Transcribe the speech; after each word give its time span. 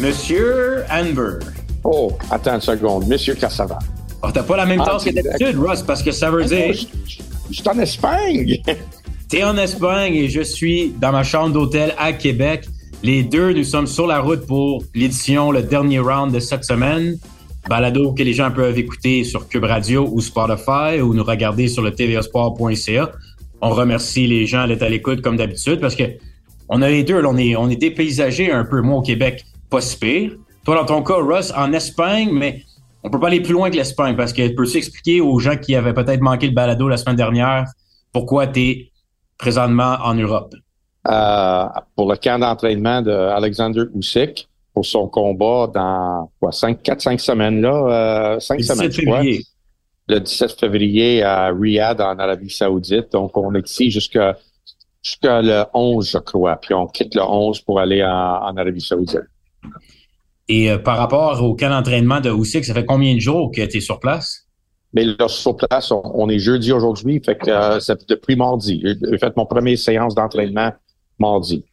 Monsieur 0.00 0.84
Amber. 0.90 1.38
Oh, 1.82 2.12
attends 2.30 2.54
une 2.54 2.60
seconde. 2.60 3.06
Monsieur 3.06 3.34
Cassava. 3.34 3.78
Oh, 4.22 4.28
t'as 4.32 4.42
pas 4.42 4.56
la 4.56 4.66
même 4.66 4.82
tasse 4.82 5.04
que 5.04 5.10
d'habitude, 5.10 5.58
Ross, 5.58 5.82
parce 5.82 6.02
que 6.02 6.10
ça 6.12 6.30
veut 6.30 6.44
dire. 6.44 6.74
Je 6.74 7.54
suis 7.54 7.68
en 7.68 7.78
Espagne. 7.78 8.60
T'es 9.28 9.42
en 9.42 9.56
Espagne 9.56 10.14
et 10.14 10.28
je 10.28 10.40
suis 10.40 10.94
dans 11.00 11.12
ma 11.12 11.24
chambre 11.24 11.52
d'hôtel 11.52 11.94
à 11.98 12.12
Québec. 12.12 12.66
Les 13.02 13.22
deux, 13.22 13.52
nous 13.52 13.64
sommes 13.64 13.86
sur 13.86 14.06
la 14.06 14.20
route 14.20 14.46
pour 14.46 14.82
l'édition, 14.94 15.50
le 15.50 15.62
dernier 15.62 15.98
round 15.98 16.32
de 16.32 16.40
cette 16.40 16.64
semaine. 16.64 17.18
Balado 17.68 18.12
que 18.12 18.22
les 18.22 18.32
gens 18.32 18.50
peuvent 18.50 18.78
écouter 18.78 19.24
sur 19.24 19.48
Cube 19.48 19.64
Radio 19.64 20.08
ou 20.12 20.20
Spotify 20.20 21.00
ou 21.02 21.14
nous 21.14 21.24
regarder 21.24 21.68
sur 21.68 21.82
le 21.82 21.90
tvsport.ca. 21.90 23.12
On 23.60 23.70
remercie 23.70 24.26
les 24.26 24.46
gens 24.46 24.66
d'être 24.68 24.82
à 24.82 24.88
l'écoute 24.88 25.22
comme 25.22 25.36
d'habitude 25.36 25.80
parce 25.80 25.96
que 25.96 26.04
on 26.68 26.82
a 26.82 26.88
les 26.88 27.04
deux, 27.04 27.24
on 27.24 27.36
est, 27.36 27.56
on 27.56 27.68
est 27.68 27.76
dépaysagés 27.76 28.50
un 28.50 28.64
peu. 28.64 28.80
Moi, 28.80 28.96
au 28.96 29.02
Québec, 29.02 29.44
pas 29.70 29.80
si 29.80 29.98
pire. 29.98 30.32
Toi, 30.64 30.76
dans 30.76 30.84
ton 30.84 31.02
cas, 31.02 31.16
Russ, 31.16 31.52
en 31.56 31.72
Espagne, 31.72 32.30
mais 32.32 32.62
on 33.02 33.10
peut 33.10 33.20
pas 33.20 33.28
aller 33.28 33.40
plus 33.40 33.52
loin 33.52 33.70
que 33.70 33.76
l'Espagne 33.76 34.16
parce 34.16 34.32
que 34.32 34.48
peux-tu 34.48 34.78
expliquer 34.78 35.20
aux 35.20 35.38
gens 35.38 35.56
qui 35.56 35.76
avaient 35.76 35.94
peut-être 35.94 36.20
manqué 36.20 36.48
le 36.48 36.54
balado 36.54 36.88
la 36.88 36.96
semaine 36.96 37.16
dernière 37.16 37.66
pourquoi 38.16 38.46
tu 38.46 38.60
es 38.60 38.92
présentement 39.36 39.98
en 40.02 40.14
Europe? 40.14 40.54
Euh, 41.06 41.66
pour 41.94 42.10
le 42.10 42.16
camp 42.16 42.38
d'entraînement 42.38 43.02
d'Alexander 43.02 43.82
Usyk 43.94 44.48
pour 44.72 44.86
son 44.86 45.06
combat 45.06 45.70
dans 45.72 46.30
quoi, 46.40 46.50
5, 46.50 46.82
4, 46.82 47.00
5 47.02 47.20
semaines 47.20 47.60
là, 47.60 48.36
euh, 48.36 48.40
5 48.40 48.64
semaines, 48.64 48.90
février. 48.90 49.42
Le 50.08 50.20
17 50.20 50.58
février 50.58 51.22
à 51.22 51.48
Riyad 51.48 52.00
en 52.00 52.18
Arabie 52.18 52.48
Saoudite. 52.48 53.12
Donc 53.12 53.36
on 53.36 53.54
est 53.54 53.70
ici 53.70 53.90
jusqu'à 53.90 54.34
le 55.22 55.64
11, 55.74 56.10
je 56.10 56.18
crois. 56.18 56.56
Puis 56.56 56.72
on 56.72 56.86
quitte 56.86 57.14
le 57.14 57.22
11 57.22 57.60
pour 57.60 57.80
aller 57.80 58.02
en, 58.02 58.08
en 58.08 58.56
Arabie 58.56 58.80
Saoudite. 58.80 59.28
Et 60.48 60.70
euh, 60.70 60.78
par 60.78 60.96
rapport 60.98 61.42
au 61.42 61.54
camp 61.54 61.70
d'entraînement 61.70 62.20
de 62.20 62.30
Usyk, 62.30 62.64
ça 62.64 62.74
fait 62.74 62.84
combien 62.84 63.14
de 63.14 63.20
jours 63.20 63.50
que 63.50 63.62
tu 63.62 63.78
es 63.78 63.80
sur 63.80 63.98
place? 63.98 64.46
Mais 64.92 65.04
là, 65.04 65.28
sur 65.28 65.56
place, 65.56 65.90
on, 65.90 66.28
est 66.28 66.38
jeudi 66.38 66.72
aujourd'hui, 66.72 67.20
fait 67.24 67.36
que 67.36 67.50
euh, 67.50 67.80
c'est 67.80 68.08
depuis 68.08 68.36
mardi. 68.36 68.82
J'ai 68.84 69.18
fait 69.18 69.36
mon 69.36 69.44
premier 69.44 69.76
séance 69.76 70.14
d'entraînement 70.14 70.72
mardi. 71.18 71.64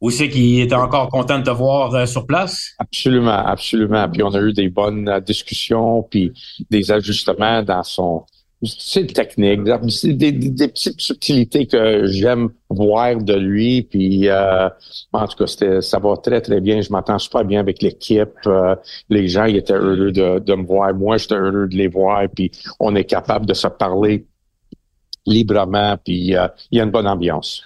Usyk, 0.00 0.34
il 0.34 0.60
était 0.60 0.74
encore 0.74 1.08
content 1.08 1.38
de 1.38 1.44
te 1.44 1.50
voir 1.50 1.94
euh, 1.94 2.06
sur 2.06 2.26
place? 2.26 2.70
Absolument, 2.78 3.30
absolument. 3.30 4.08
Puis 4.08 4.22
on 4.22 4.34
a 4.34 4.40
eu 4.40 4.52
des 4.52 4.68
bonnes 4.68 5.20
discussions, 5.26 6.02
puis 6.02 6.32
des 6.70 6.90
ajustements 6.90 7.62
dans 7.62 7.82
son 7.82 8.24
c'est 8.64 9.12
technique, 9.12 9.62
des, 9.64 10.32
des, 10.32 10.68
petites 10.68 11.00
subtilités 11.00 11.66
que 11.66 12.06
j'aime 12.06 12.50
voir 12.70 13.16
de 13.16 13.34
lui. 13.34 13.82
Puis 13.82 14.28
euh, 14.28 14.68
en 15.12 15.26
tout 15.26 15.44
cas, 15.44 15.80
ça 15.80 15.98
va 15.98 16.16
très 16.16 16.40
très 16.40 16.60
bien. 16.60 16.80
Je 16.80 16.92
m'entends 16.92 17.18
super 17.18 17.44
bien 17.44 17.60
avec 17.60 17.82
l'équipe. 17.82 18.30
Euh, 18.46 18.76
les 19.08 19.26
gens 19.26 19.44
ils 19.46 19.56
étaient 19.56 19.72
heureux 19.72 20.12
de, 20.12 20.54
me 20.54 20.64
voir. 20.64 20.94
Moi, 20.94 21.16
j'étais 21.16 21.34
heureux 21.34 21.66
de 21.66 21.76
les 21.76 21.88
voir. 21.88 22.22
Puis 22.34 22.52
on 22.78 22.94
est 22.94 23.04
capable 23.04 23.46
de 23.46 23.54
se 23.54 23.66
parler 23.66 24.26
librement. 25.26 25.96
Puis 26.04 26.36
euh, 26.36 26.46
il 26.70 26.78
y 26.78 26.80
a 26.80 26.84
une 26.84 26.90
bonne 26.90 27.08
ambiance. 27.08 27.64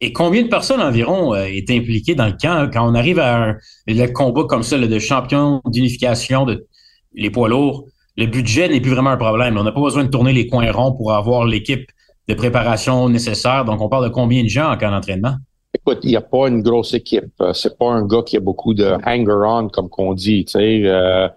Et 0.00 0.12
combien 0.12 0.42
de 0.42 0.48
personnes 0.48 0.82
environ 0.82 1.34
est 1.34 1.70
impliquées 1.70 2.14
dans 2.14 2.26
le 2.26 2.36
camp? 2.38 2.68
Quand 2.70 2.90
on 2.90 2.94
arrive 2.94 3.18
à 3.18 3.54
un 3.88 4.06
combat 4.08 4.44
comme 4.44 4.62
ça 4.62 4.76
de 4.76 4.98
champion 4.98 5.62
d'unification 5.66 6.44
de 6.44 6.66
les 7.14 7.30
poids 7.30 7.48
lourds? 7.48 7.86
Le 8.16 8.26
budget 8.26 8.68
n'est 8.68 8.80
plus 8.80 8.92
vraiment 8.92 9.10
un 9.10 9.16
problème. 9.16 9.58
On 9.58 9.64
n'a 9.64 9.72
pas 9.72 9.80
besoin 9.80 10.04
de 10.04 10.10
tourner 10.10 10.32
les 10.32 10.46
coins 10.46 10.70
ronds 10.72 10.92
pour 10.92 11.12
avoir 11.12 11.44
l'équipe 11.44 11.90
de 12.28 12.34
préparation 12.34 13.08
nécessaire. 13.08 13.64
Donc, 13.64 13.80
on 13.80 13.88
parle 13.88 14.04
de 14.04 14.12
combien 14.12 14.42
de 14.42 14.48
gens 14.48 14.70
en 14.70 14.76
cas 14.76 14.90
d'entraînement? 14.90 15.36
Écoute, 15.74 15.98
il 16.04 16.10
n'y 16.10 16.16
a 16.16 16.22
pas 16.22 16.48
une 16.48 16.62
grosse 16.62 16.94
équipe. 16.94 17.30
Euh, 17.40 17.52
c'est 17.52 17.76
pas 17.76 17.90
un 17.90 18.06
gars 18.06 18.22
qui 18.22 18.36
a 18.36 18.40
beaucoup 18.40 18.72
de 18.72 18.96
hanger-on, 19.04 19.68
comme 19.68 19.90
qu'on 19.90 20.14
dit. 20.14 20.44
Tu 20.46 20.52
sais, 20.52 20.82
euh, 20.86 21.28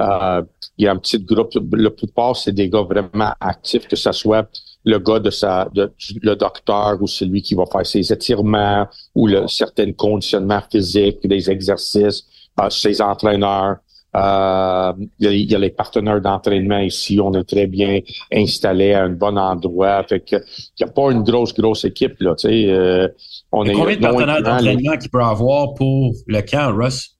euh, 0.00 0.42
il 0.76 0.84
y 0.84 0.88
a 0.88 0.92
un 0.92 0.96
petit 0.96 1.18
groupe. 1.18 1.52
La 1.72 1.90
plupart, 1.90 2.36
c'est 2.36 2.52
des 2.52 2.68
gars 2.68 2.82
vraiment 2.82 3.32
actifs, 3.40 3.88
que 3.88 3.96
ce 3.96 4.12
soit 4.12 4.48
le 4.84 4.98
gars 4.98 5.18
de 5.18 5.30
sa, 5.30 5.68
le 5.74 6.34
docteur 6.34 6.98
ou 7.00 7.06
celui 7.06 7.42
qui 7.42 7.54
va 7.54 7.64
faire 7.66 7.86
ses 7.86 8.12
étirements 8.12 8.86
ou 9.14 9.26
le 9.26 9.48
certains 9.48 9.92
conditionnements 9.92 10.62
physiques, 10.70 11.26
des 11.26 11.50
exercices, 11.50 12.24
ses 12.70 13.00
entraîneurs. 13.00 13.78
Euh, 14.16 14.92
il, 15.18 15.50
y 15.50 15.54
a, 15.54 15.58
les 15.58 15.70
partenaires 15.70 16.20
d'entraînement 16.20 16.78
ici. 16.78 17.20
On 17.20 17.32
est 17.34 17.44
très 17.44 17.66
bien 17.66 18.00
installés 18.32 18.94
à 18.94 19.04
un 19.04 19.10
bon 19.10 19.36
endroit. 19.36 20.02
Fait 20.04 20.20
que 20.20 20.36
il 20.36 20.84
n'y 20.84 20.88
a 20.88 20.92
pas 20.92 21.10
une 21.10 21.22
grosse, 21.22 21.54
grosse 21.54 21.84
équipe. 21.84 22.20
Là, 22.20 22.34
euh, 22.44 23.08
on 23.52 23.64
est 23.64 23.72
combien 23.72 23.96
de 23.96 24.00
partenaires 24.00 24.42
d'entraînement 24.42 24.96
qu'il 24.96 25.10
peut 25.10 25.22
avoir 25.22 25.74
pour 25.74 26.14
le 26.26 26.40
camp, 26.42 26.74
Russ, 26.74 27.16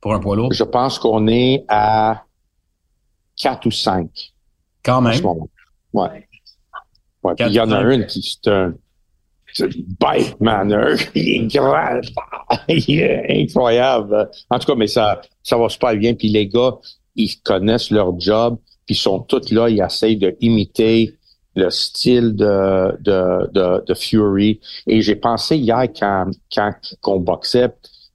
pour 0.00 0.14
un 0.14 0.20
poids 0.20 0.36
lourd? 0.36 0.52
Je 0.52 0.64
pense 0.64 0.98
qu'on 0.98 1.28
est 1.28 1.64
à 1.68 2.24
quatre 3.36 3.66
ou 3.66 3.70
cinq. 3.70 4.32
Quand 4.82 5.00
même. 5.00 5.24
Ouais. 5.92 6.26
ouais. 7.22 7.34
il 7.38 7.52
y 7.52 7.60
en 7.60 7.70
a 7.70 7.80
une 7.82 8.06
qui 8.06 8.38
est 8.44 8.50
un 8.50 8.74
bête 10.00 10.40
manœuvre. 10.40 11.02
Il 11.14 11.28
est 11.28 11.58
grand. 11.58 12.00
il 12.68 13.00
est 13.00 13.42
incroyable. 13.42 14.30
En 14.50 14.58
tout 14.58 14.66
cas, 14.66 14.74
mais 14.74 14.86
ça, 14.86 15.20
ça 15.42 15.56
va 15.56 15.68
super 15.68 15.94
bien. 15.96 16.14
Puis 16.14 16.28
les 16.28 16.46
gars, 16.46 16.74
ils 17.16 17.36
connaissent 17.42 17.90
leur 17.90 18.18
job. 18.18 18.58
Puis 18.86 18.94
ils 18.94 18.98
sont 18.98 19.20
tous 19.20 19.50
là. 19.50 19.68
Ils 19.68 19.80
essayent 19.80 20.16
de 20.16 20.36
imiter 20.40 21.14
le 21.56 21.70
style 21.70 22.34
de, 22.34 22.96
de, 23.00 23.50
de, 23.52 23.84
de 23.86 23.94
Fury. 23.94 24.60
Et 24.86 25.02
j'ai 25.02 25.16
pensé 25.16 25.56
hier 25.56 25.84
quand, 25.98 26.30
quand 26.52 26.74
on 27.06 27.20
boxait, 27.20 27.68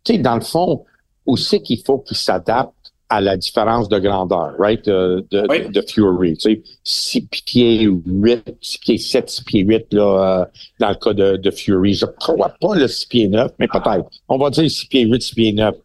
tu 0.04 0.14
sais, 0.14 0.18
dans 0.20 0.36
le 0.36 0.42
fond, 0.42 0.84
aussi 1.26 1.62
qu'il 1.62 1.82
faut 1.84 2.00
qu'ils 2.00 2.18
s'adaptent 2.18 2.74
à 3.10 3.22
la 3.22 3.38
différence 3.38 3.90
de 3.90 3.98
grandeur, 3.98 4.54
right, 4.60 4.86
de, 4.86 5.26
de, 5.32 5.82
Fury. 5.82 6.38
Tu 6.38 6.56
sais, 6.56 6.64
6 6.84 7.22
pieds 7.28 7.82
8, 7.82 8.56
6 8.62 8.78
pieds 8.78 8.98
7, 9.00 9.30
6 9.30 9.44
pieds 9.44 9.62
8, 9.62 9.94
là, 9.94 10.42
euh, 10.42 10.46
dans 10.80 10.90
le 10.90 10.96
cas 10.96 11.14
de, 11.14 11.38
de 11.38 11.52
Fury. 11.52 11.96
Je 11.96 12.06
crois 12.06 12.54
pas 12.62 12.76
le 12.76 12.88
6 12.88 13.06
pieds 13.08 13.28
9, 13.28 13.52
mais 13.58 13.68
peut-être. 13.68 14.10
On 14.28 14.38
va 14.38 14.52
dire 14.52 14.70
6 14.70 14.86
pieds 14.86 15.06
8, 15.06 15.22
6 15.22 15.36
pieds 15.36 15.54
9. 15.54 15.76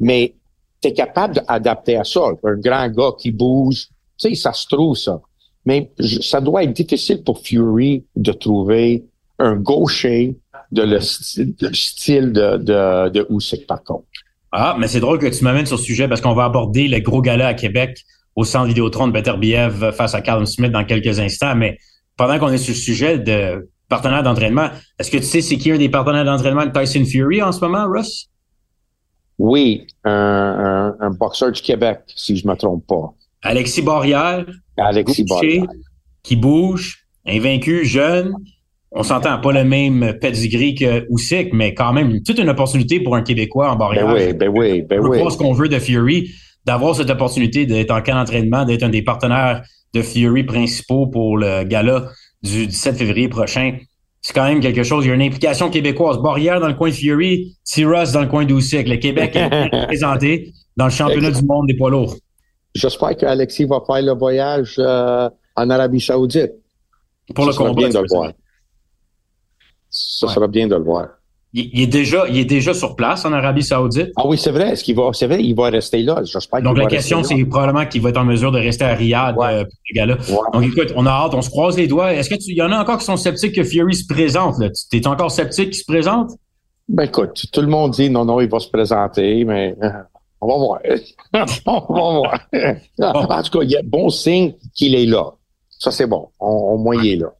Mais 0.00 0.34
tu 0.80 0.88
es 0.88 0.92
capable 0.94 1.34
d'adapter 1.34 1.96
à 1.96 2.04
ça. 2.04 2.22
Un 2.42 2.56
grand 2.56 2.88
gars 2.88 3.12
qui 3.18 3.30
bouge, 3.30 3.88
tu 4.18 4.30
sais, 4.30 4.34
ça 4.34 4.54
se 4.54 4.66
trouve, 4.66 4.96
ça. 4.96 5.20
Mais 5.66 5.92
ça 6.22 6.40
doit 6.40 6.64
être 6.64 6.72
difficile 6.72 7.22
pour 7.22 7.40
Fury 7.40 8.04
de 8.16 8.32
trouver 8.32 9.04
un 9.38 9.56
gaucher 9.56 10.36
de 10.72 10.82
le 10.82 11.00
style, 11.00 11.54
de, 11.56 11.72
style 11.74 12.32
de, 12.32 12.56
de, 12.56 13.10
de 13.10 13.26
Usyk, 13.30 13.66
par 13.66 13.84
contre. 13.84 14.06
Ah, 14.52 14.76
mais 14.78 14.86
c'est 14.86 15.00
drôle 15.00 15.18
que 15.18 15.26
tu 15.26 15.42
m'amènes 15.44 15.66
sur 15.66 15.78
ce 15.78 15.84
sujet 15.84 16.08
parce 16.08 16.20
qu'on 16.20 16.34
va 16.34 16.44
aborder 16.44 16.86
le 16.86 17.00
gros 17.00 17.22
gala 17.22 17.48
à 17.48 17.54
Québec 17.54 17.98
au 18.36 18.44
centre 18.44 18.66
Vidéotron 18.66 19.08
de 19.08 19.12
Beterbiev 19.12 19.92
face 19.92 20.14
à 20.14 20.20
Callum 20.20 20.44
Smith 20.44 20.70
dans 20.70 20.84
quelques 20.84 21.18
instants. 21.18 21.54
Mais 21.54 21.78
pendant 22.16 22.38
qu'on 22.38 22.48
est 22.48 22.58
sur 22.58 22.74
le 22.74 22.78
sujet 22.78 23.18
de 23.18 23.70
partenaires 23.88 24.22
d'entraînement, 24.22 24.68
est-ce 24.98 25.10
que 25.10 25.16
tu 25.16 25.24
sais 25.24 25.40
c'est 25.40 25.56
qui 25.56 25.70
un 25.70 25.78
des 25.78 25.88
partenaires 25.88 26.24
d'entraînement 26.24 26.66
de 26.66 26.70
Tyson 26.70 27.04
Fury 27.04 27.42
en 27.42 27.52
ce 27.52 27.60
moment, 27.60 27.86
Russ? 27.88 28.28
Oui, 29.38 29.86
un, 30.04 30.94
un, 31.00 31.10
boxeur 31.10 31.50
du 31.50 31.60
Québec, 31.62 32.00
si 32.14 32.36
je 32.36 32.46
me 32.46 32.54
trompe 32.54 32.86
pas. 32.86 33.14
Alexis 33.42 33.82
Barrière. 33.82 34.44
Alexis 34.76 35.24
Barrière. 35.24 35.64
Qui 36.22 36.36
bouge, 36.36 37.06
invaincu, 37.26 37.84
jeune. 37.84 38.34
On 38.94 39.02
s'entend 39.02 39.38
pas 39.40 39.52
le 39.52 39.64
même 39.64 40.18
pedigree 40.20 40.74
que 40.74 41.06
Usyk, 41.10 41.54
mais 41.54 41.72
quand 41.72 41.92
même 41.94 42.22
toute 42.22 42.38
une 42.38 42.50
opportunité 42.50 43.00
pour 43.00 43.16
un 43.16 43.22
Québécois 43.22 43.70
en 43.70 43.76
barrière. 43.76 44.06
Ben 44.06 44.14
oui, 44.14 44.32
ben 44.34 44.48
oui, 44.54 44.82
ben 44.82 45.00
oui. 45.00 45.18
ce 45.30 45.36
qu'on 45.38 45.54
veut 45.54 45.68
de 45.68 45.78
Fury, 45.78 46.30
d'avoir 46.66 46.94
cette 46.94 47.08
opportunité 47.08 47.64
d'être 47.64 47.90
en 47.90 48.02
camp 48.02 48.14
d'entraînement, 48.14 48.64
d'être 48.64 48.82
un 48.82 48.90
des 48.90 49.02
partenaires 49.02 49.62
de 49.94 50.02
Fury 50.02 50.44
principaux 50.44 51.06
pour 51.06 51.38
le 51.38 51.64
gala 51.64 52.08
du 52.42 52.66
17 52.66 52.96
février 52.96 53.28
prochain. 53.28 53.78
C'est 54.20 54.34
quand 54.34 54.44
même 54.44 54.60
quelque 54.60 54.82
chose. 54.82 55.04
Il 55.04 55.08
y 55.08 55.10
a 55.10 55.14
une 55.14 55.22
implication 55.22 55.70
québécoise. 55.70 56.18
Barrière 56.18 56.60
dans 56.60 56.68
le 56.68 56.74
coin 56.74 56.90
de 56.90 56.94
Fury, 56.94 57.56
T-Ross 57.64 58.12
dans 58.12 58.20
le 58.20 58.28
coin 58.28 58.44
d'Usyk. 58.44 58.88
Le 58.88 58.96
Québec 58.96 59.34
est 59.34 59.46
représenté 59.46 60.52
dans 60.76 60.84
le 60.84 60.90
championnat 60.90 61.30
du 61.30 61.44
monde 61.44 61.66
des 61.66 61.76
poids 61.76 61.90
lourds. 61.90 62.14
J'espère 62.74 63.16
qu'Alexis 63.16 63.64
va 63.64 63.80
faire 63.86 64.02
le 64.02 64.12
voyage 64.12 64.76
euh, 64.78 65.28
en 65.56 65.70
Arabie 65.70 66.00
Saoudite. 66.00 66.52
Pour 67.34 67.46
le 67.46 67.52
combat. 67.52 67.72
bien 67.72 67.88
de 67.88 67.98
le 67.98 68.06
voir. 68.08 68.32
Ça 69.92 70.26
sera 70.28 70.48
bien 70.48 70.66
de 70.66 70.74
le 70.74 70.82
voir. 70.82 71.08
Il, 71.54 71.82
est 71.82 71.86
déjà, 71.86 72.26
il 72.28 72.38
est 72.38 72.46
déjà 72.46 72.72
sur 72.72 72.96
place 72.96 73.26
en 73.26 73.32
Arabie 73.34 73.62
Saoudite. 73.62 74.10
Ah 74.16 74.22
oui, 74.24 74.38
c'est 74.38 74.52
vrai. 74.52 74.70
Est-ce 74.70 74.82
qu'il 74.82 74.96
va, 74.96 75.10
c'est 75.12 75.26
vrai, 75.26 75.42
il 75.42 75.54
va 75.54 75.68
rester 75.68 76.02
là? 76.02 76.22
J'espère 76.24 76.62
Donc 76.62 76.78
la 76.78 76.86
question, 76.86 77.22
c'est 77.22 77.44
probablement 77.44 77.84
qu'il 77.84 78.00
va 78.00 78.08
être 78.08 78.16
en 78.16 78.24
mesure 78.24 78.52
de 78.52 78.58
rester 78.58 78.86
à 78.86 78.94
Riyad 78.94 79.36
euh, 79.38 79.64
pour 79.64 79.74
les 79.90 79.94
gars-là. 79.94 80.16
Donc 80.54 80.64
écoute, 80.64 80.94
on 80.96 81.04
a 81.04 81.10
hâte, 81.10 81.34
on 81.34 81.42
se 81.42 81.50
croise 81.50 81.76
les 81.76 81.86
doigts. 81.86 82.14
Est-ce 82.14 82.30
que 82.30 82.36
tu, 82.36 82.52
il 82.52 82.56
y 82.56 82.62
en 82.62 82.72
a 82.72 82.78
encore 82.80 82.96
qui 82.96 83.04
sont 83.04 83.18
sceptiques 83.18 83.54
que 83.54 83.64
Fury 83.64 83.94
se 83.94 84.06
présente 84.06 84.58
là? 84.60 84.70
Tu 84.70 84.96
es 84.96 85.06
encore 85.06 85.30
sceptique 85.30 85.70
qu'il 85.70 85.80
se 85.80 85.84
présente? 85.84 86.30
Ben 86.88 87.04
écoute, 87.04 87.44
tout 87.52 87.60
le 87.60 87.66
monde 87.66 87.90
dit 87.90 88.08
non, 88.08 88.24
non, 88.24 88.40
il 88.40 88.48
va 88.48 88.58
se 88.58 88.68
présenter, 88.68 89.44
mais 89.44 89.76
on 90.40 90.48
va 90.48 90.56
voir. 90.56 90.80
on 91.66 91.94
va 91.94 93.12
voir. 93.12 93.30
En 93.30 93.42
tout 93.42 93.58
cas, 93.58 93.64
il 93.64 93.70
y 93.70 93.76
a 93.76 93.82
bon 93.84 94.08
signe 94.08 94.54
qu'il 94.74 94.94
est 94.94 95.06
là. 95.06 95.32
Ça 95.68 95.90
c'est 95.90 96.06
bon. 96.06 96.28
au 96.40 96.78
moins 96.78 96.96
il 96.96 97.12
est 97.12 97.16
là. 97.16 97.32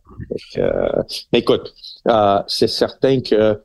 Euh, 0.58 1.02
mais 1.32 1.40
écoute, 1.40 1.73
euh, 2.08 2.40
c'est 2.46 2.69
certain 2.69 3.20
que 3.20 3.61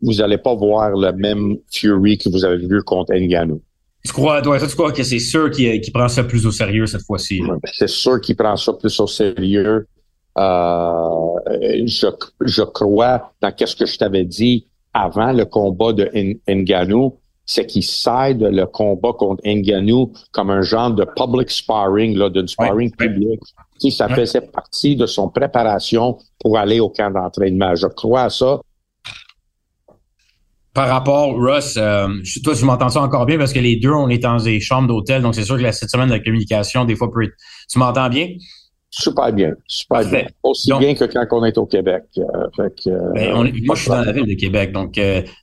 vous 0.00 0.14
n'allez 0.14 0.38
pas 0.38 0.54
voir 0.54 0.90
le 0.90 1.12
même 1.12 1.56
Fury 1.72 2.18
que 2.18 2.28
vous 2.28 2.44
avez 2.44 2.66
vu 2.66 2.82
contre 2.82 3.14
Ngannou. 3.14 3.60
Tu 4.04 4.12
crois, 4.12 4.40
toi, 4.42 4.58
tu 4.58 4.74
crois 4.74 4.92
que 4.92 5.02
c'est 5.02 5.18
sûr 5.18 5.50
qu'il 5.50 5.92
prend 5.92 6.08
ça 6.08 6.24
plus 6.24 6.46
au 6.46 6.52
sérieux 6.52 6.86
cette 6.86 7.02
fois-ci? 7.02 7.40
Ben, 7.40 7.58
c'est 7.72 7.88
sûr 7.88 8.20
qu'il 8.20 8.36
prend 8.36 8.56
ça 8.56 8.72
plus 8.72 8.98
au 9.00 9.06
sérieux. 9.06 9.86
Euh, 10.38 11.84
je, 11.84 12.06
je 12.42 12.62
crois 12.62 13.32
dans 13.40 13.50
qu'est-ce 13.50 13.74
que 13.74 13.86
je 13.86 13.98
t'avais 13.98 14.24
dit 14.24 14.68
avant 14.94 15.32
le 15.32 15.44
combat 15.44 15.92
de 15.92 16.10
Ngannou, 16.46 17.18
c'est 17.44 17.66
qu'il 17.66 17.82
cède 17.82 18.42
le 18.42 18.66
combat 18.66 19.12
contre 19.18 19.42
Ngannou 19.44 20.12
comme 20.32 20.50
un 20.50 20.62
genre 20.62 20.90
de 20.90 21.04
public 21.16 21.50
sparring, 21.50 22.16
là, 22.16 22.28
d'une 22.30 22.46
sparring 22.46 22.94
public. 22.94 23.40
Qui 23.78 23.92
ça 23.92 24.08
faisait 24.08 24.40
partie 24.40 24.96
de 24.96 25.06
son 25.06 25.28
préparation 25.28 26.18
pour 26.40 26.58
aller 26.58 26.80
au 26.80 26.88
camp 26.88 27.10
d'entraînement. 27.10 27.74
Je 27.74 27.86
crois 27.86 28.22
à 28.22 28.30
ça 28.30 28.60
par 30.78 30.88
rapport, 30.90 31.34
Russ, 31.36 31.76
euh, 31.76 32.06
toi, 32.44 32.54
tu 32.54 32.64
m'entends 32.64 32.88
ça 32.88 33.00
encore 33.00 33.26
bien 33.26 33.36
parce 33.36 33.52
que 33.52 33.58
les 33.58 33.74
deux, 33.74 33.90
on 33.90 34.08
est 34.08 34.18
dans 34.18 34.36
des 34.36 34.60
chambres 34.60 34.86
d'hôtel, 34.86 35.22
donc 35.22 35.34
c'est 35.34 35.42
sûr 35.42 35.56
que 35.56 35.62
la 35.62 35.72
cette 35.72 35.90
semaine 35.90 36.08
de 36.08 36.18
communication, 36.18 36.84
des 36.84 36.94
fois, 36.94 37.10
peut 37.10 37.24
être... 37.24 37.32
Tu 37.68 37.80
m'entends 37.80 38.08
bien? 38.08 38.28
Super 38.88 39.32
bien, 39.32 39.54
super 39.66 40.08
bien. 40.08 40.26
Aussi 40.44 40.72
bien 40.78 40.94
que 40.94 41.04
quand 41.06 41.26
on 41.32 41.44
est 41.44 41.58
au 41.58 41.66
Québec. 41.66 42.04
Euh, 42.18 42.22
euh, 42.60 43.12
ben, 43.12 43.52
moi, 43.64 43.74
je 43.74 43.80
suis 43.80 43.90
dans 43.90 44.02
la 44.02 44.12
ville 44.12 44.26
de 44.26 44.34
Québec, 44.34 44.70
donc 44.70 45.00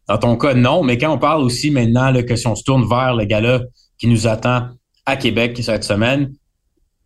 dans 0.08 0.18
ton 0.18 0.38
cas, 0.38 0.54
non. 0.54 0.84
Mais 0.84 0.98
quand 0.98 1.14
on 1.14 1.20
parle 1.20 1.44
aussi 1.44 1.70
maintenant 1.70 2.12
là, 2.12 2.24
que 2.24 2.38
si 2.38 2.48
on 2.48 2.56
se 2.56 2.64
tourne 2.64 2.88
vers 2.88 3.14
le 3.14 3.26
gala 3.26 3.60
qui 3.98 4.08
nous 4.08 4.28
attend 4.28 4.70
à 5.06 5.18
Québec 5.18 5.60
cette 5.62 5.84
semaine, 5.84 6.32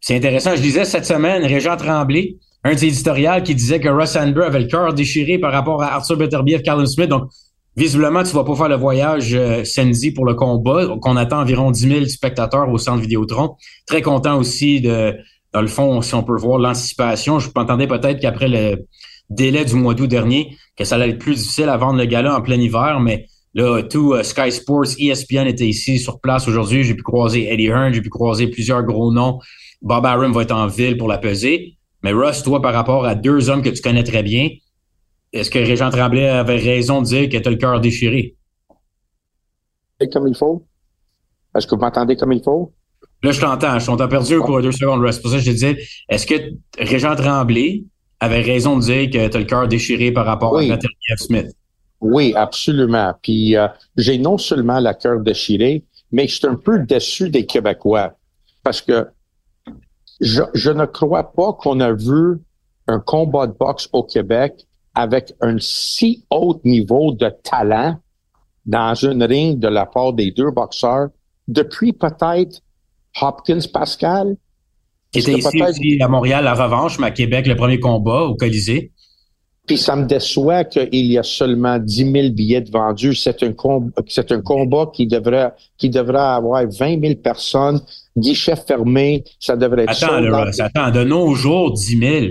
c'est 0.01 0.15
intéressant. 0.15 0.55
Je 0.55 0.61
disais 0.61 0.85
cette 0.85 1.05
semaine, 1.05 1.43
Régent 1.45 1.77
Tremblay, 1.77 2.37
un 2.63 2.73
des 2.73 2.85
éditoriales 2.85 3.43
qui 3.43 3.55
disait 3.55 3.79
que 3.79 3.89
Russ 3.89 4.15
Andrew 4.15 4.41
avait 4.41 4.59
le 4.59 4.67
cœur 4.67 4.93
déchiré 4.93 5.37
par 5.37 5.51
rapport 5.51 5.81
à 5.81 5.93
Arthur 5.93 6.17
Beterbiev, 6.17 6.61
Carlin 6.61 6.85
Smith. 6.85 7.09
Donc, 7.09 7.29
Visiblement, 7.79 8.23
tu 8.23 8.31
vas 8.31 8.43
pas 8.43 8.55
faire 8.55 8.67
le 8.67 8.75
voyage 8.75 9.33
euh, 9.33 9.63
samedi 9.63 10.11
pour 10.11 10.25
le 10.25 10.33
combat, 10.33 10.97
qu'on 11.01 11.15
attend 11.15 11.39
environ 11.39 11.71
10 11.71 11.87
000 11.87 12.05
spectateurs 12.07 12.67
au 12.69 12.77
centre 12.77 12.99
Vidéotron. 12.99 13.55
Très 13.85 14.01
content 14.01 14.37
aussi 14.37 14.81
de, 14.81 15.15
dans 15.53 15.61
le 15.61 15.67
fond, 15.67 16.01
si 16.01 16.13
on 16.13 16.23
peut 16.23 16.35
voir 16.35 16.59
l'anticipation. 16.59 17.39
Je 17.39 17.49
m'entendais 17.55 17.87
peut-être 17.87 18.19
qu'après 18.19 18.49
le 18.49 18.85
délai 19.29 19.63
du 19.63 19.75
mois 19.75 19.93
d'août 19.93 20.07
dernier, 20.07 20.57
que 20.75 20.83
ça 20.83 20.95
allait 20.95 21.11
être 21.11 21.19
plus 21.19 21.35
difficile 21.35 21.69
à 21.69 21.77
vendre 21.77 21.99
le 21.99 22.05
gala 22.05 22.35
en 22.35 22.41
plein 22.41 22.59
hiver, 22.59 22.99
mais 22.99 23.27
là, 23.53 23.81
tout 23.83 24.13
euh, 24.13 24.23
Sky 24.23 24.51
Sports, 24.51 24.99
ESPN 24.99 25.47
était 25.47 25.67
ici 25.67 25.99
sur 25.99 26.19
place 26.19 26.49
aujourd'hui. 26.49 26.83
J'ai 26.83 26.95
pu 26.95 27.03
croiser 27.03 27.49
Eddie 27.49 27.67
Hearn, 27.67 27.93
j'ai 27.93 28.01
pu 28.01 28.09
croiser 28.09 28.47
plusieurs 28.47 28.83
gros 28.83 29.13
noms. 29.13 29.39
Bob 29.81 30.05
Arum 30.05 30.33
va 30.33 30.41
être 30.41 30.51
en 30.51 30.67
ville 30.67 30.97
pour 30.97 31.07
la 31.07 31.17
peser. 31.17 31.77
Mais 32.03 32.11
Russ, 32.11 32.43
toi, 32.43 32.61
par 32.61 32.73
rapport 32.73 33.05
à 33.05 33.15
deux 33.15 33.49
hommes 33.49 33.61
que 33.61 33.69
tu 33.69 33.81
connais 33.81 34.03
très 34.03 34.23
bien, 34.23 34.49
est-ce 35.33 35.49
que 35.49 35.59
Régent 35.59 35.89
Tremblay 35.89 36.27
avait 36.27 36.57
raison 36.57 37.01
de 37.01 37.07
dire 37.07 37.29
que 37.29 37.37
tu 37.37 37.47
as 37.47 37.51
le 37.51 37.57
cœur 37.57 37.79
déchiré? 37.79 38.35
Comme 40.11 40.27
il 40.27 40.35
faut? 40.35 40.65
Est-ce 41.55 41.67
que 41.67 41.75
vous 41.75 41.81
m'entendez 41.81 42.15
comme 42.15 42.31
il 42.31 42.41
faut? 42.41 42.73
Là, 43.21 43.31
je 43.31 43.41
t'entends. 43.41 43.77
Je 43.79 43.85
t'entends 43.85 44.07
perdu 44.07 44.37
pour 44.37 44.61
deux 44.61 44.71
secondes. 44.71 45.05
C'est 45.11 45.21
pour 45.21 45.31
ça 45.31 45.37
que 45.37 45.43
je 45.43 45.47
te 45.47 45.51
disais, 45.51 45.77
est-ce 46.07 46.25
que 46.25 46.35
Régent 46.77 47.15
Tremblay 47.15 47.83
avait 48.19 48.41
raison 48.41 48.77
de 48.77 48.83
dire 48.83 49.09
que 49.09 49.27
tu 49.27 49.35
as 49.35 49.39
le 49.39 49.45
cœur 49.45 49.67
déchiré 49.67 50.11
par 50.11 50.25
rapport 50.25 50.57
à 50.57 50.65
Nathalie 50.65 50.93
F. 51.17 51.21
Smith? 51.21 51.47
Oui, 52.01 52.33
absolument. 52.35 53.13
Puis 53.21 53.57
euh, 53.57 53.67
j'ai 53.97 54.17
non 54.17 54.37
seulement 54.37 54.79
le 54.79 54.93
cœur 54.93 55.19
déchiré, 55.19 55.83
mais 56.11 56.27
je 56.27 56.35
suis 56.35 56.47
un 56.47 56.55
peu 56.55 56.79
déçu 56.79 57.29
des 57.29 57.45
Québécois 57.45 58.13
parce 58.63 58.81
que 58.81 59.07
je, 60.19 60.43
je 60.53 60.71
ne 60.71 60.85
crois 60.85 61.31
pas 61.31 61.53
qu'on 61.53 61.79
a 61.79 61.91
vu 61.91 62.39
un 62.87 62.99
combat 62.99 63.47
de 63.47 63.53
boxe 63.53 63.87
au 63.93 64.03
Québec 64.03 64.53
avec 64.95 65.33
un 65.41 65.57
si 65.59 66.25
haut 66.29 66.59
niveau 66.63 67.13
de 67.13 67.29
talent 67.43 67.97
dans 68.65 68.93
une 68.95 69.23
ring 69.23 69.59
de 69.59 69.67
la 69.67 69.85
part 69.85 70.13
des 70.13 70.31
deux 70.31 70.51
boxeurs 70.51 71.09
depuis 71.47 71.93
peut-être 71.93 72.61
Hopkins 73.21 73.59
Pascal. 73.71 74.35
Qui 75.11 75.19
était 75.19 75.39
ici, 75.39 75.97
à 76.01 76.07
Montréal 76.07 76.43
la 76.43 76.53
revanche, 76.53 76.99
mais 76.99 77.07
à 77.07 77.11
Québec 77.11 77.47
le 77.47 77.55
premier 77.55 77.79
combat 77.79 78.23
au 78.23 78.35
Colisée. 78.35 78.91
Puis 79.69 79.77
ça 79.77 79.95
me 79.95 80.07
déçoit 80.07 80.63
qu'il 80.63 81.05
y 81.05 81.15
a 81.19 81.21
seulement 81.21 81.77
10 81.77 82.11
000 82.11 82.29
billets 82.29 82.65
vendus. 82.73 83.13
C'est 83.13 83.43
un 83.43 83.49
un 83.49 84.41
combat 84.41 84.89
qui 84.91 85.05
devrait, 85.05 85.51
qui 85.77 85.91
devrait 85.91 86.17
avoir 86.17 86.63
20 86.63 86.99
000 86.99 87.13
personnes, 87.23 87.79
guichet 88.17 88.55
fermé. 88.55 89.23
Ça 89.39 89.55
devrait 89.55 89.83
être 89.83 90.03
Attends, 90.03 90.63
attends, 90.63 90.89
de 90.89 91.03
nos 91.03 91.35
jours, 91.35 91.71
10 91.73 91.99
000 91.99 92.25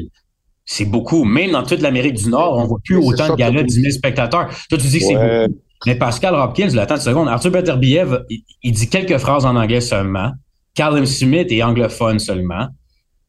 c'est 0.65 0.85
beaucoup. 0.85 1.23
Même 1.23 1.53
dans 1.53 1.63
toute 1.63 1.81
l'Amérique 1.81 2.15
du 2.15 2.29
Nord, 2.29 2.59
on 2.59 2.65
voit 2.67 2.81
plus 2.85 2.97
autant 2.97 3.29
de 3.29 3.37
galas 3.37 3.63
de 3.63 3.69
10 3.69 3.83
000 3.83 3.93
spectateurs. 3.93 4.49
Toi, 4.69 4.77
tu 4.77 4.89
dis 4.89 4.99
que 4.99 5.05
c'est 5.05 5.15
beaucoup. 5.15 5.61
Mais 5.87 5.95
Pascal 5.95 6.35
Hopkins, 6.35 6.77
attends 6.77 6.97
une 6.97 7.01
seconde. 7.01 7.29
Arthur 7.29 7.53
Beterbiev, 7.53 8.25
il, 8.65 8.73
dit 8.73 8.89
quelques 8.89 9.19
phrases 9.19 9.47
en 9.47 9.55
anglais 9.55 9.81
seulement. 9.81 10.33
Callum 10.75 11.07
Smith 11.07 11.53
est 11.53 11.63
anglophone 11.63 12.19
seulement. 12.19 12.67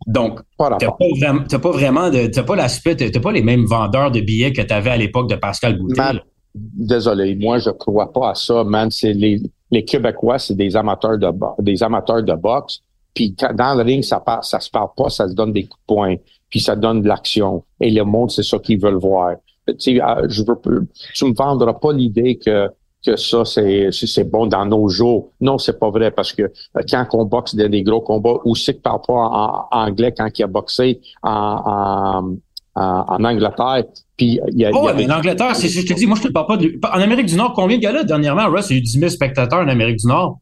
Donc, 0.08 0.40
t'as 0.58 0.78
pas, 0.78 0.96
vraiment, 1.20 1.44
pas 1.44 1.72
vraiment 1.72 2.10
de, 2.10 2.28
t'as 2.28 2.44
pas 2.44 2.56
l'aspect, 2.56 2.96
t'as 2.96 3.20
pas 3.20 3.32
les 3.32 3.44
mêmes 3.44 3.66
vendeurs 3.66 4.12
de 4.12 4.22
billets 4.22 4.54
que 4.54 4.62
tu 4.62 4.74
avais 4.74 4.92
à 4.92 4.98
l'époque 4.98 5.30
de 5.30 5.36
Pascal 5.36 5.78
Boutel. 5.78 6.24
désolé, 6.56 7.36
moi 7.36 7.60
je 7.60 7.70
crois 7.70 8.12
pas 8.12 8.32
à 8.32 8.36
ça, 8.36 8.64
man. 8.64 8.90
C'est 8.90 9.14
les, 9.14 9.42
les 9.72 9.84
Québécois, 9.84 10.40
c'est 10.40 10.56
des 10.56 10.76
amateurs 10.76 11.18
de 11.18 11.30
des 11.60 11.84
amateurs 11.84 12.24
de 12.24 12.34
boxe. 12.34 12.82
Puis 13.14 13.36
dans 13.54 13.76
le 13.76 13.84
ring, 13.84 14.04
ça, 14.04 14.20
passe, 14.20 14.52
ça 14.52 14.60
se 14.60 14.70
parle 14.70 14.90
pas, 14.96 15.10
ça 15.10 15.28
se 15.28 15.34
donne 15.34 15.52
des 15.52 15.64
coups 15.66 15.82
de 15.82 15.94
poing 15.94 16.16
puis 16.50 16.60
ça 16.60 16.76
donne 16.76 17.02
de 17.02 17.08
l'action. 17.08 17.64
Et 17.80 17.92
le 17.92 18.04
monde, 18.04 18.32
c'est 18.32 18.44
ça 18.44 18.60
qu'ils 18.60 18.80
veulent 18.80 19.00
voir. 19.00 19.36
Tu 19.80 20.02
ah, 20.02 20.22
je 20.28 20.44
veux, 20.44 20.88
tu 21.14 21.26
me 21.26 21.34
vendras 21.34 21.74
pas 21.74 21.94
l'idée 21.94 22.38
que 22.38 22.70
que 23.06 23.16
ça 23.16 23.44
c'est 23.46 24.24
bon 24.26 24.48
dans 24.48 24.66
nos 24.66 24.90
jours. 24.90 25.32
Non, 25.42 25.58
c'est 25.58 25.80
pas 25.80 25.90
vrai 25.90 26.12
parce 26.12 26.34
que 26.34 26.44
euh, 26.44 26.82
quand 26.90 27.06
on 27.14 27.26
boxe 27.26 27.56
dans 27.56 27.70
des 27.70 27.84
gros 27.84 28.02
combats, 28.02 28.40
aussi 28.46 28.76
que 28.76 28.82
parle 28.82 29.02
pas 29.08 29.14
en, 29.14 29.68
anglais 29.72 30.14
quand 30.16 30.28
il 30.38 30.44
a 30.44 30.48
boxé 30.48 31.00
en, 31.24 32.32
en, 32.76 32.82
en 32.82 33.24
Angleterre. 33.24 33.84
Puis 34.18 34.40
il 34.52 34.60
y 34.60 34.66
a, 34.66 34.72
oh, 34.74 34.90
y 34.90 34.96
mais 34.96 35.12
en 35.12 35.18
Angleterre, 35.18 35.56
c'est 35.56 35.70
ce 35.70 35.82
que 35.82 35.88
je 35.88 35.94
te 35.94 36.00
dis. 36.00 36.06
Moi, 36.06 36.18
je 36.22 36.28
te 36.28 36.34
parle 36.34 36.48
pas 36.48 36.58
de. 36.58 36.80
En 36.84 37.00
Amérique 37.00 37.28
du 37.28 37.36
Nord, 37.36 37.54
combien 37.54 37.78
de 37.78 37.82
gars 37.82 37.92
là 37.92 38.04
dernièrement, 38.04 38.50
Russ, 38.50 38.70
il 38.70 38.74
y 38.74 38.76
a 38.76 38.80
eu 38.80 38.84
10 38.84 39.00
000 39.00 39.10
spectateurs 39.10 39.60
en 39.60 39.68
Amérique 39.68 39.98
du 39.98 40.08
Nord? 40.08 40.40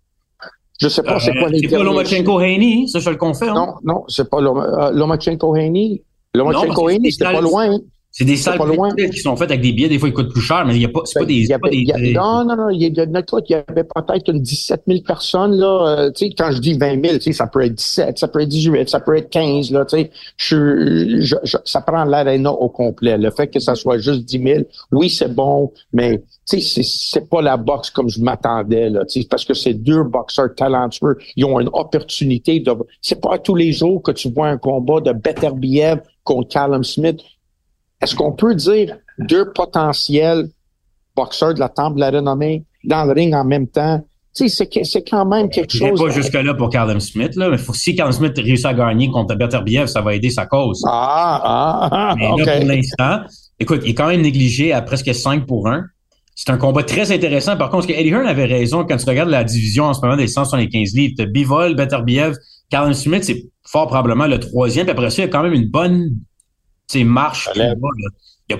Je 0.80 0.90
sais 0.90 1.02
pas 1.02 1.20
c'est 1.20 1.34
quoi 1.36 1.50
les 1.50 1.60
C'est 1.60 1.76
pas 1.76 1.84
Lomachenko 1.84 2.38
Haney, 2.38 2.86
ça 2.88 3.00
je 3.00 3.10
le 3.10 3.16
confirme. 3.16 3.56
Non, 3.56 3.74
non, 3.84 4.04
c'est 4.08 4.30
pas 4.30 4.38
euh, 4.38 4.92
Lomachenko 4.92 5.56
Haney. 5.56 6.04
Lomachenko 6.36 6.88
Haney, 6.88 7.10
c'était 7.10 7.26
pas 7.26 7.42
loin. 7.42 7.80
C'est 8.18 8.26
des 8.26 8.36
salles 8.36 8.58
qui 9.12 9.20
sont 9.20 9.36
faites 9.36 9.52
avec 9.52 9.62
des 9.62 9.74
billets, 9.74 9.90
des 9.90 10.00
fois 10.00 10.10
ils 10.10 10.14
coûtent 10.14 10.32
plus 10.32 10.42
cher, 10.42 10.66
mais 10.66 10.76
il 10.76 10.82
y 10.82 10.86
a 10.86 10.90
pas, 10.90 11.02
c'est 11.06 11.20
pas 11.20 11.26
Ben, 11.26 11.28
des, 11.28 11.46
pas 11.60 11.70
des, 11.70 12.14
non, 12.14 12.46
non, 12.46 12.56
non, 12.56 12.70
il 12.72 12.82
y 12.82 13.00
a, 13.00 13.04
écoute, 13.20 13.46
il 13.50 13.52
y 13.52 13.56
avait 13.56 13.84
peut-être 13.84 14.30
une 14.32 14.42
17 14.42 14.82
000 14.88 15.02
personnes, 15.02 15.54
là, 15.56 15.88
euh, 16.00 16.12
tu 16.12 16.26
sais, 16.26 16.34
quand 16.36 16.52
je 16.52 16.60
dis 16.60 16.74
20 16.74 17.00
000, 17.06 17.18
tu 17.18 17.22
sais, 17.22 17.34
ça 17.34 17.46
peut 17.46 17.62
être 17.62 17.76
17, 17.76 18.18
ça 18.18 18.28
peut 18.28 18.42
être 18.42 18.50
18, 18.50 18.90
ça 18.90 19.00
peut 19.02 19.16
être 19.16 19.30
15, 19.30 19.72
là, 19.72 19.86
tu 19.86 19.98
sais, 19.98 20.12
je, 20.36 21.20
je, 21.22 21.36
je- 21.44 21.58
ça 21.66 21.82
prend 21.82 22.06
l'aréna 22.06 22.52
au 22.52 22.70
complet. 22.70 23.18
Le 23.20 23.30
fait 23.30 23.48
que 23.50 23.60
ça 23.60 23.76
soit 23.76 24.00
juste 24.00 24.24
10 24.26 24.42
000, 24.42 24.64
oui, 24.92 25.10
c'est 25.12 25.34
bon, 25.34 25.72
mais, 25.94 26.18
tu 26.50 26.60
sais, 26.60 26.62
c'est, 26.62 26.84
c'est 26.84 27.30
pas 27.30 27.44
la 27.44 27.58
boxe 27.58 27.92
comme 27.92 28.10
je 28.10 28.20
m'attendais, 28.22 28.90
là, 28.90 29.06
tu 29.06 29.22
sais, 29.22 29.28
parce 29.30 29.46
que 29.46 29.54
c'est 29.54 29.76
deux 29.76 30.04
boxeurs 30.04 30.56
talentueux, 30.56 31.18
ils 31.36 31.46
ont 31.46 31.60
une 31.60 31.70
opportunité 31.72 32.60
de, 32.62 32.74
c'est 33.02 33.22
pas 33.22 33.38
tous 33.38 33.56
les 33.56 33.72
jours 33.74 34.02
que 34.02 34.12
tu 34.12 34.32
vois 34.32 34.48
un 34.48 34.58
combat 34.58 35.02
de 35.02 35.12
Beterbiev 35.12 36.00
contre 36.24 36.50
Callum 36.50 36.84
Smith. 36.84 37.20
Est-ce 38.01 38.16
qu'on 38.16 38.34
peut 38.34 38.56
dire 38.56 38.98
deux 39.18 39.51
potentiels 39.51 40.50
boxeurs 41.16 41.54
de 41.54 41.60
la 41.60 41.70
temple 41.70 41.96
de 41.96 42.01
la 42.01 42.12
renommée 42.12 42.63
dans 42.84 43.06
le 43.06 43.13
ring 43.13 43.34
en 43.34 43.44
même 43.44 43.68
temps? 43.68 44.04
C'est, 44.34 45.04
quand 45.10 45.25
même 45.25 45.50
quelque 45.50 45.74
Je 45.74 45.80
dirais 45.80 45.89
chose. 45.89 46.04
pas 46.04 46.10
jusque-là 46.12 46.54
pour 46.54 46.70
Callum 46.70 47.00
Smith, 47.00 47.36
là, 47.36 47.50
mais 47.50 47.58
faut, 47.58 47.74
si 47.74 47.96
Callum 47.96 48.12
Smith 48.12 48.34
réussit 48.38 48.68
à 48.68 48.74
gagner 48.75 49.10
contre 49.10 49.34
Beterbiev, 49.34 49.88
ça 49.88 50.01
va 50.01 50.13
aider 50.13 50.30
sa 50.30 50.46
cause. 50.46 50.84
Ah, 50.86 51.42
ah, 51.44 51.89
ah, 51.92 52.16
Mais 52.16 52.46
là, 52.46 52.60
pour 52.60 52.68
l'instant, 52.68 53.20
écoute, 53.60 53.82
il 53.84 53.92
est 53.92 53.94
quand 53.96 54.08
même 54.08 54.22
négligé 54.22 54.74
à 54.74 54.84
presque 54.84 55.13
5 55.13 55.48
pour 55.48 55.68
1. 55.68 55.86
C'est 56.36 56.51
un 56.51 56.58
combat 56.58 56.84
très 56.84 57.12
intéressant. 57.12 57.58
Par 57.58 57.72
contre, 57.72 57.88
que 57.88 57.94
Eddie 57.94 58.10
Hearn 58.10 58.27
avait 58.27 58.46
raison 58.46 58.86
quand 58.86 58.98
tu 58.98 59.06
regardes 59.10 59.30
la 59.30 59.44
division 59.44 59.86
en 59.86 59.96
ce 59.96 60.01
moment 60.01 60.18
des 60.18 60.27
175 60.27 60.94
livres? 60.94 61.25
Bivol, 61.25 61.75
Beterbiev, 61.75 62.36
Callum 62.70 62.94
Smith, 62.94 63.24
c'est 63.24 63.44
fort 63.66 63.88
probablement 63.88 64.27
le 64.27 64.39
troisième. 64.39 64.86
Puis 64.86 64.92
après 64.92 65.10
ça, 65.10 65.24
il 65.24 65.25
y 65.25 65.27
a 65.27 65.32
quand 65.32 65.42
même 65.42 65.54
une 65.54 65.68
bonne 65.68 66.12
tu 66.89 67.00
sais, 67.00 67.03
marche. 67.03 67.50
plus 67.51 67.60
bas, 67.60 67.89
là. 68.00 68.10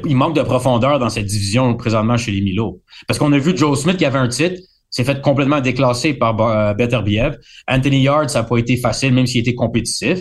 Il, 0.06 0.18
manque 0.18 0.36
de 0.36 0.42
profondeur 0.42 1.00
dans 1.00 1.10
cette 1.10 1.26
division 1.28 1.74
présentement 1.76 2.18
chez 2.18 2.32
les 2.32 2.42
Milo. 2.42 2.82
Parce 3.08 3.18
qu'on 3.20 3.32
a 3.32 3.38
vu 3.38 3.56
Joe 3.56 3.80
Smith 3.80 3.96
qui 3.96 4.04
avait 4.04 4.20
un 4.20 4.28
titre, 4.28 4.60
s'est 4.90 5.06
fait 5.06 5.22
complètement 5.22 5.62
déclasser 5.62 6.14
par 6.14 6.40
euh, 6.42 6.74
Beterbiev. 6.74 7.38
Anthony 7.70 8.02
Yard, 8.02 8.30
ça 8.30 8.42
n'a 8.42 8.48
pas 8.48 8.58
été 8.58 8.76
facile, 8.78 9.14
même 9.14 9.28
s'il 9.28 9.42
était 9.42 9.56
compétitif. 9.56 10.20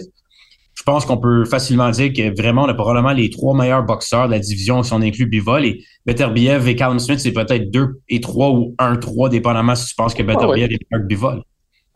Je 0.75 0.82
pense 0.82 1.06
qu'on 1.06 1.16
peut 1.16 1.44
facilement 1.46 1.90
dire 1.90 2.12
que 2.12 2.36
vraiment, 2.36 2.64
on 2.64 2.68
a 2.68 2.75
probablement 2.75 3.12
les 3.12 3.30
trois 3.30 3.56
meilleurs 3.56 3.82
boxeurs 3.82 4.26
de 4.26 4.32
la 4.32 4.38
division 4.38 4.82
si 4.82 4.92
on 4.92 5.00
inclut 5.00 5.26
Bivol. 5.26 5.64
Et 5.64 5.82
Beterbiev 6.04 6.68
et 6.68 6.76
Callum 6.76 6.98
Smith, 6.98 7.18
c'est 7.18 7.32
peut-être 7.32 7.70
deux 7.70 8.00
et 8.08 8.20
trois 8.20 8.50
ou 8.50 8.75
un 8.78 8.96
trois, 8.96 9.28
dépendamment 9.28 9.75
si 9.75 9.88
tu 9.88 9.94
penses 9.94 10.14
que 10.14 10.22
Beterbiev 10.22 10.66
est 10.70 10.78
meilleur 10.90 11.02
que 11.02 11.08
Bivol. 11.08 11.42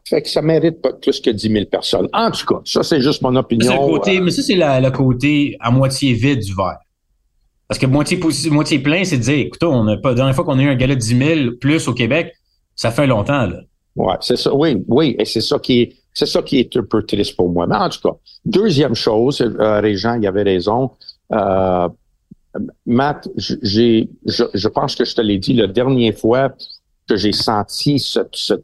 Fait 0.08 0.22
que 0.22 0.28
ça 0.28 0.42
mérite 0.42 0.80
pas 0.82 0.92
plus 0.94 1.20
que 1.20 1.30
10 1.30 1.48
000 1.52 1.64
personnes. 1.66 2.08
En 2.12 2.30
tout 2.30 2.46
cas, 2.46 2.60
ça, 2.64 2.82
c'est 2.82 3.00
juste 3.00 3.22
mon 3.22 3.34
opinion. 3.36 3.72
le 3.72 3.78
côté, 3.98 4.18
euh, 4.18 4.22
mais 4.22 4.30
ça, 4.30 4.42
c'est 4.42 4.56
la- 4.56 4.80
le 4.80 4.90
côté 4.90 5.56
à 5.60 5.70
moitié 5.70 6.12
vide 6.14 6.40
du 6.40 6.54
verre. 6.54 6.78
Parce 7.68 7.78
que 7.78 7.86
moitié, 7.86 8.18
moitié 8.50 8.78
plein, 8.80 9.04
c'est 9.04 9.18
de 9.18 9.22
dire, 9.22 9.38
écoute, 9.38 9.62
on 9.62 9.84
n'a 9.84 9.96
pas, 9.96 10.08
la 10.10 10.14
dernière 10.16 10.34
fois 10.34 10.44
qu'on 10.44 10.58
a 10.58 10.62
eu 10.62 10.68
un 10.68 10.74
gala 10.74 10.94
de 10.96 11.00
10 11.00 11.16
000 11.18 11.50
plus 11.60 11.86
au 11.86 11.94
Québec, 11.94 12.34
ça 12.74 12.90
fait 12.90 13.06
longtemps, 13.06 13.46
là. 13.46 13.60
Ouais, 13.96 14.14
c'est 14.20 14.36
ça. 14.36 14.52
Oui, 14.54 14.82
oui, 14.88 15.14
et 15.18 15.24
c'est 15.24 15.40
ça 15.40 15.58
qui 15.58 15.80
est, 15.82 15.92
c'est 16.14 16.26
ça 16.26 16.42
qui 16.42 16.58
est 16.58 16.76
un 16.76 16.82
peu 16.82 17.02
triste 17.04 17.36
pour 17.36 17.48
moi. 17.50 17.66
Mais 17.68 17.76
en 17.76 17.88
tout 17.88 18.00
cas, 18.02 18.16
deuxième 18.44 18.94
chose, 18.94 19.40
euh, 19.40 19.80
Régent, 19.80 20.14
il 20.20 20.26
avait 20.26 20.42
raison. 20.42 20.90
Euh, 21.32 21.88
Matt, 22.86 23.28
j'ai, 23.36 24.08
je, 24.26 24.44
je 24.52 24.68
pense 24.68 24.96
que 24.96 25.04
je 25.04 25.14
te 25.14 25.20
l'ai 25.20 25.38
dit 25.38 25.52
la 25.54 25.68
dernière 25.68 26.14
fois 26.16 26.52
que 27.08 27.16
j'ai 27.16 27.32
senti 27.32 27.98
ce, 28.00 28.20
ce 28.32 28.54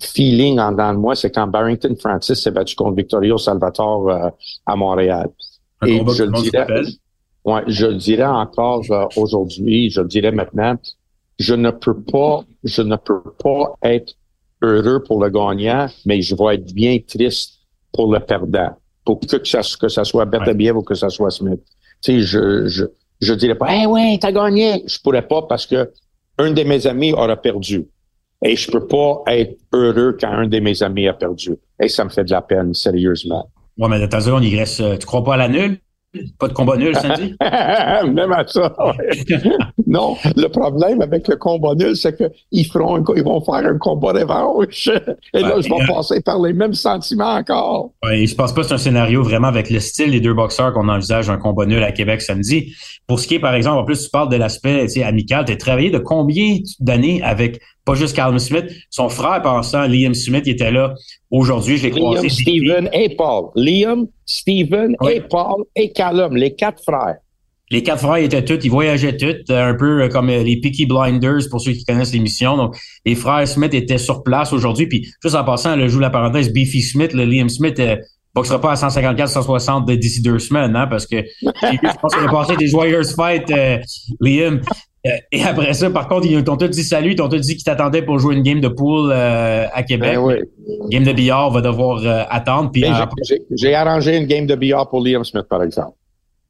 feeling 0.00 0.58
en 0.58 0.72
dedans 0.72 0.92
de 0.92 0.98
moi, 0.98 1.14
c'est 1.14 1.30
quand 1.30 1.46
Barrington 1.46 1.94
Francis 1.98 2.40
s'est 2.42 2.50
battu 2.50 2.76
contre 2.76 2.96
Victorio 2.96 3.38
Salvatore 3.38 4.10
euh, 4.10 4.30
à 4.66 4.76
Montréal. 4.76 5.28
Un 5.80 5.86
Et 5.86 6.04
je 6.08 6.24
le 6.24 6.42
dirais, 6.42 6.66
ouais, 7.44 7.62
je 7.66 7.86
le 7.86 7.94
dirais 7.94 8.24
encore 8.24 8.84
euh, 8.90 9.06
aujourd'hui, 9.16 9.90
je 9.90 10.00
le 10.00 10.08
dirais 10.08 10.32
maintenant, 10.32 10.76
je 11.38 11.54
ne 11.54 11.70
peux 11.70 12.00
pas, 12.00 12.44
je 12.64 12.82
ne 12.82 12.96
peux 12.96 13.22
pas 13.42 13.74
être 13.82 14.14
heureux 14.62 15.02
pour 15.02 15.22
le 15.22 15.30
gagnant, 15.30 15.86
mais 16.04 16.20
je 16.20 16.34
vais 16.34 16.56
être 16.56 16.72
bien 16.72 16.98
triste 17.06 17.60
pour 17.92 18.12
le 18.12 18.20
perdant. 18.20 18.70
Pour 19.04 19.20
que, 19.20 19.42
ça, 19.44 19.60
que 19.80 19.88
ça 19.88 20.04
soit 20.04 20.26
Beterbiev 20.26 20.76
ou 20.76 20.82
que 20.82 20.94
ça 20.94 21.08
soit 21.08 21.30
Smith. 21.30 21.60
Tu 22.02 22.12
sais, 22.12 22.20
je, 22.20 22.66
je, 22.66 22.84
je 23.20 23.34
dirais 23.34 23.54
pas, 23.54 23.74
eh 23.74 23.86
ouais, 23.86 24.18
t'as 24.20 24.32
gagné. 24.32 24.84
Je 24.86 24.98
pourrais 25.00 25.26
pas 25.26 25.42
parce 25.42 25.66
que 25.66 25.90
un 26.36 26.52
de 26.52 26.62
mes 26.62 26.86
amis 26.86 27.12
aura 27.12 27.36
perdu. 27.36 27.86
Et 28.44 28.56
je 28.56 28.70
peux 28.70 28.86
pas 28.86 29.22
être 29.28 29.58
heureux 29.72 30.16
quand 30.20 30.30
un 30.30 30.46
de 30.46 30.60
mes 30.60 30.82
amis 30.82 31.08
a 31.08 31.12
perdu. 31.12 31.56
Et 31.80 31.88
ça 31.88 32.04
me 32.04 32.08
fait 32.10 32.24
de 32.24 32.30
la 32.30 32.42
peine, 32.42 32.72
sérieusement. 32.74 33.50
Ouais, 33.78 33.88
mais 33.88 34.02
attends 34.02 34.20
seconde, 34.20 34.44
il 34.44 34.58
reste, 34.58 34.80
euh, 34.80 34.96
tu 34.96 35.06
crois 35.06 35.24
pas 35.24 35.34
à 35.34 35.36
la 35.38 35.48
nulle? 35.48 35.78
Pas 36.38 36.48
de 36.48 36.54
combat 36.54 36.76
nul 36.76 36.96
samedi? 36.96 37.34
Même 37.40 38.32
à 38.32 38.44
ça. 38.46 38.74
ouais. 38.78 39.38
non, 39.86 40.16
le 40.36 40.48
problème 40.48 41.02
avec 41.02 41.28
le 41.28 41.36
combat 41.36 41.74
nul, 41.74 41.94
c'est 41.96 42.16
qu'ils 42.16 42.66
feront 42.66 42.96
un, 42.96 43.04
ils 43.14 43.22
vont 43.22 43.40
faire 43.42 43.66
un 43.70 43.76
combat 43.76 44.12
revanche. 44.12 44.88
Et 45.34 45.40
là, 45.40 45.56
Ouais, 45.56 45.62
je 45.62 45.68
vais 45.68 45.82
euh, 45.82 45.86
passer 45.86 46.20
par 46.22 46.40
les 46.40 46.54
mêmes 46.54 46.72
sentiments 46.72 47.34
encore. 47.34 47.92
Ouais, 48.02 48.26
je 48.26 48.34
pense 48.34 48.52
pas 48.54 48.62
que 48.62 48.68
c'est 48.68 48.74
un 48.74 48.78
scénario 48.78 49.22
vraiment 49.22 49.48
avec 49.48 49.68
le 49.68 49.80
style 49.80 50.12
des 50.12 50.20
deux 50.20 50.34
boxeurs 50.34 50.72
qu'on 50.72 50.88
envisage 50.88 51.28
un 51.28 51.36
combat 51.36 51.66
nul 51.66 51.82
à 51.82 51.92
Québec 51.92 52.22
samedi. 52.22 52.74
Pour 53.06 53.20
ce 53.20 53.28
qui 53.28 53.34
est, 53.34 53.40
par 53.40 53.54
exemple, 53.54 53.78
en 53.78 53.84
plus, 53.84 54.04
tu 54.04 54.10
parles 54.10 54.30
de 54.30 54.36
l'aspect 54.36 54.86
amical. 55.02 55.44
Tu 55.44 55.52
as 55.52 55.56
travaillé 55.56 55.90
de 55.90 55.98
combien 55.98 56.56
d'années 56.80 57.22
avec 57.22 57.60
pas 57.92 57.94
juste 57.94 58.14
Callum 58.14 58.38
Smith, 58.38 58.66
son 58.90 59.08
frère 59.08 59.40
pensant, 59.42 59.86
Liam 59.86 60.14
Smith, 60.14 60.42
il 60.46 60.52
était 60.52 60.70
là 60.70 60.94
aujourd'hui. 61.30 61.76
Je 61.78 61.84
l'ai 61.84 61.90
Liam, 61.90 62.00
croisé. 62.12 62.28
Steven 62.28 62.88
et 62.92 63.16
Paul. 63.16 63.50
Liam, 63.56 64.06
Steven 64.26 64.94
Oui. 65.00 65.12
et 65.14 65.20
Paul 65.22 65.64
et 65.74 65.90
Callum, 65.92 66.36
les 66.36 66.54
quatre 66.54 66.82
frères. 66.82 67.16
Les 67.70 67.82
quatre 67.82 68.00
frères 68.00 68.16
étaient 68.16 68.44
tous, 68.44 68.58
ils 68.64 68.70
voyageaient 68.70 69.16
tous, 69.16 69.52
euh, 69.52 69.70
un 69.70 69.74
peu 69.74 70.02
euh, 70.02 70.08
comme 70.08 70.30
euh, 70.30 70.42
les 70.42 70.58
Peaky 70.60 70.86
Blinders 70.86 71.48
pour 71.50 71.60
ceux 71.60 71.72
qui 71.72 71.84
connaissent 71.84 72.12
l'émission. 72.14 72.56
Donc, 72.56 72.76
les 73.04 73.14
frères 73.14 73.46
Smith 73.46 73.74
étaient 73.74 73.98
sur 73.98 74.22
place 74.22 74.52
aujourd'hui. 74.54 74.86
Puis, 74.86 75.06
juste 75.22 75.34
en 75.34 75.44
passant, 75.44 75.76
le 75.76 75.86
joue 75.88 75.98
la 76.00 76.08
parenthèse, 76.10 76.50
Beefy 76.52 76.80
Smith, 76.80 77.12
le 77.12 77.24
Liam 77.26 77.48
Smith, 77.50 77.78
euh, 77.78 77.96
boxera 78.34 78.60
pas 78.60 78.72
à 78.72 78.76
154, 78.76 79.28
160 79.28 79.86
de- 79.86 79.94
d'ici 79.96 80.22
deux 80.22 80.38
semaines, 80.38 80.76
hein, 80.76 80.86
parce 80.86 81.06
que 81.06 81.16
je 81.42 82.00
pense 82.00 82.14
qu'il 82.14 82.24
a 82.26 82.30
passé 82.30 82.56
des 82.56 82.68
joyeuses 82.68 83.14
fêtes, 83.14 83.50
euh, 83.50 83.78
Liam. 84.20 84.60
Euh, 85.06 85.10
et 85.30 85.42
après 85.44 85.72
ça, 85.74 85.88
par 85.90 86.08
contre, 86.08 86.26
ils 86.26 86.42
t'ont 86.42 86.56
tous 86.56 86.68
dit 86.68 86.82
salut, 86.82 87.12
ils 87.12 87.16
t'ont 87.16 87.28
tous 87.28 87.38
dit 87.40 87.54
qu'ils 87.54 87.64
t'attendaient 87.64 88.02
pour 88.02 88.18
jouer 88.18 88.34
une 88.34 88.42
game 88.42 88.60
de 88.60 88.68
pool 88.68 89.10
euh, 89.12 89.66
à 89.72 89.82
Québec. 89.84 90.14
Ben 90.16 90.18
oui. 90.20 90.34
Game 90.90 91.04
de 91.04 91.12
billard, 91.12 91.48
on 91.48 91.50
va 91.52 91.60
devoir 91.60 92.00
euh, 92.04 92.24
attendre. 92.28 92.70
Puis, 92.72 92.84
euh, 92.84 92.88
j'ai- 93.56 93.74
arrangé 93.74 94.16
une 94.16 94.26
game 94.26 94.46
de 94.46 94.54
billard 94.56 94.88
pour 94.88 95.00
Liam 95.04 95.22
Smith, 95.24 95.46
par 95.48 95.62
exemple. 95.62 95.92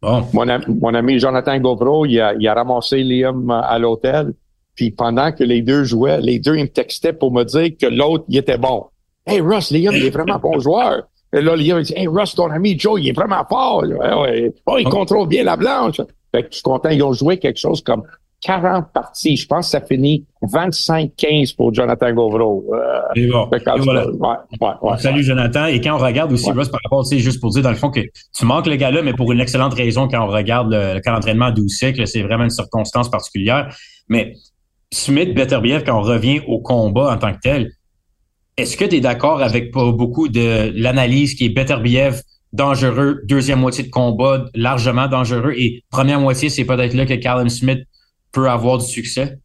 bon, 0.00 0.24
Mon, 0.32 0.48
am- 0.48 0.64
mon 0.80 0.94
ami 0.94 1.18
Jonathan 1.18 1.58
Gauvreau, 1.58 2.06
il 2.06 2.18
a, 2.20 2.32
il 2.38 2.48
a 2.48 2.54
ramassé 2.54 3.02
Liam 3.02 3.50
à 3.50 3.78
l'hôtel. 3.78 4.32
Puis 4.74 4.92
pendant 4.92 5.30
que 5.32 5.44
les 5.44 5.60
deux 5.60 5.84
jouaient, 5.84 6.20
les 6.20 6.38
deux, 6.38 6.56
ils 6.56 6.62
me 6.62 6.68
textaient 6.68 7.12
pour 7.12 7.32
me 7.32 7.44
dire 7.44 7.70
que 7.78 7.86
l'autre, 7.86 8.24
il 8.28 8.38
était 8.38 8.58
bon. 8.58 8.84
Hey, 9.26 9.40
Russ, 9.40 9.70
Liam, 9.72 9.94
il 9.94 10.06
est 10.06 10.10
vraiment 10.10 10.38
bon 10.38 10.58
joueur. 10.58 11.02
Et 11.36 11.42
là, 11.42 11.54
Liam, 11.54 11.80
il 11.80 11.84
dit, 11.84 11.92
Hey, 11.96 12.06
Russ, 12.06 12.34
ton 12.34 12.50
ami 12.50 12.78
Joe, 12.78 12.98
il 13.02 13.08
est 13.08 13.12
vraiment 13.12 13.44
fort. 13.46 13.84
Oh, 14.66 14.76
il 14.78 14.84
contrôle 14.88 15.28
bien 15.28 15.44
la 15.44 15.56
blanche. 15.56 16.00
Fait 16.32 16.42
que 16.42 16.48
je 16.50 16.54
suis 16.56 16.62
content. 16.62 16.88
Ils 16.90 17.02
ont 17.02 17.12
joué 17.12 17.38
quelque 17.38 17.58
chose 17.58 17.82
comme 17.82 18.04
40 18.40 18.92
parties. 18.92 19.36
Je 19.36 19.46
pense 19.46 19.66
que 19.66 19.70
ça 19.72 19.80
finit 19.80 20.24
25-15 20.42 21.56
pour 21.56 21.74
Jonathan 21.74 22.12
Gauvreau. 22.12 22.64
Euh, 22.72 23.00
et 23.16 23.26
bon. 23.26 23.48
fait 23.50 23.62
qu'en 23.64 23.74
Et 23.74 23.78
tout 23.78 23.84
voilà. 23.84 24.04
cas, 24.04 24.10
ouais, 24.10 24.36
ouais, 24.60 24.90
ouais, 24.90 24.98
Salut 24.98 25.22
Jonathan. 25.24 25.66
Et 25.66 25.80
quand 25.80 25.94
on 25.96 25.98
regarde 25.98 26.32
aussi. 26.32 26.50
Russ, 26.50 26.68
par 26.68 26.80
rapport, 26.84 27.04
sais, 27.04 27.18
juste 27.18 27.40
pour 27.40 27.50
dire 27.50 27.62
dans 27.62 27.70
le 27.70 27.76
fond 27.76 27.90
que 27.90 28.00
tu 28.00 28.44
manques 28.44 28.66
le 28.66 28.76
gars-là, 28.76 29.02
mais 29.02 29.12
pour 29.12 29.32
une 29.32 29.40
excellente 29.40 29.74
raison 29.74 30.08
quand 30.08 30.24
on 30.24 30.28
regarde 30.28 30.70
le, 30.70 30.94
le 30.94 31.00
camp 31.00 31.12
d'entraînement 31.14 31.46
à 31.46 31.52
12 31.52 31.70
cycles, 31.70 32.06
c'est 32.06 32.22
vraiment 32.22 32.44
une 32.44 32.50
circonstance 32.50 33.10
particulière. 33.10 33.74
Mais 34.08 34.34
Smith, 34.92 35.34
Beterbiev, 35.34 35.82
quand 35.84 35.98
on 35.98 36.02
revient 36.02 36.40
au 36.46 36.60
combat 36.60 37.12
en 37.12 37.18
tant 37.18 37.32
que 37.32 37.40
tel, 37.42 37.70
est-ce 38.56 38.76
que 38.76 38.84
tu 38.84 38.96
es 38.96 39.00
d'accord 39.00 39.42
avec 39.42 39.72
pas 39.72 39.92
beaucoup 39.92 40.28
de 40.28 40.72
l'analyse 40.74 41.34
qui 41.34 41.46
est 41.46 41.48
Beterbiev 41.50 42.22
dangereux, 42.52 43.20
deuxième 43.24 43.60
moitié 43.60 43.84
de 43.84 43.90
combat 43.90 44.46
largement 44.54 45.06
dangereux 45.06 45.52
et 45.56 45.84
première 45.90 46.20
moitié, 46.20 46.48
c'est 46.48 46.64
peut-être 46.64 46.94
là 46.94 47.04
que 47.04 47.14
Callum 47.14 47.48
Smith 47.48 47.80
peut 48.32 48.48
avoir 48.48 48.78
du 48.78 48.86
succès? 48.86 49.38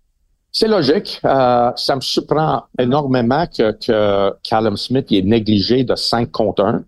C'est 0.51 0.67
logique. 0.67 1.19
Euh, 1.25 1.71
ça 1.75 1.95
me 1.95 2.01
surprend 2.01 2.63
énormément 2.79 3.47
que, 3.47 3.71
que 3.71 4.31
Callum 4.43 4.77
Smith 4.77 5.07
est 5.11 5.23
négligé 5.23 5.83
de 5.83 5.95
5 5.95 6.29
contre 6.31 6.63
1. 6.63 6.83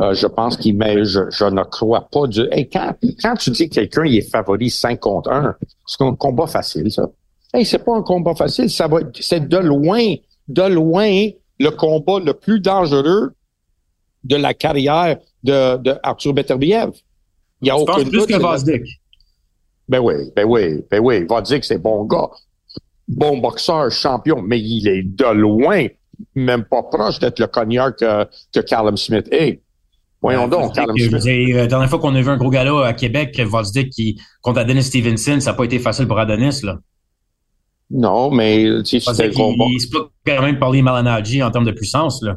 Euh, 0.00 0.14
je 0.14 0.26
pense 0.26 0.56
qu'il 0.56 0.76
met, 0.76 1.04
je, 1.04 1.20
je 1.30 1.44
ne 1.44 1.62
crois 1.64 2.08
pas 2.10 2.26
du. 2.26 2.46
Hey, 2.52 2.68
quand, 2.68 2.94
quand 3.20 3.34
tu 3.34 3.50
dis 3.50 3.68
que 3.68 3.74
quelqu'un 3.74 4.04
il 4.04 4.16
est 4.16 4.30
favori 4.30 4.70
5 4.70 4.98
contre 5.00 5.30
1, 5.30 5.56
c'est 5.86 6.02
un 6.02 6.14
combat 6.14 6.46
facile, 6.46 6.90
ça. 6.90 7.10
Hey, 7.52 7.66
c'est 7.66 7.84
pas 7.84 7.96
un 7.96 8.02
combat 8.02 8.34
facile, 8.34 8.70
ça 8.70 8.86
va 8.86 8.98
c'est 9.18 9.46
de 9.46 9.58
loin, 9.58 10.14
de 10.48 10.62
loin 10.62 11.30
le 11.58 11.70
combat 11.70 12.18
le 12.20 12.32
plus 12.32 12.60
dangereux 12.60 13.32
de 14.24 14.36
la 14.36 14.54
carrière 14.54 15.18
de, 15.42 15.76
de 15.78 15.94
Arthur 16.02 16.32
Beterbiev. 16.32 16.90
Il 17.60 17.68
y 17.68 17.70
a 17.70 17.76
aucun 17.76 17.94
pense 17.94 18.02
plus 18.04 18.10
doute, 18.10 18.28
que. 18.28 18.82
Ben 19.90 19.98
oui, 19.98 20.14
ben 20.36 20.44
oui, 20.46 20.84
ben 20.88 21.00
oui. 21.00 21.18
Il 21.22 21.26
va 21.26 21.42
dire 21.42 21.58
que 21.58 21.66
c'est 21.66 21.82
bon 21.82 22.04
gars. 22.04 22.28
Bon 23.08 23.38
boxeur, 23.38 23.90
champion, 23.90 24.40
mais 24.40 24.60
il 24.60 24.86
est 24.86 25.02
de 25.02 25.26
loin, 25.32 25.86
même 26.36 26.64
pas 26.64 26.84
proche 26.84 27.18
d'être 27.18 27.40
le 27.40 27.48
cogneur 27.48 27.96
que, 27.96 28.24
que 28.54 28.60
Callum 28.60 28.96
Smith 28.96 29.26
est. 29.32 29.60
Voyons 30.22 30.46
donc, 30.46 30.76
Callum 30.76 30.96
Smith. 30.96 31.24
La 31.54 31.66
dernière 31.66 31.90
fois 31.90 31.98
qu'on 31.98 32.14
a 32.14 32.22
vu 32.22 32.28
un 32.28 32.36
gros 32.36 32.50
gala 32.50 32.86
à 32.86 32.92
Québec, 32.92 33.40
Vosdick 33.40 33.90
qui 33.90 34.20
contre 34.42 34.60
Adonis 34.60 34.84
Stevenson, 34.84 35.40
ça 35.40 35.50
n'a 35.50 35.56
pas 35.56 35.64
été 35.64 35.80
facile 35.80 36.06
pour 36.06 36.20
Adonis, 36.20 36.60
là. 36.62 36.78
Non, 37.90 38.30
mais 38.30 38.66
tu 38.84 39.00
sais, 39.00 39.12
c'était. 39.12 39.30
Il 39.30 39.80
se 39.80 39.88
peut 39.90 40.06
quand 40.24 40.42
même 40.42 40.60
parler 40.60 40.82
Malanagi 40.82 41.42
en 41.42 41.50
termes 41.50 41.64
de 41.64 41.72
puissance, 41.72 42.22
là. 42.22 42.36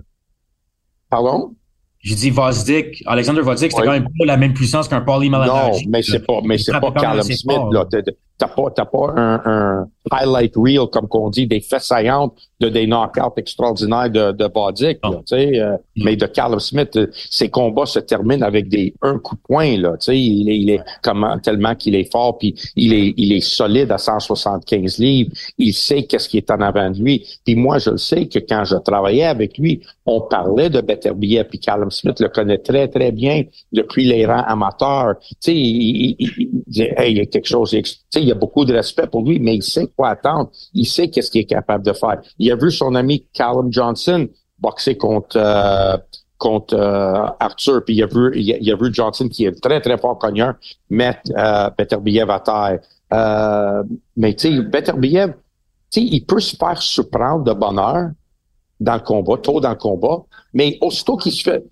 Pardon? 1.08 1.54
J'ai 2.04 2.16
dit 2.16 2.30
Vosdick, 2.32 3.02
Alexander 3.06 3.42
Vosdick, 3.42 3.72
c'était 3.72 3.86
quand 3.86 3.94
même 3.94 4.04
pas 4.04 4.26
la 4.26 4.36
même 4.36 4.54
puissance 4.54 4.90
qu'un 4.90 5.00
Paulie 5.00 5.30
Malanagi. 5.30 5.86
Non, 5.86 5.92
mais 5.92 6.02
c'est 6.02 6.20
pas, 6.20 6.42
mais 6.44 6.58
c'est 6.58 6.74
pas 6.74 6.92
Callum 6.92 7.24
Smith, 7.24 7.58
là. 7.72 7.88
T'as 8.38 8.48
pas, 8.48 8.72
t'as 8.76 8.86
pas 8.86 9.14
un, 9.16 9.42
un, 9.46 9.88
highlight 10.12 10.54
reel, 10.56 10.88
comme 10.92 11.08
qu'on 11.08 11.30
dit, 11.30 11.48
des 11.48 11.62
faits 11.62 11.82
saillantes 11.82 12.34
de 12.60 12.70
des 12.70 12.88
knockouts 12.88 13.38
extraordinaires 13.38 14.10
de, 14.10 14.32
de 14.32 14.48
tu 14.48 15.22
sais. 15.26 15.60
Euh, 15.60 15.78
mais 15.98 16.16
de 16.16 16.26
Callum 16.26 16.60
Smith, 16.60 16.96
euh, 16.96 17.08
ses 17.14 17.50
combats 17.50 17.86
se 17.86 18.00
terminent 18.00 18.46
avec 18.46 18.70
des 18.70 18.94
un 19.02 19.20
coup 19.20 19.36
de 19.36 19.42
poing, 19.42 19.78
là, 19.78 19.92
tu 19.92 20.06
sais. 20.06 20.20
Il 20.20 20.50
est, 20.50 20.60
il 20.60 20.70
est 20.72 20.82
comment, 21.04 21.38
tellement 21.40 21.76
qu'il 21.76 21.96
est 21.96 22.12
fort, 22.12 22.38
puis 22.38 22.56
il 22.76 22.94
est, 22.94 23.14
il 23.18 23.34
est 23.34 23.42
solide 23.42 23.92
à 23.92 23.98
175 23.98 24.98
livres. 24.98 25.32
Il 25.58 25.74
sait 25.74 26.04
qu'est-ce 26.04 26.30
qui 26.30 26.38
est 26.38 26.52
en 26.52 26.62
avant 26.62 26.90
de 26.90 27.00
lui. 27.00 27.26
Puis 27.46 27.56
moi, 27.56 27.78
je 27.78 27.92
le 27.92 27.98
sais 27.98 28.28
que 28.28 28.40
quand 28.40 28.64
je 28.66 28.76
travaillais 28.76 29.26
avec 29.26 29.58
lui, 29.58 29.82
on 30.06 30.22
parlait 30.22 30.70
de 30.70 30.82
Beterbiev, 30.82 31.46
puis 31.46 31.60
Callum 31.60 31.92
Smith 31.92 32.20
le 32.20 32.30
connaît 32.30 32.58
très, 32.58 32.88
très 32.88 33.12
bien 33.12 33.44
depuis 33.72 34.06
les 34.06 34.26
rangs 34.26 34.44
amateurs. 34.46 35.16
Tu 35.20 35.36
sais, 35.40 35.56
il, 35.56 36.16
il, 36.20 36.82
hey, 36.98 37.12
il 37.12 37.18
y 37.18 37.22
a 37.22 37.26
quelque 37.26 37.48
chose, 37.48 37.72
tu 37.72 37.84
sais, 38.10 38.23
il 38.24 38.32
a 38.32 38.36
beaucoup 38.36 38.66
de 38.66 38.74
respect 38.74 39.08
pour 39.08 39.24
lui, 39.24 39.40
mais 39.40 39.56
il 39.56 39.64
sait 39.64 39.88
quoi 39.96 40.10
attendre. 40.10 40.50
Il 40.74 40.86
sait 40.86 41.10
qu'est-ce 41.10 41.30
qu'il 41.32 41.42
est 41.42 41.46
capable 41.46 41.86
de 41.86 41.94
faire. 41.94 42.22
Il 42.40 42.52
a 42.52 42.56
vu 42.56 42.72
son 42.72 42.96
ami 42.96 43.26
Callum 43.34 43.72
Johnson 43.72 44.28
boxer 44.60 44.98
contre 44.98 45.38
euh, 45.38 45.98
contre 46.38 46.76
euh, 46.76 47.28
Arthur, 47.40 47.84
puis 47.86 47.96
il 47.96 48.04
a 48.04 48.08
vu 48.08 48.32
il 48.36 48.72
a, 48.72 48.76
vu 48.76 48.94
Johnson 48.94 49.30
qui 49.30 49.46
est 49.46 49.62
très 49.62 49.80
très 49.80 49.98
fort 49.98 50.18
cogneur 50.18 50.56
mettre 50.90 51.32
euh, 51.38 51.70
Beterbiev 51.78 52.30
à 52.30 52.40
terre. 52.40 52.80
Euh, 53.14 53.84
mais 54.18 54.34
tu 54.34 54.50
sais, 54.50 54.84
tu 54.84 56.02
sais, 56.02 56.02
il 56.02 56.26
peut 56.26 56.40
se 56.40 56.56
faire 56.56 56.82
surprendre 56.82 57.44
de 57.44 57.54
bonheur 57.54 58.10
dans 58.80 58.96
le 58.96 59.00
combat, 59.00 59.38
tôt 59.38 59.62
dans 59.62 59.70
le 59.70 59.76
combat, 59.76 60.24
mais 60.54 60.78
aussitôt 60.82 61.16
qu'il 61.16 61.32
se 61.32 61.44
fait 61.44 61.64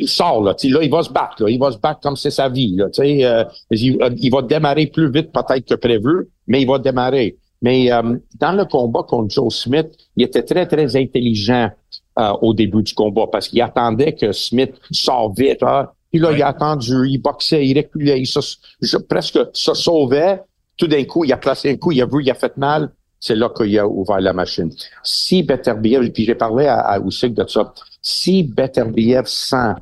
il 0.00 0.08
sort 0.08 0.42
là, 0.42 0.54
là, 0.62 0.82
il 0.82 0.90
va 0.90 1.02
se 1.02 1.10
battre, 1.10 1.44
là, 1.44 1.50
il 1.50 1.58
va 1.58 1.70
se 1.70 1.78
battre 1.78 2.00
comme 2.00 2.16
c'est 2.16 2.30
sa 2.30 2.48
vie, 2.48 2.74
là, 2.76 2.86
euh, 2.98 3.44
il, 3.70 3.98
il, 4.18 4.30
va 4.30 4.42
démarrer 4.42 4.86
plus 4.86 5.10
vite 5.10 5.30
peut-être 5.32 5.66
que 5.66 5.74
prévu, 5.74 6.28
mais 6.46 6.62
il 6.62 6.66
va 6.66 6.78
démarrer. 6.78 7.36
Mais 7.62 7.92
euh, 7.92 8.16
dans 8.38 8.52
le 8.52 8.64
combat 8.64 9.02
contre 9.02 9.30
Joe 9.30 9.54
Smith, 9.54 9.88
il 10.16 10.24
était 10.24 10.42
très, 10.42 10.66
très 10.66 10.96
intelligent 10.96 11.70
euh, 12.18 12.32
au 12.40 12.54
début 12.54 12.82
du 12.82 12.94
combat 12.94 13.26
parce 13.30 13.48
qu'il 13.48 13.60
attendait 13.60 14.14
que 14.14 14.32
Smith 14.32 14.72
sorte 14.90 15.38
vite. 15.38 15.62
Hein. 15.62 15.88
Puis 16.10 16.20
là, 16.20 16.32
il 16.32 16.42
a 16.42 16.48
attendu, 16.48 17.06
il 17.06 17.18
boxait, 17.18 17.66
il 17.66 17.76
reculait, 17.76 18.20
il 18.20 18.26
se, 18.26 18.96
presque 18.96 19.38
se 19.52 19.74
sauvait. 19.74 20.40
Tout 20.76 20.86
d'un 20.86 21.04
coup, 21.04 21.24
il 21.24 21.32
a 21.32 21.36
placé 21.36 21.70
un 21.70 21.76
coup, 21.76 21.92
il 21.92 22.00
a 22.00 22.06
vu, 22.06 22.22
il 22.22 22.30
a 22.30 22.34
fait 22.34 22.56
mal. 22.56 22.90
C'est 23.20 23.36
là 23.36 23.50
qu'il 23.54 23.78
a 23.78 23.86
ouvert 23.86 24.20
la 24.20 24.32
machine. 24.32 24.72
Si 25.04 25.42
Beterbiev, 25.42 26.10
puis 26.10 26.24
j'ai 26.24 26.34
parlé 26.34 26.66
à, 26.66 26.78
à 26.78 26.98
de 26.98 27.46
ça, 27.46 27.74
si 28.00 28.42
Beterbiev 28.42 29.26
sent 29.26 29.74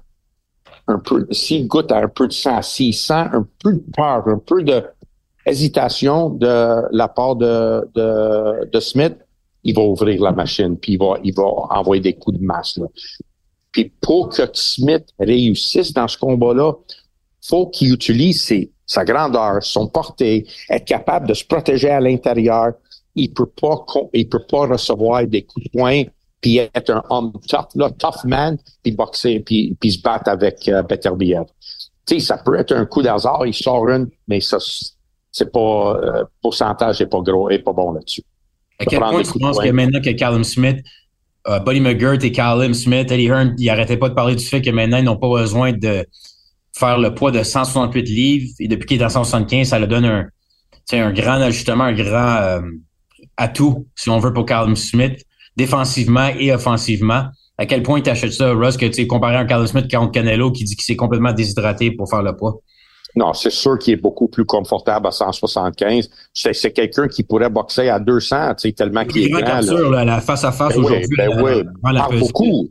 un 0.88 0.98
peu, 0.98 1.26
s'il 1.30 1.68
goûte 1.68 1.92
un 1.92 2.08
peu 2.08 2.26
de 2.26 2.32
sang, 2.32 2.62
s'il 2.62 2.94
sent 2.94 3.12
un 3.12 3.46
peu 3.62 3.74
de 3.74 3.82
peur, 3.94 4.26
un 4.26 4.38
peu 4.38 4.62
de 4.62 4.82
hésitation 5.46 6.30
de 6.30 6.82
la 6.90 7.08
part 7.08 7.36
de, 7.36 7.88
de, 7.94 8.64
de 8.70 8.80
Smith, 8.80 9.16
il 9.64 9.74
va 9.74 9.82
ouvrir 9.82 10.22
la 10.22 10.32
machine, 10.32 10.76
puis 10.76 10.92
il 10.94 10.98
va, 10.98 11.18
il 11.22 11.34
va 11.34 11.44
envoyer 11.44 12.02
des 12.02 12.14
coups 12.14 12.38
de 12.38 12.44
masse. 12.44 12.78
Là. 12.78 12.86
Puis 13.72 13.92
pour 14.00 14.30
que 14.30 14.42
Smith 14.54 15.06
réussisse 15.18 15.92
dans 15.92 16.08
ce 16.08 16.16
combat-là, 16.16 16.72
faut 17.42 17.66
qu'il 17.66 17.92
utilise 17.92 18.50
sa 18.86 19.04
grandeur, 19.04 19.62
son 19.62 19.88
portée, 19.88 20.46
être 20.70 20.84
capable 20.84 21.28
de 21.28 21.34
se 21.34 21.44
protéger 21.44 21.90
à 21.90 22.00
l'intérieur. 22.00 22.72
Il 23.14 23.32
peut 23.32 23.50
il 24.12 24.28
peut 24.28 24.44
pas 24.48 24.66
recevoir 24.66 25.26
des 25.26 25.42
coups 25.42 25.66
de 25.66 25.70
poing 25.70 26.04
puis 26.40 26.58
être 26.58 26.90
un 26.90 27.02
homme 27.10 27.32
tough, 27.48 27.68
là, 27.74 27.90
tough 27.90 28.24
man, 28.24 28.56
puis 28.82 28.92
boxer, 28.92 29.40
puis, 29.40 29.76
puis 29.80 29.92
se 29.92 30.02
battre 30.02 30.30
avec 30.30 30.68
euh, 30.68 30.82
Beterbiev. 30.82 31.44
Tu 32.06 32.14
sais, 32.14 32.20
ça 32.20 32.38
peut 32.38 32.58
être 32.58 32.72
un 32.72 32.86
coup 32.86 33.02
d'hasard, 33.02 33.46
il 33.46 33.54
sort 33.54 33.88
une, 33.88 34.08
mais 34.28 34.40
ça, 34.40 34.58
c'est 35.32 35.50
pas, 35.52 36.00
euh, 36.02 36.24
pourcentage 36.40 37.00
est 37.00 37.06
pas 37.06 37.20
gros, 37.20 37.50
est 37.50 37.58
pas 37.58 37.72
bon 37.72 37.92
là-dessus. 37.92 38.22
À 38.78 38.84
quel 38.84 39.00
point 39.00 39.22
tu 39.22 39.38
penses 39.38 39.58
que 39.58 39.70
maintenant 39.70 40.00
que 40.00 40.10
Callum 40.10 40.44
Smith, 40.44 40.78
euh, 41.48 41.58
Buddy 41.60 41.80
McGirt 41.80 42.22
et 42.22 42.32
Callum 42.32 42.74
Smith, 42.74 43.10
Eddie 43.10 43.26
Hearn, 43.26 43.54
ils 43.58 43.70
arrêtaient 43.70 43.96
pas 43.96 44.08
de 44.08 44.14
parler 44.14 44.36
du 44.36 44.44
fait 44.44 44.62
que 44.62 44.70
maintenant 44.70 44.98
ils 44.98 45.04
n'ont 45.04 45.16
pas 45.16 45.28
besoin 45.28 45.72
de 45.72 46.06
faire 46.76 46.98
le 46.98 47.14
poids 47.14 47.32
de 47.32 47.42
168 47.42 48.02
livres 48.08 48.52
et 48.60 48.68
depuis 48.68 48.86
qu'il 48.86 49.00
est 49.00 49.04
à 49.04 49.08
175, 49.08 49.68
ça 49.68 49.78
leur 49.78 49.88
donne 49.88 50.04
un, 50.04 50.28
un 50.92 51.12
grand 51.12 51.40
ajustement, 51.40 51.84
un 51.84 51.94
grand 51.94 52.36
euh, 52.36 52.60
atout, 53.36 53.86
si 53.96 54.10
on 54.10 54.18
veut, 54.18 54.32
pour 54.32 54.46
Callum 54.46 54.76
Smith, 54.76 55.24
défensivement 55.58 56.28
et 56.38 56.52
offensivement. 56.52 57.24
À 57.58 57.66
quel 57.66 57.82
point 57.82 58.00
tu 58.00 58.08
achètes 58.08 58.32
ça, 58.32 58.52
Russ, 58.52 58.76
que 58.76 58.86
tu 58.86 58.92
sais, 58.92 59.06
comparé 59.08 59.34
à 59.34 59.40
un 59.40 59.44
Callum 59.44 59.66
Smith 59.66 59.92
contre 59.92 60.12
Canelo 60.12 60.52
qui 60.52 60.62
dit 60.62 60.76
qu'il 60.76 60.84
s'est 60.84 60.96
complètement 60.96 61.32
déshydraté 61.32 61.90
pour 61.90 62.08
faire 62.08 62.22
le 62.22 62.36
poids? 62.36 62.60
Non, 63.16 63.32
c'est 63.32 63.50
sûr 63.50 63.76
qu'il 63.78 63.94
est 63.94 64.00
beaucoup 64.00 64.28
plus 64.28 64.44
confortable 64.44 65.08
à 65.08 65.10
175. 65.10 66.08
C'est, 66.32 66.72
quelqu'un 66.72 67.08
qui 67.08 67.24
pourrait 67.24 67.50
boxer 67.50 67.88
à 67.88 67.98
200, 67.98 68.54
tu 68.54 68.68
sais, 68.68 68.72
tellement 68.72 69.04
qu'il 69.04 69.24
est 69.24 69.30
grand. 69.30 69.60
Sûr, 69.60 69.90
là, 69.90 70.04
la 70.04 70.20
face 70.20 70.44
à 70.44 70.52
face 70.52 70.74
ben 70.74 70.84
aujourd'hui. 70.84 71.16
Ben 71.16 71.42
oui, 71.42 72.20
beaucoup. 72.20 72.68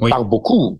Oui. 0.00 0.10
Beaucoup. 0.24 0.78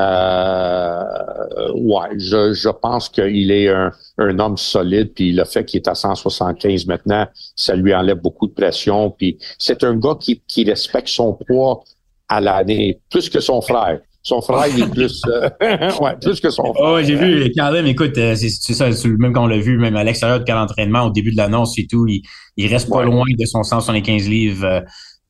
Euh, 0.00 1.72
ouais, 1.74 2.18
je, 2.18 2.54
je 2.54 2.68
pense 2.68 3.08
qu'il 3.08 3.50
est 3.50 3.68
un, 3.68 3.92
un 4.18 4.38
homme 4.38 4.56
solide, 4.56 5.12
puis 5.14 5.32
le 5.32 5.44
fait 5.44 5.64
qu'il 5.64 5.80
est 5.80 5.88
à 5.88 5.94
175 5.94 6.86
maintenant, 6.86 7.26
ça 7.56 7.74
lui 7.74 7.94
enlève 7.94 8.18
beaucoup 8.18 8.46
de 8.46 8.52
pression. 8.52 9.10
Puis 9.10 9.38
c'est 9.58 9.84
un 9.84 9.96
gars 9.96 10.16
qui, 10.18 10.42
qui 10.46 10.64
respecte 10.64 11.08
son 11.08 11.34
poids 11.34 11.82
à 12.28 12.40
l'année, 12.40 13.00
plus 13.10 13.28
que 13.28 13.40
son 13.40 13.60
frère. 13.60 14.00
Son 14.24 14.40
frère, 14.40 14.66
il 14.68 14.84
est 14.84 14.88
plus, 14.88 15.20
euh, 15.26 15.50
ouais, 16.00 16.16
plus 16.20 16.40
que 16.40 16.48
son 16.48 16.72
frère. 16.72 16.84
Oh, 16.84 16.98
j'ai 17.02 17.16
vu, 17.16 17.50
Karim, 17.50 17.86
écoute, 17.86 18.16
euh, 18.18 18.36
c'est 18.36 18.72
ça, 18.72 18.88
même 19.18 19.32
quand 19.32 19.44
on 19.44 19.48
l'a 19.48 19.58
vu, 19.58 19.78
même 19.78 19.96
à 19.96 20.04
l'extérieur 20.04 20.44
de 20.44 20.52
l'entraînement, 20.52 21.06
au 21.06 21.10
début 21.10 21.32
de 21.32 21.36
l'annonce 21.36 21.76
et 21.78 21.88
tout, 21.88 22.06
il, 22.06 22.22
il 22.56 22.68
reste 22.68 22.88
pas 22.88 23.02
loin 23.02 23.24
de 23.36 23.44
son 23.44 23.64
175 23.64 24.28
livres. 24.28 24.84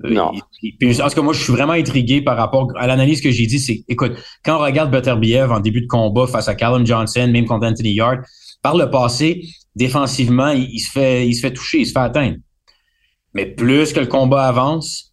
Euh, 0.04 0.10
non. 0.10 0.32
Puis, 0.78 1.00
en 1.00 1.08
tout 1.08 1.14
cas, 1.14 1.22
moi, 1.22 1.32
je 1.32 1.42
suis 1.42 1.52
vraiment 1.52 1.72
intrigué 1.72 2.22
par 2.22 2.36
rapport 2.36 2.68
à 2.76 2.86
l'analyse 2.86 3.20
que 3.20 3.30
j'ai 3.30 3.46
dit. 3.46 3.58
C'est, 3.58 3.84
écoute, 3.88 4.12
quand 4.44 4.56
on 4.56 4.62
regarde 4.62 4.90
Butterbiev 4.90 5.52
en 5.52 5.60
début 5.60 5.82
de 5.82 5.86
combat 5.86 6.26
face 6.26 6.48
à 6.48 6.54
Callum 6.54 6.86
Johnson, 6.86 7.28
même 7.32 7.46
contre 7.46 7.66
Anthony 7.66 7.94
Yard, 7.94 8.20
par 8.62 8.76
le 8.76 8.90
passé, 8.90 9.42
défensivement, 9.74 10.48
il, 10.48 10.68
il, 10.70 10.80
se 10.80 10.90
fait, 10.90 11.26
il 11.26 11.34
se 11.34 11.40
fait 11.40 11.52
toucher, 11.52 11.80
il 11.80 11.86
se 11.86 11.92
fait 11.92 11.98
atteindre. 11.98 12.36
Mais 13.34 13.46
plus 13.46 13.92
que 13.92 14.00
le 14.00 14.06
combat 14.06 14.46
avance, 14.46 15.12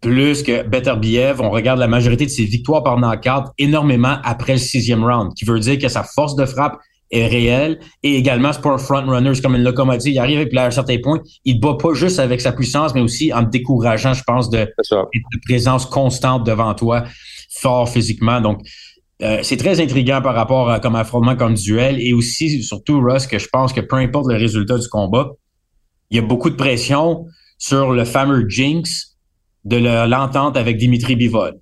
plus 0.00 0.42
que 0.42 0.62
Beterbiev, 0.62 1.40
on 1.40 1.50
regarde 1.50 1.78
la 1.78 1.88
majorité 1.88 2.26
de 2.26 2.30
ses 2.30 2.44
victoires 2.44 2.82
par 2.82 2.98
knockout 2.98 3.52
énormément 3.58 4.18
après 4.22 4.52
le 4.52 4.58
sixième 4.58 5.04
round, 5.04 5.32
qui 5.34 5.44
veut 5.44 5.58
dire 5.58 5.78
que 5.78 5.88
sa 5.88 6.04
force 6.04 6.36
de 6.36 6.46
frappe 6.46 6.78
est 7.10 7.26
réelle 7.26 7.78
et 8.02 8.16
également 8.16 8.52
c'est 8.52 8.62
pas 8.62 8.72
un 8.72 8.78
front 8.78 9.06
runner, 9.06 9.34
c'est 9.34 9.42
comme 9.42 9.54
une 9.54 9.62
locomotive. 9.62 10.12
Il 10.12 10.18
arrive 10.18 10.40
et 10.40 10.58
à 10.58 10.66
un 10.66 10.70
certain 10.70 10.98
point, 11.02 11.20
il 11.44 11.60
bat 11.60 11.76
pas 11.80 11.94
juste 11.94 12.18
avec 12.18 12.40
sa 12.40 12.52
puissance, 12.52 12.94
mais 12.94 13.00
aussi 13.00 13.32
en 13.32 13.44
te 13.44 13.50
décourageant, 13.50 14.12
je 14.12 14.22
pense, 14.24 14.50
de, 14.50 14.58
de 14.90 15.40
présence 15.44 15.86
constante 15.86 16.44
devant 16.44 16.74
toi, 16.74 17.04
fort 17.50 17.88
physiquement. 17.88 18.40
Donc, 18.40 18.60
euh, 19.22 19.38
c'est 19.42 19.56
très 19.56 19.80
intriguant 19.80 20.20
par 20.20 20.34
rapport 20.34 20.70
à 20.70 20.80
comme 20.80 20.96
affrontement, 20.96 21.36
comme 21.36 21.54
duel 21.54 22.00
et 22.00 22.12
aussi, 22.12 22.62
surtout, 22.62 23.00
Russ, 23.00 23.26
que 23.26 23.38
je 23.38 23.48
pense 23.50 23.72
que 23.72 23.80
peu 23.80 23.96
importe 23.96 24.26
le 24.28 24.36
résultat 24.36 24.78
du 24.78 24.88
combat, 24.88 25.30
il 26.10 26.16
y 26.16 26.18
a 26.18 26.22
beaucoup 26.22 26.50
de 26.50 26.56
pression 26.56 27.26
sur 27.58 27.92
le 27.92 28.04
fameux 28.04 28.48
Jinx 28.48 29.16
de 29.64 29.78
l'entente 30.06 30.56
avec 30.56 30.76
Dimitri 30.76 31.16
Bivol. 31.16 31.58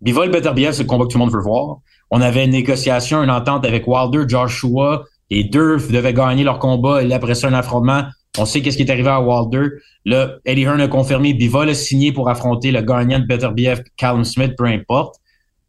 Bivol 0.00 0.30
Beterbiev, 0.30 0.72
c'est 0.72 0.82
le 0.82 0.88
combat 0.88 1.04
que 1.04 1.10
tout 1.10 1.18
le 1.18 1.24
monde 1.24 1.32
veut 1.32 1.42
voir. 1.42 1.78
On 2.10 2.20
avait 2.20 2.44
une 2.44 2.50
négociation, 2.50 3.22
une 3.22 3.30
entente 3.30 3.64
avec 3.64 3.86
Wilder, 3.86 4.24
Joshua. 4.26 5.04
Les 5.30 5.44
deux 5.44 5.76
devaient 5.76 6.12
gagner 6.12 6.42
leur 6.42 6.58
combat 6.58 7.02
et 7.02 7.12
après 7.12 7.34
ça, 7.34 7.48
un 7.48 7.54
affrontement. 7.54 8.02
On 8.38 8.44
sait 8.44 8.62
qu'est-ce 8.62 8.76
qui 8.76 8.82
est 8.82 8.90
arrivé 8.90 9.08
à 9.08 9.20
Wilder. 9.20 9.68
Là, 10.04 10.36
Eddie 10.44 10.62
Hearn 10.62 10.80
a 10.80 10.88
confirmé, 10.88 11.34
Bivol 11.34 11.68
a 11.68 11.74
signé 11.74 12.12
pour 12.12 12.28
affronter 12.28 12.70
le 12.72 12.80
gagnant 12.82 13.18
de 13.18 13.26
Beterbiev, 13.26 13.82
Callum 13.96 14.24
Smith, 14.24 14.52
peu 14.56 14.64
importe. 14.64 15.16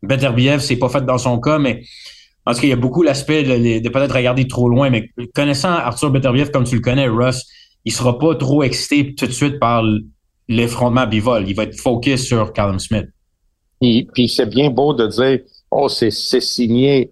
Beterbiev, 0.03 0.59
c'est 0.59 0.77
pas 0.77 0.89
fait 0.89 1.05
dans 1.05 1.17
son 1.17 1.39
cas, 1.39 1.59
mais 1.59 1.83
en 2.45 2.53
tout 2.53 2.61
cas, 2.61 2.67
il 2.67 2.69
y 2.69 2.73
a 2.73 2.77
beaucoup 2.77 3.03
l'aspect 3.03 3.43
de, 3.43 3.87
peut-être 3.89 4.15
regarder 4.15 4.47
trop 4.47 4.69
loin, 4.69 4.89
mais 4.89 5.09
connaissant 5.35 5.69
Arthur 5.69 6.09
Beterbiev 6.09 6.49
comme 6.51 6.63
tu 6.63 6.75
le 6.75 6.81
connais, 6.81 7.07
Russ, 7.07 7.45
il 7.85 7.91
sera 7.91 8.17
pas 8.17 8.35
trop 8.35 8.63
excité 8.63 9.13
tout 9.13 9.27
de 9.27 9.31
suite 9.31 9.59
par 9.59 9.83
l'effrontement 10.47 11.05
bivol. 11.05 11.47
Il 11.47 11.55
va 11.55 11.63
être 11.63 11.79
focus 11.79 12.25
sur 12.25 12.53
Callum 12.53 12.79
Smith. 12.79 13.07
Et, 13.81 14.07
puis 14.13 14.27
c'est 14.27 14.47
bien 14.47 14.69
beau 14.69 14.93
de 14.93 15.07
dire, 15.07 15.39
oh, 15.71 15.89
c'est 15.89 16.11
signé. 16.11 17.11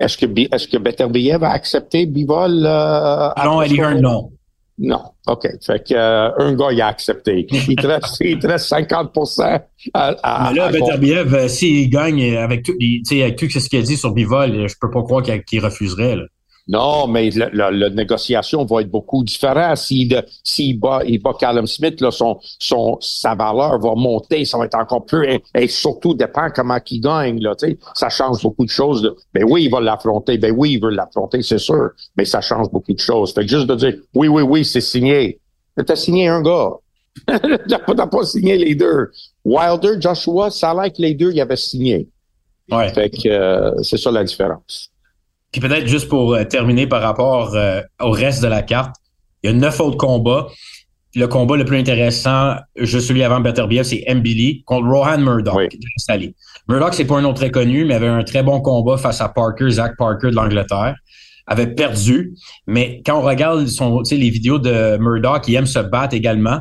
Est-ce 0.00 0.16
que, 0.18 0.26
est-ce 0.26 0.66
que 0.66 0.76
Beterbiev 0.78 1.42
a 1.44 1.50
accepté 1.50 2.06
Bivol? 2.06 2.64
Euh, 2.66 3.28
non, 3.44 3.62
Eddie 3.62 3.78
Hearn, 3.78 4.00
non. 4.00 4.30
Non. 4.78 5.02
OK. 5.28 5.46
Fait 5.64 5.86
que 5.86 5.94
euh, 5.94 6.30
un 6.38 6.54
gars, 6.54 6.72
il 6.72 6.80
a 6.80 6.88
accepté. 6.88 7.46
Il 7.68 7.76
te 7.76 7.86
reste, 7.86 8.16
il 8.20 8.38
te 8.38 8.46
reste 8.48 8.66
50 8.66 9.16
à, 9.44 9.62
à, 9.94 10.50
Mais 10.50 10.58
là, 10.58 10.70
Beterbiev, 10.70 11.34
euh, 11.34 11.46
s'il 11.46 11.88
gagne 11.88 12.36
avec 12.36 12.64
tout, 12.64 12.72
il- 12.80 13.02
tu 13.02 13.16
sais, 13.16 13.22
avec 13.22 13.36
tout 13.36 13.48
ce 13.48 13.68
qu'il 13.68 13.78
a 13.78 13.82
dit 13.82 13.96
sur 13.96 14.12
Bivol, 14.12 14.66
je 14.68 14.74
peux 14.80 14.90
pas 14.90 15.02
croire 15.02 15.22
qu'il 15.22 15.44
qu'il 15.44 15.64
refuserait. 15.64 16.16
Là. 16.16 16.22
Non, 16.68 17.08
mais 17.08 17.30
la, 17.30 17.50
la- 17.52 17.70
la 17.72 17.90
négociation 17.90 18.64
va 18.64 18.82
être 18.82 18.90
beaucoup 18.90 19.24
différente. 19.24 19.76
S'il 19.78 20.24
s'il 20.44 20.78
bat, 20.78 21.00
il 21.04 21.20
bat 21.20 21.32
Callum 21.38 21.66
Smith, 21.66 22.00
là, 22.00 22.10
son, 22.12 22.38
son, 22.60 22.98
sa 23.00 23.34
valeur 23.34 23.80
va 23.80 23.94
monter, 23.96 24.44
ça 24.44 24.58
va 24.58 24.66
être 24.66 24.76
encore 24.78 25.04
plus, 25.04 25.26
et, 25.28 25.42
et 25.56 25.66
surtout 25.66 26.14
dépend 26.14 26.48
comment 26.54 26.78
il 26.88 27.00
gagne, 27.00 27.40
là, 27.40 27.56
tu 27.56 27.66
sais. 27.66 27.78
Ça 27.94 28.08
change 28.08 28.42
beaucoup 28.42 28.64
de 28.64 28.70
choses. 28.70 29.02
là. 29.02 29.10
Ben 29.34 29.44
oui, 29.48 29.64
il 29.64 29.70
va 29.70 29.80
l'affronter. 29.80 30.38
Ben 30.38 30.54
oui, 30.56 30.74
il 30.74 30.80
veut 30.80 30.90
l'affronter, 30.90 31.42
c'est 31.42 31.58
sûr. 31.58 31.90
Mais 32.16 32.24
ça 32.24 32.40
change 32.40 32.70
beaucoup 32.70 32.94
de 32.94 33.00
choses. 33.00 33.32
Fait 33.34 33.42
que 33.42 33.48
juste 33.48 33.66
de 33.66 33.74
dire, 33.74 33.94
oui, 34.14 34.28
oui, 34.28 34.42
oui, 34.42 34.64
c'est 34.64 34.80
signé. 34.80 35.40
Mais 35.76 35.82
T'as 35.84 35.96
signé 35.96 36.28
un 36.28 36.42
gars. 36.42 36.70
T'as 37.26 37.78
pas, 37.80 38.06
pas 38.06 38.24
signé 38.24 38.56
les 38.56 38.74
deux. 38.76 39.10
Wilder, 39.44 40.00
Joshua, 40.00 40.50
ça 40.50 40.70
a 40.70 40.74
l'air 40.82 40.92
que 40.92 41.02
les 41.02 41.14
deux, 41.14 41.32
ils 41.32 41.40
avaient 41.40 41.56
signé. 41.56 42.08
Ouais. 42.70 42.88
Fait 42.94 43.10
que, 43.10 43.28
euh, 43.28 43.82
c'est 43.82 43.96
ça 43.98 44.10
la 44.12 44.22
différence. 44.22 44.91
Puis 45.52 45.60
peut-être 45.60 45.86
juste 45.86 46.08
pour 46.08 46.34
euh, 46.34 46.44
terminer 46.44 46.86
par 46.86 47.02
rapport 47.02 47.54
euh, 47.54 47.82
au 48.00 48.10
reste 48.10 48.42
de 48.42 48.48
la 48.48 48.62
carte, 48.62 48.96
il 49.42 49.50
y 49.50 49.52
a 49.52 49.56
neuf 49.56 49.80
autres 49.80 49.98
combats. 49.98 50.48
Le 51.14 51.26
combat 51.26 51.56
le 51.56 51.66
plus 51.66 51.76
intéressant, 51.76 52.54
juste 52.76 53.08
celui 53.08 53.22
avant 53.22 53.38
Beterbiev, 53.40 53.84
c'est 53.84 54.02
Mbili 54.12 54.62
contre 54.64 54.88
Rohan 54.88 55.18
Murdoch 55.18 55.54
Oui. 55.54 55.68
de 55.68 55.84
l'Australie. 55.94 56.34
Murdoch, 56.68 56.94
c'est 56.94 57.04
pas 57.04 57.18
un 57.18 57.20
nom 57.20 57.34
très 57.34 57.50
connu, 57.50 57.84
mais 57.84 57.94
avait 57.94 58.08
un 58.08 58.24
très 58.24 58.42
bon 58.42 58.62
combat 58.62 58.96
face 58.96 59.20
à 59.20 59.28
Parker, 59.28 59.68
Zach 59.68 59.92
Parker 59.98 60.30
de 60.30 60.36
l'Angleterre. 60.36 60.94
Avait 61.46 61.66
perdu, 61.66 62.32
mais 62.66 63.02
quand 63.04 63.18
on 63.18 63.22
regarde 63.22 63.66
son, 63.66 64.00
les 64.10 64.30
vidéos 64.30 64.58
de 64.58 64.96
Murdoch, 64.96 65.42
il 65.48 65.54
aime 65.54 65.66
se 65.66 65.80
battre 65.80 66.14
également. 66.14 66.60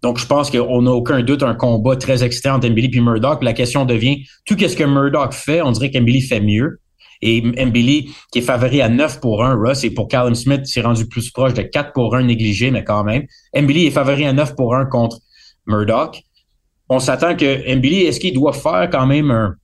Donc, 0.00 0.18
je 0.18 0.26
pense 0.26 0.50
qu'on 0.50 0.82
n'a 0.82 0.90
aucun 0.90 1.22
doute 1.22 1.42
un 1.42 1.54
combat 1.54 1.96
très 1.96 2.24
excitant 2.24 2.54
entre 2.54 2.68
Mbili 2.68 2.90
et 2.96 3.00
Murdoch. 3.00 3.42
La 3.42 3.52
question 3.52 3.84
devient, 3.84 4.24
tout 4.46 4.56
ce 4.58 4.74
que 4.74 4.84
Murdoch 4.84 5.34
fait, 5.34 5.60
on 5.60 5.70
dirait 5.70 5.90
qu'Mbili 5.90 6.22
fait 6.22 6.40
mieux. 6.40 6.80
Et 7.22 7.40
Mbili, 7.40 8.10
qui 8.32 8.40
est 8.40 8.42
favori 8.42 8.82
à 8.82 8.88
9 8.88 9.20
pour 9.20 9.44
1, 9.44 9.54
Russ, 9.54 9.84
et 9.84 9.90
pour 9.90 10.08
Callum 10.08 10.34
Smith, 10.34 10.62
c'est 10.64 10.80
rendu 10.80 11.06
plus 11.06 11.30
proche 11.30 11.54
de 11.54 11.62
4 11.62 11.92
pour 11.92 12.16
1 12.16 12.24
négligé, 12.24 12.70
mais 12.70 12.84
quand 12.84 13.04
même. 13.04 13.24
Mbili 13.56 13.86
est 13.86 13.90
favori 13.90 14.26
à 14.26 14.32
9 14.32 14.56
pour 14.56 14.74
1 14.74 14.86
contre 14.86 15.18
Murdoch. 15.66 16.20
On 16.88 16.98
s'attend 16.98 17.36
que 17.36 17.74
Mbili, 17.74 18.02
est-ce 18.02 18.20
qu'il 18.20 18.34
doit 18.34 18.52
faire 18.52 18.88
quand 18.90 19.06
même 19.06 19.30
un, 19.30 19.54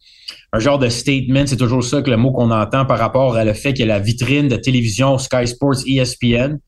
un 0.52 0.58
genre 0.58 0.78
de 0.78 0.88
statement? 0.88 1.46
C'est 1.46 1.56
toujours 1.56 1.82
ça 1.84 2.00
que 2.00 2.10
le 2.10 2.16
mot 2.16 2.30
qu'on 2.32 2.50
entend 2.50 2.86
par 2.86 2.98
rapport 2.98 3.36
à 3.36 3.44
le 3.44 3.52
fait 3.52 3.78
a 3.80 3.86
la 3.86 3.98
vitrine 3.98 4.48
de 4.48 4.56
télévision 4.56 5.18
Sky 5.18 5.46
Sports 5.46 5.82
ESPN 5.86 6.58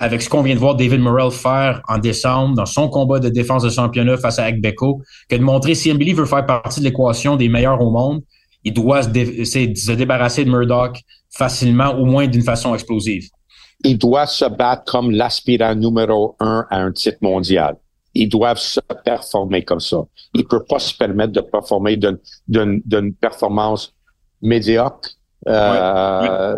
avec 0.00 0.22
ce 0.22 0.28
qu'on 0.28 0.42
vient 0.42 0.54
de 0.54 0.60
voir 0.60 0.76
David 0.76 1.00
Morrell 1.00 1.30
faire 1.30 1.82
en 1.88 1.98
décembre 1.98 2.54
dans 2.54 2.66
son 2.66 2.88
combat 2.88 3.18
de 3.18 3.28
défense 3.28 3.64
de 3.64 3.70
championnat 3.70 4.16
face 4.16 4.38
à 4.38 4.44
Agbeko, 4.44 5.02
que 5.28 5.36
de 5.36 5.42
montrer 5.42 5.74
si 5.74 5.92
Mbili 5.92 6.12
veut 6.12 6.24
faire 6.24 6.46
partie 6.46 6.80
de 6.80 6.84
l'équation 6.84 7.36
des 7.36 7.48
meilleurs 7.48 7.80
au 7.80 7.90
monde, 7.90 8.22
il 8.64 8.72
doit 8.72 9.02
se, 9.02 9.08
dé- 9.08 9.44
se 9.44 9.92
débarrasser 9.92 10.44
de 10.44 10.50
Murdoch 10.50 10.98
facilement, 11.30 11.90
au 11.94 12.04
moins 12.04 12.26
d'une 12.26 12.42
façon 12.42 12.74
explosive. 12.74 13.28
ils 13.84 13.98
doivent 13.98 14.30
se 14.30 14.44
battre 14.46 14.84
comme 14.90 15.10
l'aspirant 15.10 15.74
numéro 15.74 16.36
un 16.40 16.66
à 16.70 16.78
un 16.80 16.92
titre 16.92 17.18
mondial. 17.20 17.76
Ils 18.14 18.28
doivent 18.28 18.58
se 18.58 18.80
performer 19.04 19.62
comme 19.64 19.78
ça. 19.80 19.98
Ils 20.34 20.40
ne 20.40 20.46
peuvent 20.46 20.64
pas 20.68 20.78
se 20.80 20.94
permettre 20.94 21.32
de 21.32 21.40
performer 21.40 21.96
d'une, 21.96 23.12
performance 23.20 23.94
médiocre. 24.42 25.10
Euh, 25.46 26.56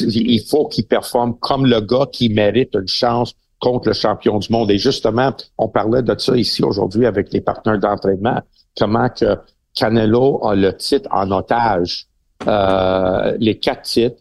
Il 0.00 0.40
faut 0.48 0.66
qu'ils 0.68 0.86
performent 0.86 1.36
comme 1.38 1.66
le 1.66 1.80
gars 1.80 2.06
qui 2.10 2.28
mérite 2.30 2.74
une 2.74 2.88
chance 2.88 3.34
contre 3.60 3.88
le 3.88 3.94
champion 3.94 4.38
du 4.38 4.50
monde. 4.50 4.70
Et 4.70 4.78
justement, 4.78 5.32
on 5.58 5.68
parlait 5.68 6.02
de 6.02 6.16
ça 6.18 6.36
ici 6.36 6.62
aujourd'hui 6.62 7.04
avec 7.06 7.32
les 7.32 7.40
partenaires 7.40 7.80
d'entraînement. 7.80 8.40
Comment 8.78 9.08
que 9.10 9.36
Canelo 9.74 10.44
a 10.46 10.54
le 10.54 10.76
titre 10.76 11.08
en 11.12 11.30
otage. 11.30 12.06
Euh, 12.46 13.36
les 13.40 13.58
quatre 13.58 13.82
titres 13.82 14.16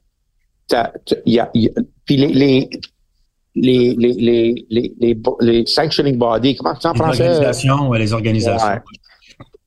y 1.26 1.40
a, 1.40 1.50
y 1.54 1.68
a- 1.68 1.72
puis 2.06 2.18
les, 2.18 2.28
les, 2.34 2.70
les, 3.56 3.96
les, 3.96 4.14
les, 4.14 4.66
les, 5.00 5.18
les, 5.42 5.66
sanctioning 5.66 6.18
bodies, 6.18 6.56
comment 6.56 6.74
c'est 6.80 6.88
en 6.88 6.94
Les 6.94 7.00
français? 7.00 7.24
organisations, 7.28 7.88
ouais, 7.90 8.00
les 8.00 8.14
organisations. 8.14 8.68
Ouais. 8.68 8.80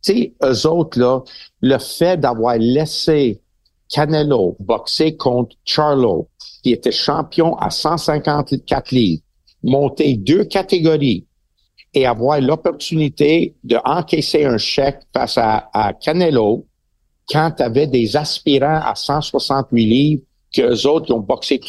Tu 0.02 0.12
sais, 0.12 0.34
eux 0.42 0.66
autres, 0.66 0.98
là, 0.98 1.20
le 1.60 1.78
fait 1.78 2.18
d'avoir 2.18 2.56
laissé 2.58 3.40
Canelo 3.88 4.56
boxer 4.60 5.16
contre 5.16 5.56
Charlo, 5.64 6.28
qui 6.62 6.72
était 6.72 6.92
champion 6.92 7.56
à 7.56 7.70
154 7.70 8.90
livres, 8.92 9.22
monter 9.62 10.14
deux 10.16 10.44
catégories 10.44 11.26
et 11.94 12.06
avoir 12.06 12.40
l'opportunité 12.40 13.54
de 13.64 13.76
encaisser 13.84 14.44
un 14.44 14.58
chèque 14.58 15.00
face 15.12 15.38
à, 15.38 15.92
Canelo 16.00 16.66
quand 17.28 17.52
tu 17.56 17.62
avais 17.62 17.86
des 17.86 18.16
aspirants 18.16 18.80
à 18.84 18.94
168 18.94 19.84
livres 19.84 20.22
qu'eux 20.52 20.86
autres 20.86 21.12
ont 21.14 21.20
boxé 21.20 21.60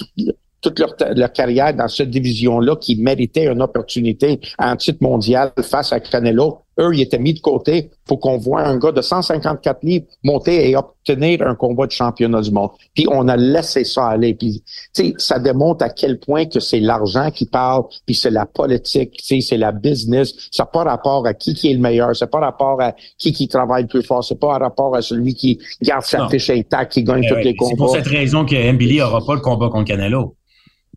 toute, 0.62 0.80
leur, 0.80 0.96
leur 1.16 1.34
carrière 1.34 1.74
dans 1.74 1.88
cette 1.88 2.10
division-là 2.10 2.76
qui 2.76 2.96
méritaient 2.96 3.48
une 3.48 3.62
opportunité 3.62 4.40
un 4.58 4.76
titre 4.76 5.00
mondial 5.02 5.52
face 5.62 5.92
à 5.92 6.00
Canelo. 6.00 6.60
Eux, 6.80 6.92
ils 6.94 7.02
étaient 7.02 7.20
mis 7.20 7.34
de 7.34 7.40
côté 7.42 7.90
pour 8.06 8.20
qu'on 8.20 8.38
voit 8.38 8.62
un 8.62 8.78
gars 8.78 8.92
de 8.92 9.02
154 9.02 9.84
livres 9.84 10.06
monter 10.24 10.70
et 10.70 10.76
obtenir 10.76 11.42
un 11.42 11.56
combat 11.56 11.86
de 11.86 11.92
championnat 11.92 12.42
du 12.42 12.52
monde. 12.52 12.70
Puis 12.96 13.06
on 13.12 13.28
a 13.28 13.36
laissé 13.36 13.84
ça 13.84 14.08
aller. 14.08 14.34
Puis, 14.34 14.64
tu 14.96 15.04
sais, 15.10 15.14
ça 15.18 15.40
démontre 15.40 15.84
à 15.84 15.90
quel 15.90 16.20
point 16.20 16.46
que 16.46 16.60
c'est 16.60 16.80
l'argent 16.80 17.30
qui 17.32 17.46
parle, 17.46 17.84
puis 18.06 18.16
c'est 18.16 18.30
la 18.30 18.46
politique, 18.46 19.12
tu 19.18 19.26
sais, 19.26 19.42
c'est 19.42 19.58
la 19.58 19.72
business. 19.72 20.34
Ça 20.52 20.64
n'a 20.64 20.68
pas 20.68 20.84
rapport 20.84 21.26
à 21.28 21.34
qui 21.34 21.54
qui 21.54 21.72
est 21.72 21.74
le 21.74 21.80
meilleur, 21.80 22.16
c'est 22.16 22.30
pas 22.32 22.40
rapport 22.40 22.82
à 22.82 22.94
qui 23.18 23.34
qui 23.34 23.48
travaille 23.48 23.84
le 23.84 23.90
plus 23.90 24.04
fort, 24.04 24.24
c'est 24.24 24.40
pas 24.40 24.58
rapport 24.58 24.96
à 24.96 25.02
celui 25.02 25.34
qui 25.36 25.60
garde 25.82 26.04
sa 26.04 26.20
Non. 26.20 26.30
fiche 26.30 26.50
intacte, 26.50 26.94
qui 26.94 27.04
gagne 27.04 27.24
Eh 27.26 27.28
tous 27.30 27.36
ouais, 27.36 27.44
les 27.44 27.52
c'est 27.52 27.76
pour 27.76 27.88
combats. 27.88 27.98
cette 28.00 28.08
raison 28.08 28.46
que 28.46 28.72
Mbili 28.72 29.00
n'aura 29.00 29.26
pas 29.26 29.36
le 29.36 29.42
combat 29.42 29.70
contre 29.70 29.86
Canelo. 29.86 30.36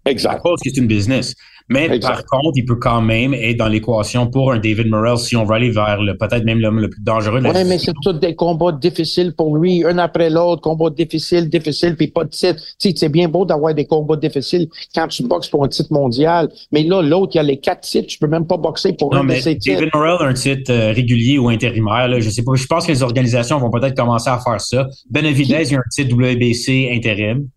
À 0.06 0.10
Exact. 0.10 0.40
cause 0.42 0.60
que 0.62 0.70
c'est 0.70 0.76
une 0.80 0.86
business. 0.86 1.34
Mais 1.70 1.86
Exact. 1.86 2.00
par 2.02 2.24
contre, 2.26 2.52
il 2.56 2.66
peut 2.66 2.76
quand 2.76 3.00
même 3.00 3.32
être 3.32 3.56
dans 3.56 3.68
l'équation 3.68 4.26
pour 4.26 4.52
un 4.52 4.58
David 4.58 4.88
Morrell 4.88 5.16
si 5.16 5.34
on 5.34 5.44
veut 5.46 5.54
aller 5.54 5.70
vers 5.70 6.02
le 6.02 6.14
peut-être 6.14 6.44
même 6.44 6.60
l'homme 6.60 6.78
le 6.78 6.90
plus 6.90 7.00
dangereux 7.02 7.40
de 7.40 7.46
Ouais, 7.48 7.64
mais 7.64 7.78
c'est 7.78 7.94
tous 8.02 8.12
des 8.12 8.34
combats 8.34 8.72
difficiles 8.72 9.32
pour 9.34 9.56
lui, 9.56 9.82
un 9.82 9.96
après 9.96 10.28
l'autre, 10.28 10.60
combat 10.60 10.90
difficile, 10.90 11.48
difficile, 11.48 11.96
puis 11.96 12.08
pas 12.08 12.24
de 12.24 12.28
titre. 12.28 12.60
Tu 12.78 12.90
sais, 12.90 12.94
c'est 12.94 13.08
bien 13.08 13.28
beau 13.28 13.46
d'avoir 13.46 13.72
des 13.74 13.86
combats 13.86 14.16
difficiles 14.16 14.68
quand 14.94 15.08
tu 15.08 15.22
boxes 15.22 15.48
pour 15.48 15.64
un 15.64 15.68
titre 15.68 15.90
mondial, 15.90 16.50
mais 16.70 16.82
là, 16.82 17.00
l'autre, 17.00 17.32
il 17.34 17.38
y 17.38 17.40
a 17.40 17.44
les 17.44 17.56
quatre 17.58 17.80
titres, 17.80 18.08
tu 18.08 18.18
peux 18.18 18.26
même 18.28 18.46
pas 18.46 18.58
boxer 18.58 18.92
pour 18.92 19.14
Non, 19.14 19.20
un 19.20 19.22
de 19.22 19.28
mais 19.28 19.40
ces 19.40 19.56
titres. 19.56 19.78
David 19.78 19.94
Morrell 19.94 20.16
a 20.20 20.24
un 20.28 20.34
titre 20.34 20.70
euh, 20.70 20.92
régulier 20.92 21.38
ou 21.38 21.48
intérimaire. 21.48 22.08
Là, 22.08 22.20
je 22.20 22.28
sais 22.28 22.42
pas. 22.42 22.52
Je 22.56 22.66
pense 22.66 22.84
que 22.86 22.92
les 22.92 23.02
organisations 23.02 23.58
vont 23.58 23.70
peut-être 23.70 23.96
commencer 23.96 24.28
à 24.28 24.38
faire 24.38 24.60
ça. 24.60 24.86
Benavidez, 25.08 25.62
il 25.66 25.72
y 25.72 25.76
a 25.76 25.78
un 25.78 25.82
titre 25.90 26.14
WBC 26.14 26.90
intérim. 26.94 27.48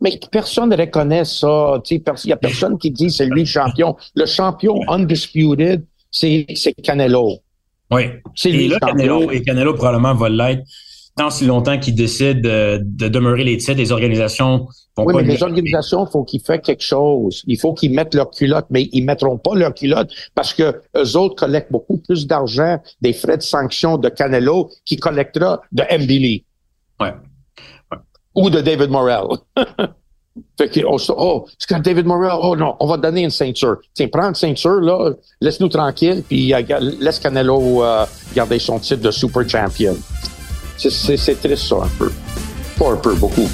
Mais 0.00 0.18
personne 0.30 0.70
ne 0.70 0.76
reconnaît 0.76 1.24
ça. 1.24 1.80
Tu 1.84 1.96
sais, 1.96 2.00
pers- 2.00 2.14
Il 2.24 2.30
y 2.30 2.32
a 2.32 2.36
personne 2.36 2.78
qui 2.78 2.90
dit 2.90 3.10
c'est 3.10 3.26
lui 3.26 3.40
le 3.40 3.46
champion. 3.46 3.96
Le 4.14 4.26
champion 4.26 4.80
undisputed, 4.88 5.84
c'est 6.10 6.46
c'est 6.54 6.72
Canelo. 6.74 7.38
Oui. 7.90 8.02
C'est 8.34 8.50
lui 8.50 8.68
là, 8.68 8.78
le 8.80 8.86
champion. 8.88 8.96
Canelo, 9.18 9.30
et 9.30 9.42
Canelo 9.42 9.74
probablement 9.74 10.14
va 10.14 10.28
l'être 10.28 10.62
tant 11.16 11.28
si 11.28 11.44
longtemps 11.44 11.78
qu'il 11.78 11.94
décide 11.94 12.40
de, 12.40 12.80
de 12.82 13.08
demeurer 13.08 13.44
les 13.44 13.56
titres. 13.58 13.74
Les 13.74 13.92
organisations 13.92 14.66
vont 14.96 15.04
Oui, 15.04 15.12
pas 15.12 15.22
mais 15.22 15.34
les 15.34 15.42
organisations, 15.42 16.06
il 16.06 16.10
faut 16.10 16.24
qu'ils 16.24 16.40
fassent 16.40 16.60
quelque 16.64 16.82
chose. 16.82 17.42
Il 17.46 17.58
faut 17.58 17.74
qu'ils 17.74 17.92
mettent 17.92 18.14
leur 18.14 18.30
culotte, 18.30 18.66
mais 18.70 18.88
ils 18.92 19.04
mettront 19.04 19.36
pas 19.36 19.54
leur 19.54 19.74
culotte 19.74 20.10
parce 20.34 20.54
que 20.54 20.80
eux 20.96 21.16
autres 21.18 21.34
collectent 21.34 21.72
beaucoup 21.72 21.98
plus 21.98 22.26
d'argent 22.26 22.78
des 23.02 23.12
frais 23.12 23.36
de 23.36 23.42
sanction 23.42 23.98
de 23.98 24.08
Canelo 24.08 24.70
qui 24.86 24.96
collectera 24.96 25.60
de 25.72 25.82
Mbili 25.98 26.44
Ouais. 27.00 27.12
Ou 28.34 28.50
de 28.50 28.60
David 28.60 28.90
Morrell. 28.90 29.26
fait 30.58 30.68
que, 30.68 30.80
oh, 30.86 30.98
ça- 30.98 31.14
oh, 31.16 31.46
c'est 31.58 31.68
que 31.74 31.80
David 31.80 32.06
Morrell, 32.06 32.38
oh 32.42 32.56
non, 32.56 32.76
on 32.80 32.86
va 32.86 32.96
donner 32.96 33.22
une 33.22 33.30
ceinture. 33.30 33.76
Tiens, 33.94 34.08
prends 34.12 34.28
une 34.28 34.34
ceinture, 34.34 34.80
là, 34.80 35.12
laisse-nous 35.40 35.68
tranquille, 35.68 36.22
puis 36.26 36.52
euh, 36.54 36.62
laisse 37.00 37.18
Canelo 37.18 37.82
euh, 37.82 38.04
garder 38.34 38.58
son 38.58 38.78
titre 38.78 39.02
de 39.02 39.10
super 39.10 39.48
champion. 39.48 39.96
C'est 40.76 41.40
triste, 41.40 41.64
ça, 41.68 41.76
un 41.76 41.88
peu. 41.98 42.10
Pas 42.78 42.92
un 42.92 42.96
peu, 42.96 43.14
beaucoup. 43.14 43.48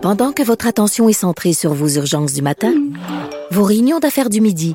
Pendant 0.00 0.32
que 0.32 0.42
votre 0.42 0.66
attention 0.66 1.08
est 1.08 1.12
centrée 1.12 1.52
sur 1.52 1.72
vos 1.72 1.88
urgences 1.88 2.32
du 2.32 2.42
matin, 2.42 2.72
vos 3.50 3.62
réunions 3.62 4.00
d'affaires 4.00 4.30
du 4.30 4.40
midi, 4.40 4.74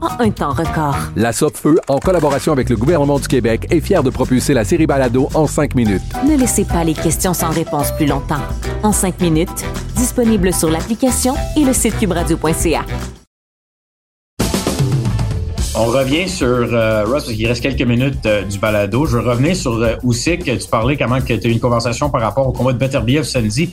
en 0.00 0.20
un 0.20 0.30
temps 0.30 0.52
record. 0.52 0.96
La 1.16 1.32
Feu, 1.32 1.78
en 1.88 1.98
collaboration 1.98 2.52
avec 2.52 2.68
le 2.68 2.76
gouvernement 2.76 3.18
du 3.18 3.28
Québec, 3.28 3.66
est 3.70 3.80
fière 3.80 4.02
de 4.02 4.10
propulser 4.10 4.54
la 4.54 4.64
série 4.64 4.86
Balado 4.86 5.28
en 5.34 5.46
cinq 5.46 5.74
minutes. 5.74 6.02
Ne 6.26 6.36
laissez 6.36 6.64
pas 6.64 6.84
les 6.84 6.94
questions 6.94 7.34
sans 7.34 7.50
réponse 7.50 7.92
plus 7.92 8.06
longtemps. 8.06 8.42
En 8.82 8.92
cinq 8.92 9.20
minutes, 9.20 9.64
disponible 9.96 10.52
sur 10.52 10.70
l'application 10.70 11.34
et 11.56 11.64
le 11.64 11.72
site 11.72 11.98
cubradio.ca. 11.98 12.84
On 15.76 15.84
revient 15.84 16.28
sur 16.28 16.46
euh, 16.46 17.04
Ross, 17.04 17.24
parce 17.24 17.32
qu'il 17.32 17.46
reste 17.46 17.62
quelques 17.62 17.82
minutes 17.88 18.26
euh, 18.26 18.42
du 18.42 18.58
balado. 18.58 19.06
Je 19.06 19.18
veux 19.18 19.28
revenir 19.28 19.54
sur 19.54 19.80
euh, 19.80 19.94
Usyk. 20.04 20.44
Tu 20.44 20.68
parlais 20.68 20.96
comment 20.96 21.20
que 21.20 21.32
tu 21.32 21.46
as 21.46 21.50
eu 21.50 21.52
une 21.52 21.60
conversation 21.60 22.10
par 22.10 22.20
rapport 22.20 22.46
au 22.46 22.52
combat 22.52 22.72
de 22.72 22.78
Beterbiev 22.78 23.22
samedi. 23.22 23.72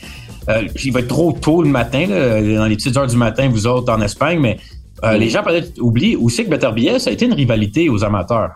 Euh, 0.50 0.68
il 0.84 0.94
va 0.94 1.02
être 1.02 1.08
trop 1.08 1.34
tôt 1.34 1.62
le 1.62 1.70
matin, 1.70 2.06
là, 2.08 2.42
dans 2.42 2.66
les 2.66 2.76
petites 2.76 2.96
heures 2.96 3.08
du 3.08 3.18
matin, 3.18 3.50
vous 3.50 3.68
autres 3.68 3.92
en 3.92 4.02
Espagne, 4.02 4.40
mais 4.40 4.58
euh, 5.04 5.18
les 5.18 5.30
gens 5.30 5.44
peut-être 5.44 5.80
oublient 5.80 6.16
aussi 6.16 6.44
que 6.46 6.50
Beterbiev, 6.50 7.00
ça 7.00 7.10
a 7.10 7.14
été 7.14 7.26
une 7.26 7.34
rivalité 7.34 7.90
aux 7.90 8.04
amateurs. 8.04 8.52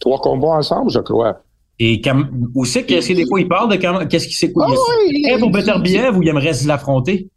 Trois 0.00 0.20
combats 0.20 0.48
ensemble, 0.58 0.90
je 0.90 1.00
crois. 1.00 1.40
Et 1.78 2.00
Cam 2.00 2.28
Usyk, 2.54 2.90
est-ce 2.90 3.08
que 3.08 3.14
des 3.14 3.26
fois 3.26 3.40
il 3.40 3.48
parle 3.48 3.70
de 3.70 3.76
qu'est-ce 4.04 4.28
qui 4.28 4.34
s'est? 4.34 4.52
Ah 4.58 4.66
oui, 4.68 5.24
est 5.28 5.38
pour 5.38 5.50
Beterbiev 5.50 6.16
ou 6.16 6.22
il 6.22 6.28
aimerait 6.28 6.52
l'affronter? 6.66 7.28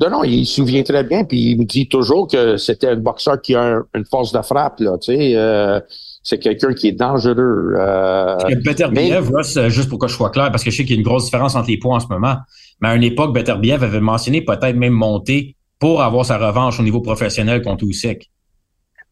Non, 0.00 0.10
non, 0.10 0.24
il 0.24 0.44
se 0.44 0.56
souvient 0.56 0.82
très 0.82 1.04
bien, 1.04 1.24
puis 1.24 1.52
il 1.52 1.58
me 1.60 1.64
dit 1.64 1.88
toujours 1.88 2.26
que 2.26 2.56
c'était 2.56 2.88
un 2.88 2.96
boxeur 2.96 3.40
qui 3.40 3.54
a 3.54 3.62
un- 3.76 3.84
une 3.94 4.04
force 4.04 4.32
de 4.32 4.42
frappe, 4.42 4.80
là, 4.80 4.98
tu 5.00 5.14
sais. 5.14 5.36
euh, 5.36 5.78
c'est 6.24 6.38
quelqu'un 6.38 6.72
qui 6.74 6.88
est 6.88 6.92
dangereux. 6.92 7.74
Euh, 7.78 8.36
Beterbiev, 8.64 9.30
Ross, 9.30 9.56
euh, 9.56 9.68
juste 9.68 9.88
pour 9.88 9.98
que 9.98 10.08
je 10.08 10.14
sois 10.14 10.30
clair, 10.30 10.50
parce 10.50 10.64
que 10.64 10.70
je 10.70 10.76
sais 10.78 10.84
qu'il 10.84 10.96
y 10.96 10.98
a 10.98 11.00
une 11.00 11.06
grosse 11.06 11.26
différence 11.26 11.54
entre 11.54 11.68
les 11.68 11.78
poids 11.78 11.94
en 11.94 12.00
ce 12.00 12.08
moment, 12.08 12.36
mais 12.80 12.88
à 12.88 12.94
une 12.96 13.04
époque, 13.04 13.32
Beterbiev 13.32 13.84
avait 13.84 14.00
mentionné 14.00 14.40
peut-être 14.42 14.74
même 14.76 14.94
monter 14.94 15.54
pour 15.84 16.00
avoir 16.00 16.24
sa 16.24 16.38
revanche 16.38 16.80
au 16.80 16.82
niveau 16.82 17.00
professionnel 17.02 17.60
contre 17.60 17.84
Usyk. 17.84 18.30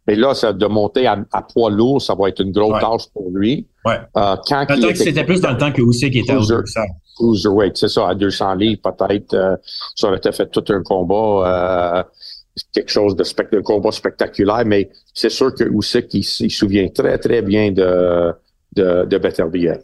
mais 0.07 0.17
là, 0.17 0.33
ça, 0.35 0.53
de 0.55 0.67
monter 0.67 1.07
à, 1.07 1.17
à 1.31 1.43
poids 1.43 1.71
lourd, 1.71 2.01
ça 2.01 2.15
va 2.15 2.29
être 2.31 2.41
une 2.43 2.51
grosse 2.51 2.73
Ouais. 2.75 2.81
tâche 2.81 3.07
pour 3.13 3.29
lui. 3.35 3.67
Ouais. 3.85 3.99
Euh, 4.17 4.37
quand 4.49 4.65
que 4.67 4.73
était- 4.91 4.95
c'était 4.95 5.25
plus 5.25 5.41
dans 5.43 5.51
le 5.51 5.59
temps 5.59 5.71
que 5.71 5.83
Usyk 5.83 6.17
était 6.17 6.33
au 6.33 6.37
Cruiser. 6.37 6.57
200. 6.57 6.81
cruiserweight, 7.17 7.77
c'est 7.77 7.89
ça, 7.89 8.09
à 8.09 8.15
200 8.15 8.55
livres, 8.55 8.81
peut-être, 8.83 9.35
euh, 9.35 9.57
ça 9.95 10.09
aurait 10.09 10.17
été 10.17 10.33
fait 10.33 10.47
tout 10.51 10.65
un 10.71 10.83
combat, 10.83 11.99
euh, 11.99 12.03
quelque 12.73 12.91
chose 12.91 13.15
de, 13.17 13.23
spect- 13.25 13.61
combat 13.63 13.93
spectaculaire, 13.93 14.65
mais 14.65 14.89
c'est 15.13 15.29
sûr 15.31 15.55
que 15.55 15.65
Usyk, 15.65 16.07
il, 16.15 16.25
se 16.25 16.49
souvient 16.49 16.89
très, 16.89 17.19
très 17.19 17.43
bien 17.43 17.71
de, 17.71 18.33
de, 18.75 19.05
de 19.05 19.19
Beterbiev. 19.19 19.83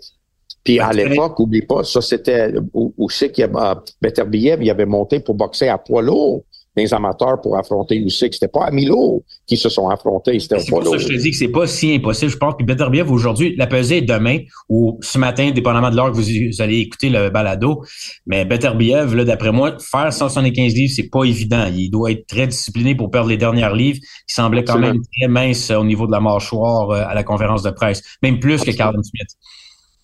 Puis 0.64 0.80
à 0.80 0.90
l'époque, 0.92 1.38
oublie 1.38 1.62
pas, 1.62 1.84
ça 1.84 2.00
c'était 2.00 2.54
Usyk, 2.98 3.38
euh, 3.40 3.74
Beterbiev, 4.02 4.62
il 4.62 4.70
avait 4.70 4.86
monté 4.86 5.20
pour 5.20 5.34
boxer 5.34 5.68
à 5.68 5.78
poids 5.78 6.02
lourd, 6.02 6.42
les 6.76 6.94
amateurs 6.94 7.40
pour 7.40 7.56
affronter 7.56 7.96
Usyk. 7.96 8.34
C'était 8.34 8.48
pas 8.48 8.66
à 8.66 8.70
Milo 8.70 9.24
qui 9.46 9.56
se 9.56 9.68
sont 9.68 9.88
affrontés, 9.88 10.38
c'était 10.38 10.58
C'est 10.58 10.70
pour 10.70 10.84
ça 10.84 10.92
que 10.92 10.98
je 10.98 11.08
te 11.08 11.14
dis 11.14 11.30
que 11.30 11.36
c'est 11.36 11.48
pas 11.48 11.66
si 11.66 11.94
impossible, 11.94 12.30
je 12.30 12.36
pense. 12.36 12.54
Puis 12.56 12.64
Beterbiev, 12.64 13.10
aujourd'hui, 13.10 13.56
la 13.56 13.66
pesée 13.66 13.98
est 13.98 14.02
demain 14.02 14.38
ou 14.68 14.98
ce 15.02 15.18
matin, 15.18 15.50
dépendamment 15.50 15.90
de 15.90 15.96
l'heure 15.96 16.12
que 16.12 16.16
vous, 16.16 16.22
vous 16.22 16.62
allez 16.62 16.78
écouter 16.78 17.08
le 17.08 17.30
balado. 17.30 17.84
Mais 18.26 18.44
Beterbiev, 18.44 19.14
là, 19.14 19.24
d'après 19.24 19.52
moi, 19.52 19.76
faire 19.78 20.12
175 20.12 20.74
livres, 20.74 20.92
c'est 20.94 21.10
pas 21.10 21.24
évident. 21.24 21.66
Il 21.74 21.90
doit 21.90 22.12
être 22.12 22.26
très 22.26 22.46
discipliné 22.46 22.94
pour 22.94 23.10
perdre 23.10 23.28
les 23.28 23.36
dernières 23.36 23.74
livres. 23.74 23.98
Il 24.28 24.32
semblait 24.32 24.64
quand 24.64 24.78
même 24.78 25.00
très 25.18 25.28
mince 25.28 25.70
euh, 25.70 25.78
au 25.78 25.84
niveau 25.84 26.06
de 26.06 26.12
la 26.12 26.20
mâchoire 26.20 26.90
euh, 26.90 27.02
à 27.06 27.14
la 27.14 27.24
conférence 27.24 27.62
de 27.62 27.70
presse. 27.70 28.02
Même 28.22 28.38
plus 28.38 28.62
que 28.62 28.70
Carlin 28.70 29.02
Smith. 29.02 29.28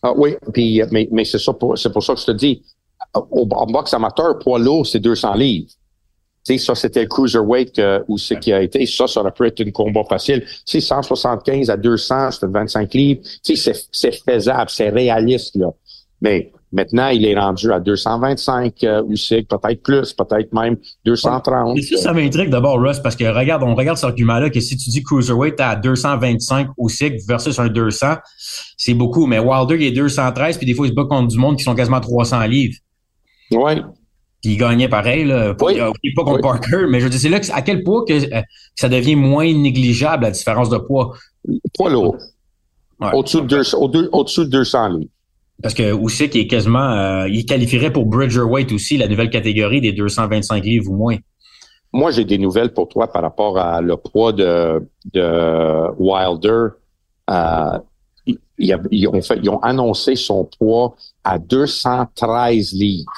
Ah 0.03 0.13
oui, 0.17 0.37
puis 0.53 0.83
euh, 0.83 0.87
mais, 0.91 1.09
mais 1.11 1.25
c'est 1.25 1.39
ça 1.39 1.55
pour 1.55 1.79
c'est 1.79 1.91
pour 1.91 2.03
ça 2.03 2.15
que 2.15 2.21
je 2.21 2.27
te 2.27 2.33
dis 2.33 2.63
au, 3.15 3.49
en 3.51 3.67
boxe 3.67 3.95
amateur 3.95 4.39
poids 4.39 4.59
lourd 4.59 4.87
c'est 4.87 5.01
200 5.01 5.35
livres. 5.35 5.71
Sais 6.45 6.59
ça 6.59 6.75
c'était 6.75 7.03
le 7.03 7.09
cruiserweight 7.09 7.81
où 8.07 8.19
c'est 8.19 8.39
qui 8.39 8.53
a 8.53 8.63
été 8.63 8.85
ça 8.87 9.07
ça 9.07 9.21
aurait 9.21 9.33
pu 9.33 9.47
être 9.47 9.61
un 9.67 9.71
combat 9.71 10.05
facile. 10.09 10.45
Sais 10.65 10.81
175 10.81 11.71
à 11.71 11.77
200 11.77 12.33
c'était 12.33 12.47
25 12.47 12.95
livres. 12.95 13.21
Sais 13.43 13.57
c'est 13.57 13.75
c'est 13.91 14.13
faisable, 14.13 14.69
c'est 14.69 14.91
réaliste 14.91 15.57
là. 15.57 15.71
Mais 16.21 16.53
maintenant 16.71 17.09
il 17.09 17.25
est 17.25 17.39
rendu 17.39 17.73
à 17.73 17.81
225 17.81 18.85
euh, 18.85 19.03
Usyk, 19.09 19.49
peut-être 19.49 19.83
plus, 19.83 20.13
peut-être 20.13 20.53
même 20.53 20.77
230. 21.07 21.77
Mais 21.77 21.83
ça, 21.83 21.97
ça 21.97 22.13
m'intrigue 22.13 22.51
d'abord, 22.51 22.79
Russ, 22.79 22.99
parce 22.99 23.17
que 23.17 23.25
regarde, 23.25 23.63
on 23.63 23.75
regarde 23.75 23.97
cet 23.97 24.11
argument-là 24.11 24.51
que 24.51 24.61
si 24.61 24.77
tu 24.77 24.91
dis 24.91 25.03
cruiserweight 25.03 25.59
à 25.61 25.77
225 25.77 26.69
au 26.77 26.91
cycle 26.91 27.17
versus 27.27 27.59
un 27.59 27.69
200, 27.69 28.17
c'est 28.77 28.95
beaucoup. 28.95 29.27
Mais 29.27 29.39
Wilder, 29.39 29.77
il 29.77 29.85
est 29.85 29.93
213, 29.93 30.59
puis 30.59 30.67
des 30.67 30.75
fois, 30.75 30.87
il 30.87 30.91
se 30.91 30.95
bat 30.95 31.05
contre 31.05 31.29
du 31.29 31.39
monde 31.39 31.57
qui 31.57 31.65
sont 31.65 31.75
quasiment 31.75 32.01
300 32.01 32.43
livres. 32.45 32.77
Ouais. 33.51 33.81
Puis 34.45 34.53
il 34.53 34.57
gagnait 34.59 34.89
pareil, 34.91 35.25
là. 35.25 35.55
Pas, 35.55 35.65
Oui. 35.67 35.81
euh, 35.81 35.91
pas 36.15 36.23
contre 36.23 36.35
Oui. 36.37 36.43
Parker, 36.43 36.85
mais 36.87 37.01
je 37.01 37.09
dire, 37.09 37.19
c'est 37.19 37.31
là 37.31 37.41
à 37.55 37.63
quel 37.63 37.83
point 37.83 38.05
que, 38.07 38.13
euh, 38.13 38.41
que 38.43 38.45
ça 38.77 38.91
devient 38.91 39.15
moins 39.17 39.51
négligeable, 39.51 40.25
la 40.25 40.31
différence 40.33 40.69
de 40.69 40.77
poids? 40.77 41.15
Poids 41.75 41.89
lourd. 41.89 42.19
Ouais. 43.01 43.09
Au-dessus 43.15 43.41
de 43.41 43.47
200 43.47 43.79
au- 43.81 43.91
au-dessus 44.19 44.41
de 44.41 44.51
200 44.51 44.89
livres. 44.89 45.11
Parce 45.63 45.73
que 45.73 45.95
Usyk 45.99 46.37
est 46.37 46.47
quasiment, 46.47 46.91
euh, 46.91 47.27
il 47.29 47.47
qualifierait 47.47 47.91
pour 47.91 48.05
Bridgerweight 48.05 48.71
aussi, 48.73 48.99
la 48.99 49.09
nouvelle 49.09 49.31
catégorie 49.31 49.81
des 49.81 49.93
225 49.93 50.63
livres 50.63 50.91
ou 50.91 50.97
moins. 50.97 51.17
Moi, 51.95 52.11
j'ai 52.11 52.27
des 52.27 52.37
nouvelles 52.37 52.75
pour 52.75 52.89
toi 52.89 53.11
par 53.11 53.23
rapport 53.23 53.57
à 53.57 53.81
le 53.81 53.97
poids 53.97 54.35
de, 54.35 54.87
de 55.15 55.91
Wilder. 55.99 56.67
Euh, 57.31 57.79
ils, 58.27 58.37
ils- 58.59 58.79
ils 58.91 59.09
ont 59.09 59.23
fait, 59.23 59.39
ils 59.43 59.49
ont 59.49 59.61
annoncé 59.61 60.17
son 60.17 60.45
poids 60.59 60.97
à 61.23 61.39
213 61.39 62.73
livres. 62.75 63.11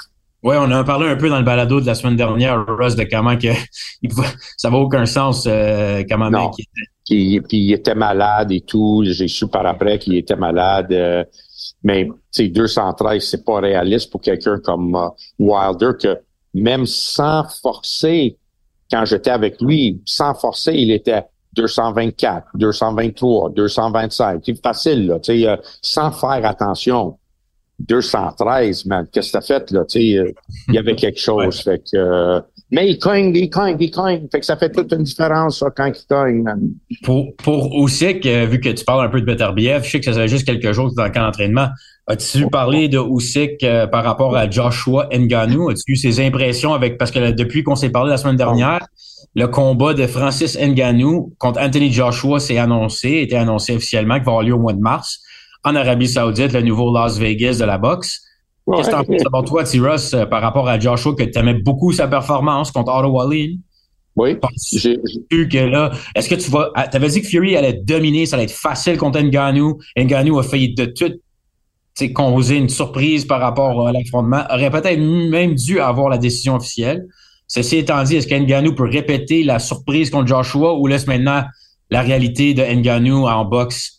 Ouais, 0.47 0.55
on 0.55 0.61
en 0.63 0.71
a 0.71 0.83
parlé 0.85 1.09
un 1.09 1.17
peu 1.17 1.27
dans 1.27 1.39
le 1.39 1.43
balado 1.43 1.81
de 1.81 1.85
la 1.85 1.93
semaine 1.93 2.15
dernière, 2.15 2.65
Russ, 2.65 2.95
de 2.95 3.03
comment 3.03 3.37
que 3.37 3.49
ça 4.57 4.69
va 4.69 4.77
aucun 4.77 5.05
sens 5.05 5.45
euh, 5.45 6.05
comment 6.09 6.29
Non. 6.29 6.45
mec 6.45 6.51
il 7.09 7.35
était. 7.35 7.41
Puis, 7.49 7.57
il 7.57 7.73
était 7.73 7.95
malade 7.95 8.53
et 8.53 8.61
tout. 8.61 9.03
J'ai 9.05 9.27
su 9.27 9.49
par 9.49 9.65
après 9.65 9.99
qu'il 9.99 10.15
était 10.15 10.37
malade. 10.37 10.93
euh, 10.93 11.25
mais 11.83 12.05
tu 12.05 12.13
sais, 12.31 12.47
213, 12.47 13.27
c'est 13.29 13.43
pas 13.43 13.59
réaliste 13.59 14.09
pour 14.09 14.21
quelqu'un 14.21 14.57
comme 14.59 14.95
euh, 14.95 15.09
Wilder 15.37 15.91
que 16.01 16.17
même 16.53 16.85
sans 16.85 17.43
forcer, 17.61 18.37
quand 18.89 19.03
j'étais 19.03 19.31
avec 19.31 19.61
lui, 19.61 20.01
sans 20.05 20.33
forcer, 20.33 20.73
il 20.75 20.91
était 20.91 21.25
224, 21.57 22.47
223, 22.53 23.49
225. 23.49 24.41
C'est 24.45 24.63
facile, 24.63 25.07
là, 25.07 25.19
tu 25.19 25.41
sais, 25.41 25.45
euh, 25.45 25.57
sans 25.81 26.13
faire 26.13 26.45
attention. 26.45 27.17
213, 27.79 28.85
man, 28.85 29.07
qu'est-ce 29.11 29.31
que 29.31 29.37
t'as 29.37 29.41
fait, 29.41 29.71
là, 29.71 29.85
tu 29.85 29.99
sais, 29.99 30.03
il 30.03 30.73
y 30.73 30.77
avait 30.77 30.95
quelque 30.97 31.19
chose, 31.19 31.61
fait 31.61 31.79
que, 31.79 31.97
euh, 31.97 32.39
mais 32.69 32.89
il 32.89 32.99
cogne, 32.99 33.33
il 33.33 33.49
cogne, 33.49 33.77
il 33.79 33.91
cogne, 33.91 34.27
fait 34.29 34.41
que 34.41 34.45
ça 34.45 34.57
fait 34.57 34.69
toute 34.69 34.91
une 34.91 35.03
différence, 35.03 35.63
quand 35.75 35.85
il 35.85 36.05
cogne, 36.09 36.43
man. 36.43 36.59
Pour, 37.03 37.33
pour 37.37 37.73
euh, 37.75 38.45
vu 38.45 38.59
que 38.59 38.69
tu 38.69 38.83
parles 38.83 39.05
un 39.05 39.09
peu 39.09 39.21
de 39.21 39.25
Beterbiev, 39.25 39.83
je 39.83 39.91
sais 39.91 39.99
que 39.99 40.05
ça 40.05 40.13
fait 40.13 40.27
juste 40.27 40.45
quelques 40.45 40.73
jours 40.73 40.89
que 40.89 40.95
tu 40.95 40.95
es 40.95 41.03
dans 41.03 41.05
le 41.05 41.13
camp 41.13 41.25
d'entraînement. 41.25 41.67
As-tu 42.07 42.47
parlé 42.47 42.89
de 42.89 42.99
Usyk 42.99 43.63
euh, 43.63 43.87
par 43.87 44.03
rapport 44.03 44.35
à 44.35 44.49
Joshua 44.49 45.07
Ngannou? 45.13 45.69
As-tu 45.71 45.93
eu 45.93 45.95
ses 45.95 46.25
impressions 46.25 46.73
avec, 46.73 46.97
parce 46.97 47.11
que 47.11 47.19
là, 47.19 47.31
depuis 47.31 47.63
qu'on 47.63 47.75
s'est 47.75 47.89
parlé 47.89 48.09
la 48.09 48.17
semaine 48.17 48.35
dernière, 48.35 48.85
le 49.35 49.47
combat 49.47 49.93
de 49.93 50.05
Francis 50.05 50.57
Ngannou 50.57 51.33
contre 51.37 51.61
Anthony 51.61 51.91
Joshua 51.91 52.39
s'est 52.39 52.57
annoncé, 52.57 53.21
était 53.21 53.37
annoncé 53.37 53.75
officiellement 53.75 54.15
qu'il 54.15 54.25
va 54.25 54.31
avoir 54.31 54.43
lieu 54.43 54.53
au 54.53 54.59
mois 54.59 54.73
de 54.73 54.79
mars 54.79 55.21
en 55.67 55.75
Arabie 55.75 56.07
Saoudite, 56.07 56.53
le 56.53 56.61
nouveau 56.61 56.93
Las 56.93 57.17
Vegas 57.17 57.57
de 57.59 57.65
la 57.65 57.77
boxe. 57.77 58.21
Qu'est-ce 58.75 58.89
que 58.89 58.95
t'en 58.95 59.03
penses 59.03 59.23
d'abord 59.23 59.45
toi, 59.45 59.63
T-Ross, 59.63 60.13
euh, 60.13 60.25
par 60.25 60.41
rapport 60.41 60.67
à 60.67 60.79
Joshua, 60.79 61.13
que 61.15 61.23
tu 61.23 61.39
aimais 61.39 61.53
beaucoup 61.53 61.93
sa 61.93 62.07
performance 62.07 62.71
contre 62.71 62.93
Otto 62.93 63.09
Wallin? 63.09 63.57
Oui, 64.17 64.35
Penses-tu 64.35 65.47
que 65.47 65.57
là, 65.57 65.91
est-ce 66.15 66.27
que 66.27 66.35
tu 66.35 66.49
vas, 66.49 66.71
ah, 66.73 66.87
t'avais 66.87 67.07
dit 67.07 67.21
que 67.21 67.27
Fury 67.27 67.55
allait 67.55 67.73
dominer, 67.73 68.25
ça 68.25 68.35
allait 68.35 68.45
être 68.45 68.51
facile 68.51 68.97
contre 68.97 69.19
Ngannou. 69.21 69.77
Ngannou 69.95 70.39
a 70.39 70.43
failli 70.43 70.73
de 70.73 70.85
tout, 70.85 71.13
causer 72.13 72.57
une 72.57 72.69
surprise 72.69 73.25
par 73.25 73.39
rapport 73.39 73.87
à 73.87 73.91
l'affrontement. 73.91 74.43
Aurait 74.49 74.71
peut-être 74.71 74.99
même 74.99 75.53
dû 75.53 75.79
avoir 75.79 76.09
la 76.09 76.17
décision 76.17 76.55
officielle. 76.55 77.05
Ceci 77.47 77.77
étant 77.77 78.03
dit, 78.03 78.15
est-ce 78.15 78.27
qu'Ngannou 78.27 78.73
peut 78.73 78.89
répéter 78.89 79.43
la 79.43 79.59
surprise 79.59 80.09
contre 80.09 80.27
Joshua 80.27 80.73
ou 80.73 80.87
laisse 80.87 81.07
maintenant 81.07 81.43
la 81.91 82.01
réalité 82.01 82.53
de 82.53 82.63
Ngannou 82.63 83.27
en 83.27 83.45
boxe? 83.45 83.96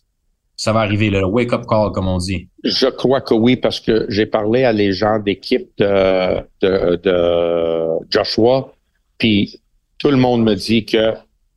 Ça 0.60 0.72
va 0.72 0.80
arriver, 0.80 1.08
le 1.08 1.24
wake-up 1.24 1.64
call, 1.68 1.92
comme 1.92 2.08
on 2.08 2.18
dit. 2.18 2.48
Je 2.64 2.88
crois 2.88 3.20
que 3.20 3.32
oui, 3.32 3.54
parce 3.56 3.78
que 3.78 4.06
j'ai 4.08 4.26
parlé 4.26 4.64
à 4.64 4.72
les 4.72 4.92
gens 4.92 5.20
d'équipe 5.20 5.68
de, 5.78 6.40
de, 6.60 6.96
de 6.96 8.04
Joshua, 8.10 8.72
puis 9.18 9.60
tout 9.98 10.10
le 10.10 10.16
monde 10.16 10.42
me 10.42 10.54
dit 10.54 10.84
que 10.84 11.12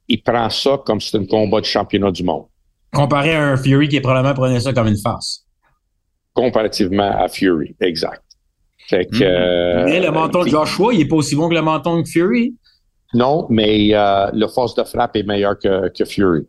il 0.07 0.21
prend 0.21 0.49
ça 0.51 0.79
comme 0.85 1.01
c'était 1.01 1.17
un 1.17 1.25
combat 1.25 1.61
de 1.61 1.65
championnat 1.65 2.11
du 2.11 2.23
monde. 2.23 2.45
Comparé 2.93 3.33
à 3.33 3.41
un 3.43 3.57
Fury 3.57 3.87
qui 3.89 3.99
probablement 4.01 4.35
prenait 4.35 4.59
ça 4.59 4.71
comme 4.71 4.87
une 4.87 4.97
farce. 4.97 5.45
Comparativement 6.33 7.11
à 7.17 7.27
Fury, 7.27 7.75
exact. 7.81 8.21
Fait 8.87 9.05
que, 9.05 9.15
Mm. 9.17 9.21
euh, 9.23 9.85
mais 9.85 9.99
le 9.99 10.11
menton 10.11 10.43
de 10.43 10.49
Joshua, 10.49 10.93
il 10.93 11.01
est 11.01 11.07
pas 11.07 11.15
aussi 11.15 11.35
bon 11.35 11.49
que 11.49 11.53
le 11.55 11.61
menton 11.61 12.01
de 12.01 12.07
Fury? 12.07 12.55
Non, 13.13 13.47
mais 13.49 13.89
euh, 13.93 14.29
le 14.33 14.47
force 14.47 14.75
de 14.75 14.83
frappe 14.83 15.15
est 15.15 15.23
meilleur 15.23 15.57
que, 15.57 15.89
que 15.89 16.05
Fury. 16.05 16.45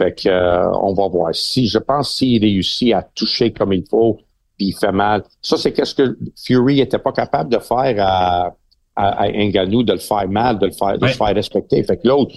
Fait 0.00 0.14
que 0.14 0.30
euh, 0.30 0.70
on 0.80 0.94
va 0.94 1.08
voir. 1.08 1.34
Si 1.34 1.66
je 1.68 1.76
pense 1.78 2.14
s'il 2.16 2.40
réussit 2.40 2.94
à 2.94 3.02
toucher 3.02 3.52
comme 3.52 3.74
il 3.74 3.84
faut, 3.86 4.16
puis 4.56 4.68
il 4.68 4.72
fait 4.74 4.92
mal. 4.92 5.24
Ça, 5.42 5.58
c'est 5.58 5.72
qu'est-ce 5.72 5.94
que 5.94 6.16
Fury 6.42 6.80
était 6.80 6.98
pas 6.98 7.12
capable 7.12 7.50
de 7.52 7.58
faire 7.58 7.96
à, 7.98 8.54
à, 8.96 9.22
à 9.24 9.28
Ngannou, 9.30 9.82
de 9.82 9.92
le 9.92 9.98
faire 9.98 10.26
mal, 10.26 10.58
de 10.58 10.66
le 10.66 10.72
faire, 10.72 10.96
de 10.96 11.04
Ouais. 11.04 11.12
se 11.12 11.18
faire 11.18 11.34
respecter. 11.34 11.82
Fait 11.84 11.98
que 11.98 12.08
l'autre, 12.08 12.34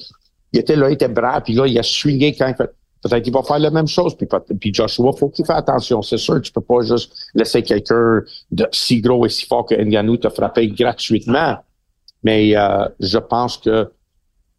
il 0.52 0.60
était 0.60 0.76
là, 0.76 0.90
il 0.90 0.94
était 0.96 1.08
brave, 1.08 1.44
puis 1.46 1.54
là, 1.54 1.66
il 1.68 1.80
a 1.80 1.84
swingé 1.84 2.34
quand 2.34 2.48
il 2.50 2.56
fait. 2.56 2.70
Peut-être 3.02 3.24
qu'il 3.24 3.34
va 3.34 3.44
faire 3.44 3.60
la 3.60 3.72
même 3.72 3.88
chose. 3.88 4.16
Puis, 4.18 4.28
puis 4.60 4.74
Joshua, 4.74 5.12
faut 5.14 5.30
qu'il 5.30 5.46
fasse 5.46 5.60
attention. 5.60 6.02
C'est 6.02 6.18
sûr, 6.18 6.42
tu 6.42 6.52
peux 6.52 6.62
pas 6.62 6.82
juste 6.82 7.14
laisser 7.34 7.62
quelqu'un 7.64 8.22
de 8.52 8.68
si 8.74 9.00
gros 9.00 9.26
et 9.26 9.30
si 9.30 9.46
fort 9.46 9.66
que 9.66 9.76
Ngannou 9.76 10.18
te 10.18 10.30
frapper 10.30 10.68
gratuitement. 10.70 11.58
Mais 12.24 12.56
euh, 12.58 12.86
je 13.00 13.18
pense 13.20 13.58
que 13.58 13.90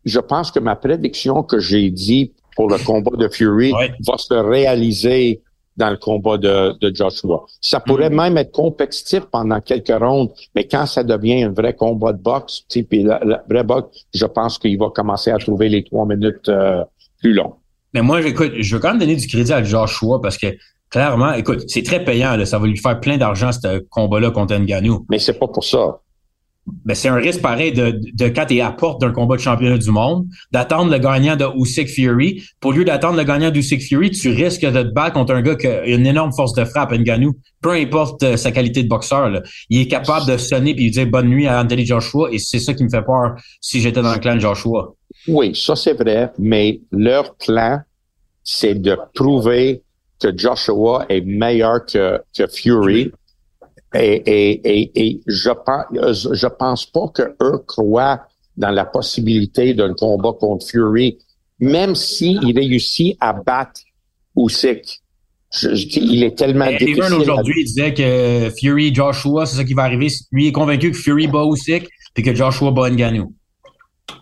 je 0.04 0.20
pense 0.20 0.50
que 0.50 0.58
ma 0.58 0.76
prédiction 0.76 1.42
que 1.42 1.58
j'ai 1.58 1.90
dit 1.90 2.32
pour 2.56 2.68
le 2.70 2.78
combat 2.78 3.16
de 3.16 3.28
Fury 3.28 3.72
Ouais. 3.72 3.92
va 4.06 4.16
se 4.18 4.34
réaliser 4.34 5.42
dans 5.76 5.90
le 5.90 5.96
combat 5.96 6.38
de, 6.38 6.78
de 6.80 6.94
Joshua. 6.94 7.44
Ça 7.60 7.80
pourrait 7.80 8.08
Mhm. 8.10 8.16
même 8.16 8.36
être 8.38 8.52
compétitif 8.52 9.22
pendant 9.32 9.60
quelques 9.60 9.88
rondes, 9.98 10.30
mais 10.54 10.68
quand 10.68 10.86
ça 10.86 11.02
devient 11.02 11.42
un 11.42 11.50
vrai 11.52 11.74
combat 11.74 12.12
de 12.12 12.22
boxe, 12.22 12.64
puis 12.68 12.86
le, 13.02 13.14
le 13.24 13.36
vrai 13.50 13.64
boxe, 13.64 14.04
je 14.14 14.24
pense 14.26 14.58
qu'il 14.58 14.78
va 14.78 14.90
commencer 14.90 15.30
à 15.32 15.38
trouver 15.38 15.68
les 15.68 15.82
trois 15.82 16.06
minutes 16.06 16.48
euh, 16.48 16.84
plus 17.20 17.32
longs. 17.32 17.54
Mais 17.92 18.02
moi, 18.02 18.20
écoute, 18.22 18.52
je 18.58 18.74
veux 18.76 18.80
quand 18.80 18.90
même 18.90 18.98
donner 19.00 19.16
du 19.16 19.26
crédit 19.26 19.52
à 19.52 19.62
Joshua 19.64 20.20
parce 20.22 20.38
que 20.38 20.46
clairement, 20.90 21.32
écoute, 21.32 21.64
c'est 21.68 21.82
très 21.82 22.04
payant. 22.04 22.36
Là, 22.36 22.46
ça 22.46 22.58
va 22.60 22.66
lui 22.68 22.76
faire 22.76 23.00
plein 23.00 23.16
d'argent, 23.16 23.50
ce 23.50 23.78
combat-là 23.90 24.30
contre 24.30 24.54
Ngannou. 24.56 25.06
Mais 25.10 25.18
c'est 25.18 25.38
pas 25.38 25.48
pour 25.48 25.64
ça. 25.64 25.98
Ben, 26.66 26.94
c'est 26.94 27.09
un 27.09 27.16
risque 27.16 27.42
pareil 27.42 27.72
de, 27.72 28.00
de 28.14 28.29
quand 28.29 28.46
tu 28.46 28.57
es 28.57 28.61
à 28.62 28.72
porte 28.72 29.00
d'un 29.00 29.12
combat 29.12 29.37
de 29.37 29.40
championnat 29.40 29.77
du 29.77 29.90
monde, 29.90 30.27
d'attendre 30.50 30.90
le 30.90 30.98
gagnant 30.98 31.37
de 31.37 31.44
Usyk 31.57 31.88
Fury. 31.88 32.42
Pour 32.59 32.72
lieu 32.72 32.85
d'attendre 32.85 33.18
le 33.18 33.24
gagnant 33.24 33.50
d'Usyk 33.50 33.83
Fury, 33.83 34.11
tu 34.11 34.31
risques 34.31 34.64
de 34.64 34.83
te 34.83 34.92
battre 34.92 35.12
contre 35.12 35.35
un 35.35 35.42
gars 35.42 35.57
qui 35.57 35.66
a 35.66 35.85
une 35.85 36.07
énorme 36.07 36.33
force 36.33 36.55
de 36.55 36.64
frappe, 36.64 36.92
Ngannou. 36.92 37.35
Peu 37.61 37.72
importe 37.72 38.22
euh, 38.22 38.37
sa 38.38 38.50
qualité 38.50 38.83
de 38.83 38.88
boxeur, 38.88 39.29
là. 39.29 39.42
il 39.68 39.81
est 39.81 39.88
capable 39.88 40.27
de 40.27 40.38
sonner 40.38 40.74
puis 40.74 40.90
dire 40.90 41.07
bonne 41.07 41.29
nuit 41.29 41.46
à 41.46 41.61
Anthony 41.61 41.85
Joshua 41.85 42.29
et 42.33 42.38
c'est 42.38 42.61
ça 42.61 42.72
qui 42.72 42.85
me 42.85 42.88
fait 42.88 43.03
peur 43.03 43.37
si 43.61 43.81
j'étais 43.81 44.00
dans 44.00 44.14
le 44.14 44.18
clan 44.18 44.37
de 44.37 44.40
Joshua. 44.40 44.94
Oui, 45.29 45.55
ça 45.55 45.77
c'est 45.77 45.94
vrai, 45.94 46.33
mais 46.38 46.81
leur 46.90 47.35
plan, 47.35 47.81
c'est 48.42 48.74
de 48.74 48.96
prouver 49.14 49.83
que 50.20 50.29
Joshua 50.37 51.05
est 51.11 51.20
meilleur 51.20 51.85
que, 51.85 52.20
que 52.37 52.46
Fury. 52.46 53.12
Et, 53.94 54.22
et, 54.26 54.61
et, 54.64 54.90
et 55.09 55.20
je 55.26 55.50
pense, 55.50 56.28
je 56.33 56.46
pense 56.46 56.87
pas 56.87 57.09
que 57.14 57.22
eux 57.42 57.59
croient 57.66 58.22
dans 58.57 58.70
la 58.70 58.85
possibilité 58.85 59.74
d'un 59.74 59.94
combat 59.94 60.33
contre 60.38 60.66
Fury, 60.66 61.18
même 61.61 61.94
s'il 61.94 62.40
réussit 62.57 63.16
à 63.20 63.33
battre 63.33 63.80
Usyk. 64.37 65.00
Je, 65.57 65.74
je 65.74 65.87
dis, 65.87 66.00
il 66.00 66.24
est 66.24 66.37
tellement 66.37 66.64
Evan 66.66 66.78
difficile. 66.78 67.02
à- 67.12 67.16
aujourd'hui 67.18 67.54
il 67.59 67.64
disait 67.64 67.94
que 67.94 68.50
Fury 68.59 68.92
Joshua, 68.92 69.46
c'est 69.46 69.57
ça 69.57 69.64
qui 69.64 69.74
va 69.74 69.85
arriver. 69.85 70.09
Lui 70.33 70.48
est 70.48 70.52
convaincu 70.52 70.90
que 70.90 70.96
Fury 70.96 71.28
bat 71.28 71.44
Usyk 71.44 71.88
puis 72.12 72.24
que 72.24 72.35
Joshua 72.35 72.72
bat 72.72 72.90
Ngannou. 72.90 73.33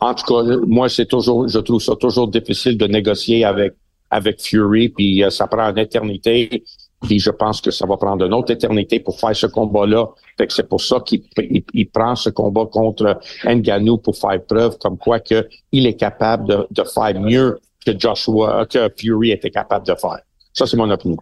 En 0.00 0.14
tout 0.14 0.24
cas, 0.26 0.42
moi, 0.66 0.88
c'est 0.88 1.06
toujours, 1.06 1.48
je 1.48 1.58
trouve 1.58 1.80
ça 1.82 1.94
toujours 1.96 2.28
difficile 2.28 2.76
de 2.76 2.86
négocier 2.86 3.44
avec 3.44 3.72
avec 4.10 4.42
Fury, 4.42 4.90
puis 4.90 5.24
euh, 5.24 5.30
ça 5.30 5.46
prend 5.46 5.62
une 5.70 5.78
éternité. 5.78 6.62
Puis 7.02 7.18
je 7.18 7.30
pense 7.30 7.60
que 7.60 7.70
ça 7.70 7.86
va 7.86 7.96
prendre 7.96 8.24
une 8.24 8.32
autre 8.32 8.52
éternité 8.52 9.00
pour 9.00 9.18
faire 9.18 9.34
ce 9.34 9.46
combat-là. 9.46 10.06
Fait 10.38 10.46
que 10.46 10.52
c'est 10.52 10.68
pour 10.68 10.80
ça 10.80 11.00
qu'il 11.00 11.22
il, 11.38 11.64
il 11.74 11.88
prend 11.88 12.14
ce 12.14 12.30
combat 12.30 12.66
contre 12.66 13.18
Ngannou 13.44 13.98
pour 13.98 14.16
faire 14.16 14.42
preuve 14.44 14.78
comme 14.78 14.96
quoi 14.96 15.20
que 15.20 15.48
il 15.72 15.86
est 15.86 15.94
capable 15.94 16.66
de, 16.70 16.84
faire 16.84 17.20
mieux 17.20 17.58
que 17.84 17.98
Joshua, 17.98 18.66
que 18.66 18.88
Fury 18.96 19.32
était 19.32 19.50
capable 19.50 19.86
de 19.86 19.94
faire. 19.94 20.20
Ça, 20.52 20.66
c'est 20.66 20.76
mon 20.76 20.90
opinion. 20.90 21.18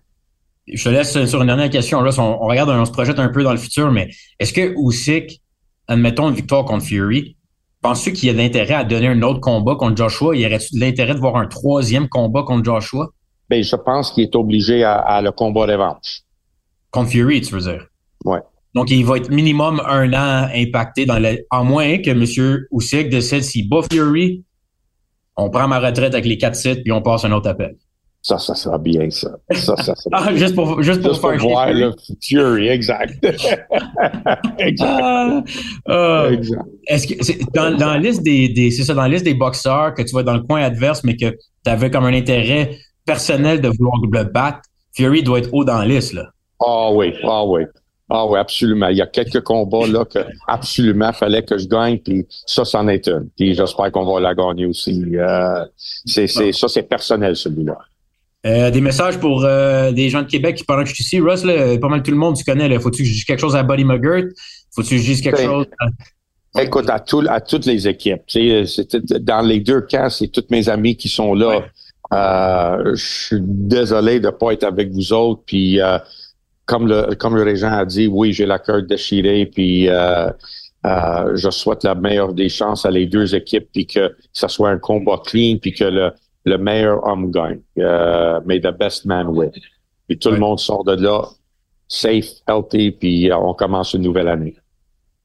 Je 0.66 0.84
te 0.84 0.88
laisse 0.90 1.24
sur 1.24 1.40
une 1.40 1.46
dernière 1.46 1.70
question. 1.70 2.02
Là, 2.02 2.10
on, 2.18 2.44
on 2.44 2.46
regarde, 2.46 2.70
on 2.70 2.84
se 2.84 2.92
projette 2.92 3.18
un 3.18 3.28
peu 3.28 3.42
dans 3.42 3.52
le 3.52 3.58
futur, 3.58 3.90
mais 3.90 4.10
est-ce 4.38 4.52
que 4.52 4.74
Usyk, 4.76 5.40
admettons 5.88 6.28
une 6.28 6.34
victoire 6.34 6.64
contre 6.64 6.84
Fury, 6.84 7.36
penses-tu 7.80 8.12
qu'il 8.12 8.28
y 8.28 8.30
a 8.30 8.34
de 8.34 8.38
l'intérêt 8.38 8.74
à 8.74 8.84
donner 8.84 9.08
un 9.08 9.22
autre 9.22 9.40
combat 9.40 9.76
contre 9.76 9.96
Joshua? 9.96 10.36
Y 10.36 10.46
aurait-tu 10.46 10.74
de 10.74 10.80
l'intérêt 10.80 11.14
de 11.14 11.20
voir 11.20 11.36
un 11.36 11.46
troisième 11.46 12.08
combat 12.08 12.42
contre 12.42 12.64
Joshua? 12.64 13.08
Ben, 13.50 13.64
je 13.64 13.74
pense 13.74 14.12
qu'il 14.12 14.22
est 14.22 14.36
obligé 14.36 14.84
à, 14.84 14.94
à 14.94 15.20
le 15.20 15.32
combat 15.32 15.62
revanche. 15.66 16.20
Contre 16.92 17.10
Fury, 17.10 17.40
tu 17.40 17.52
veux 17.54 17.60
dire? 17.60 17.84
Ouais. 18.24 18.38
Donc, 18.74 18.90
il 18.92 19.04
va 19.04 19.16
être 19.16 19.28
minimum 19.30 19.82
un 19.84 20.12
an 20.12 20.48
impacté 20.54 21.04
dans 21.04 21.18
le, 21.18 21.44
à 21.50 21.64
moins 21.64 21.98
que 21.98 22.10
M. 22.10 22.24
Usyk 22.70 23.08
décide 23.10 23.42
s'il 23.42 23.68
bat 23.68 23.80
Fury, 23.90 24.44
on 25.36 25.50
prend 25.50 25.66
ma 25.66 25.80
retraite 25.80 26.14
avec 26.14 26.26
les 26.26 26.38
quatre 26.38 26.54
sites 26.54 26.84
puis 26.84 26.92
on 26.92 27.02
passe 27.02 27.24
un 27.24 27.32
autre 27.32 27.48
appel. 27.48 27.74
Ça, 28.22 28.38
ça 28.38 28.54
sera 28.54 28.78
bien, 28.78 29.08
ça. 29.10 29.30
Ça, 29.50 29.74
ça 29.76 29.94
sera 29.96 30.10
Ah, 30.12 30.34
juste 30.36 30.54
pour, 30.54 30.80
juste 30.82 31.02
pour 31.02 31.12
Juste 31.14 31.22
pour 31.22 31.30
faire 31.30 31.40
voir 31.40 31.68
Fury. 31.68 31.80
le 31.80 31.92
Fury, 32.22 32.68
exact. 32.68 33.14
exact. 34.58 34.88
Ah, 35.02 35.42
ah. 35.88 36.28
exact. 36.30 36.62
Est-ce 36.86 37.06
que 37.08 37.24
c'est 37.24 37.38
dans, 37.52 37.76
dans 37.76 37.92
la 37.94 37.98
liste 37.98 38.22
des, 38.22 38.48
des 38.50 38.70
c'est 38.70 38.84
ça 38.84 38.94
dans 38.94 39.02
la 39.02 39.08
liste 39.08 39.24
des 39.24 39.34
boxeurs 39.34 39.94
que 39.94 40.02
tu 40.02 40.14
vas 40.14 40.22
dans 40.22 40.34
le 40.34 40.42
coin 40.42 40.62
adverse 40.62 41.02
mais 41.02 41.16
que 41.16 41.30
tu 41.64 41.70
avais 41.70 41.90
comme 41.90 42.04
un 42.04 42.14
intérêt 42.14 42.78
personnel 43.10 43.60
de 43.60 43.68
vouloir 43.68 43.96
le 44.00 44.24
battre, 44.24 44.60
Fury 44.92 45.22
doit 45.24 45.40
être 45.40 45.50
haut 45.52 45.64
dans 45.64 45.78
la 45.78 45.86
liste 45.86 46.12
là. 46.12 46.30
Ah 46.60 46.90
oui, 46.92 47.12
ah 47.24 47.44
oui. 47.44 47.62
Ah 48.12 48.26
oui, 48.26 48.38
absolument. 48.38 48.88
Il 48.88 48.98
y 48.98 49.02
a 49.02 49.06
quelques 49.06 49.40
combats 49.40 49.86
là 49.86 50.04
que 50.04 50.20
absolument 50.46 51.12
fallait 51.12 51.44
que 51.44 51.56
je 51.58 51.66
gagne, 51.66 51.98
puis 51.98 52.26
ça, 52.46 52.64
c'en 52.64 52.86
est 52.88 53.08
un. 53.08 53.24
Puis 53.36 53.54
j'espère 53.54 53.90
qu'on 53.92 54.04
va 54.04 54.20
la 54.20 54.34
gagner 54.34 54.66
aussi. 54.66 55.02
Euh, 55.14 55.64
c'est, 55.76 56.26
c'est, 56.26 56.52
ça, 56.52 56.68
c'est 56.68 56.82
personnel, 56.82 57.34
celui-là. 57.36 57.78
Euh, 58.46 58.70
des 58.70 58.80
messages 58.80 59.18
pour 59.18 59.44
euh, 59.44 59.92
des 59.92 60.08
gens 60.08 60.22
de 60.22 60.28
Québec 60.28 60.56
qui 60.56 60.64
pendant 60.64 60.82
que 60.82 60.88
je 60.88 60.94
suis 60.94 61.04
ici, 61.04 61.20
Russ, 61.20 61.44
là, 61.44 61.78
pas 61.78 61.88
mal 61.88 62.02
tout 62.02 62.10
le 62.10 62.16
monde 62.16 62.36
tu 62.36 62.44
connais. 62.44 62.68
Là. 62.68 62.80
Faut-tu 62.80 63.02
que 63.02 63.08
je 63.08 63.12
dise 63.12 63.24
quelque 63.24 63.40
chose 63.40 63.56
à 63.56 63.62
Buddy 63.62 63.84
McGirt? 63.84 64.28
Faut-tu 64.74 64.90
que 64.90 64.96
je 64.96 65.06
dise 65.06 65.20
quelque 65.20 65.36
Ben, 65.36 65.46
chose 65.46 65.66
à... 65.80 66.62
Écoute, 66.62 66.90
à, 66.90 66.98
tout, 66.98 67.24
à 67.28 67.40
toutes 67.40 67.66
les 67.66 67.86
équipes, 67.86 68.22
dans 69.20 69.42
les 69.42 69.60
deux 69.60 69.82
cas, 69.82 70.10
c'est 70.10 70.28
tous 70.28 70.46
mes 70.50 70.68
amis 70.68 70.96
qui 70.96 71.08
sont 71.08 71.32
là. 71.34 71.48
Ouais. 71.58 71.64
Euh, 72.12 72.94
je 72.94 73.04
suis 73.04 73.40
désolé 73.40 74.20
de 74.20 74.30
pas 74.30 74.52
être 74.52 74.64
avec 74.64 74.90
vous 74.90 75.12
autres. 75.12 75.42
Puis 75.46 75.80
euh, 75.80 75.98
comme 76.66 76.86
le 76.86 77.14
comme 77.14 77.36
le 77.36 77.42
régent 77.42 77.72
a 77.72 77.84
dit, 77.84 78.06
oui, 78.06 78.32
j'ai 78.32 78.46
la 78.46 78.58
cœur 78.58 78.82
déchirée. 78.82 79.46
Puis 79.46 79.88
euh, 79.88 80.30
euh, 80.86 81.36
je 81.36 81.50
souhaite 81.50 81.84
la 81.84 81.94
meilleure 81.94 82.32
des 82.32 82.48
chances 82.48 82.86
à 82.86 82.90
les 82.90 83.06
deux 83.06 83.34
équipes, 83.34 83.68
puis 83.72 83.86
que 83.86 84.14
ça 84.32 84.48
soit 84.48 84.70
un 84.70 84.78
combat 84.78 85.20
clean, 85.24 85.58
puis 85.60 85.72
que 85.72 85.84
le 85.84 86.12
le 86.46 86.56
meilleur 86.56 87.06
homme 87.06 87.30
gagne. 87.30 87.60
Euh, 87.78 88.40
may 88.46 88.60
the 88.60 88.72
best 88.76 89.04
man 89.04 89.26
win. 89.28 89.50
Puis 90.08 90.18
tout 90.18 90.30
le 90.30 90.38
monde 90.38 90.58
sort 90.58 90.84
de 90.84 90.92
là 90.92 91.28
safe, 91.86 92.28
healthy, 92.46 92.92
puis 92.92 93.30
on 93.32 93.52
commence 93.52 93.94
une 93.94 94.02
nouvelle 94.02 94.28
année. 94.28 94.54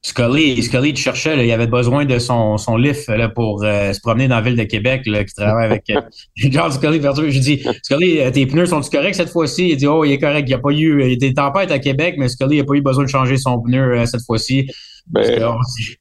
Scully, 0.02 0.62
Scully, 0.62 0.94
tu 0.94 1.02
cherchais, 1.02 1.34
là, 1.34 1.42
il 1.42 1.50
avait 1.50 1.66
besoin 1.66 2.04
de 2.04 2.18
son, 2.18 2.58
son 2.58 2.76
lift 2.76 3.08
là, 3.08 3.28
pour 3.28 3.64
euh, 3.64 3.92
se 3.92 4.00
promener 4.00 4.28
dans 4.28 4.36
la 4.36 4.40
ville 4.40 4.56
de 4.56 4.62
Québec, 4.62 5.02
là, 5.06 5.24
qui 5.24 5.34
travaille 5.34 5.66
avec 5.66 5.90
euh, 5.90 6.00
John 6.36 6.70
Scully. 6.70 7.00
J'ai 7.30 7.40
dit, 7.40 7.64
Scully, 7.82 8.20
euh, 8.20 8.30
tes 8.30 8.46
pneus 8.46 8.66
sont-ils 8.66 8.90
corrects 8.90 9.16
cette 9.16 9.30
fois-ci? 9.30 9.70
Il 9.70 9.76
dit, 9.76 9.86
oh, 9.88 10.04
il 10.04 10.12
est 10.12 10.18
correct. 10.18 10.44
Il 10.46 10.50
n'y 10.50 10.54
a 10.54 10.58
pas 10.58 10.70
eu, 10.70 11.04
il 11.04 11.12
y 11.12 11.16
des 11.16 11.34
tempêtes 11.34 11.72
à 11.72 11.80
Québec, 11.80 12.14
mais 12.18 12.28
Scully 12.28 12.58
n'a 12.58 12.64
pas 12.64 12.74
eu 12.74 12.82
besoin 12.82 13.04
de 13.04 13.08
changer 13.08 13.36
son 13.36 13.60
pneu 13.60 13.98
euh, 13.98 14.06
cette 14.06 14.22
fois-ci. 14.24 14.70
Ben, 15.08 15.22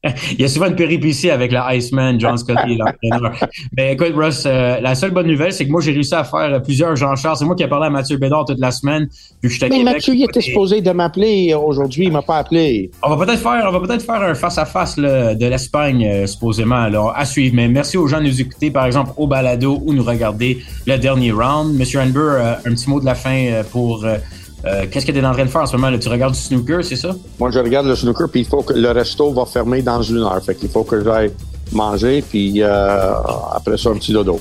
il 0.32 0.42
y 0.42 0.44
a 0.44 0.48
souvent 0.48 0.66
une 0.66 0.76
péripétie 0.76 1.30
avec 1.30 1.52
le 1.52 1.60
Iceman, 1.76 2.20
John 2.20 2.38
Scully, 2.38 2.78
l'entraîneur. 2.78 3.34
Mais 3.78 3.94
écoute, 3.94 4.14
Russ, 4.16 4.44
euh, 4.48 4.80
la 4.82 4.96
seule 4.96 5.12
bonne 5.12 5.28
nouvelle, 5.28 5.54
c'est 5.54 5.66
que 5.68 5.72
moi, 5.72 5.80
j'ai 5.82 5.92
réussi 5.92 6.16
à 6.16 6.24
faire 6.24 6.60
plusieurs 6.64 6.96
Jean-Charles. 6.96 7.38
C'est 7.38 7.46
moi 7.46 7.56
qui 7.56 7.62
ai 7.62 7.68
parlé 7.68 7.86
à 7.86 7.90
Mathieu 7.92 8.18
Bédard 8.18 8.46
toute 8.46 8.60
la 8.60 8.72
semaine, 8.72 9.04
à 9.04 9.08
Mais 9.44 9.50
Québec. 9.50 9.84
Mathieu, 9.84 10.16
il 10.16 10.24
était 10.24 10.40
Et- 10.40 10.44
supposé 10.44 10.82
de 10.82 10.90
m'appeler 10.92 11.54
aujourd'hui, 11.54 12.06
il 12.06 12.12
m'a 12.12 12.24
pas 12.24 12.38
appelé. 12.38 12.90
on 13.04 13.16
va 13.16 13.26
peut-être 13.26 13.42
faire, 13.42 13.64
on 13.68 13.72
va 13.72 13.80
peut-être 13.80 14.04
faire 14.04 14.22
un 14.22 14.34
face-à-face 14.34 14.98
là, 14.98 15.36
de 15.36 15.46
l'Espagne, 15.46 16.04
euh, 16.06 16.26
supposément, 16.26 16.88
là, 16.88 17.14
à 17.16 17.26
suivre. 17.26 17.56
Mais 17.56 17.68
merci 17.68 17.98
aux 17.98 18.08
gens 18.08 18.20
de 18.20 18.26
nous 18.26 18.42
écouter, 18.42 18.72
par 18.72 18.88
exemple, 18.88 19.12
au 19.18 19.28
balado 19.28 19.82
ou 19.86 19.94
nous 19.94 20.04
regarder 20.04 20.60
le 20.88 20.98
dernier 20.98 21.32
round. 21.32 21.76
Monsieur 21.78 22.00
Hanber, 22.00 22.20
euh, 22.40 22.54
un 22.66 22.72
petit 22.72 22.90
mot 22.90 23.00
de 23.00 23.06
la 23.06 23.16
fin 23.16 23.36
euh, 23.52 23.64
pour 23.72 24.04
euh, 24.66 24.86
qu'est-ce 24.90 25.06
que 25.06 25.12
tu 25.12 25.20
es 25.20 25.26
en 25.26 25.34
train 25.34 25.46
de 25.46 25.50
faire 25.50 25.62
en 25.62 25.66
ce 25.66 25.76
moment? 25.76 25.90
Là? 25.90 25.98
Tu 25.98 26.10
regardes 26.10 26.34
du 26.34 26.40
snooker, 26.40 26.84
c'est 26.84 26.96
ça? 26.96 27.16
Moi, 27.40 27.52
je 27.52 27.60
regarde 27.60 27.88
le 27.88 27.96
snooker, 27.96 28.28
puis 28.30 28.42
il 28.42 28.48
faut 28.48 28.62
que 28.64 28.74
le 28.74 28.92
resto 28.92 29.32
va 29.32 29.46
fermer 29.46 29.82
dans 29.82 30.02
une 30.02 30.24
heure. 30.24 30.42
Fait 30.44 30.56
qu'il 30.56 30.70
faut 30.70 30.84
que 30.84 31.04
j'aille 31.04 31.32
manger, 31.72 32.24
puis 32.28 32.62
euh, 32.62 33.14
après 33.54 33.78
ça, 33.78 33.90
un 33.90 33.96
petit 33.96 34.14
dodo. 34.14 34.40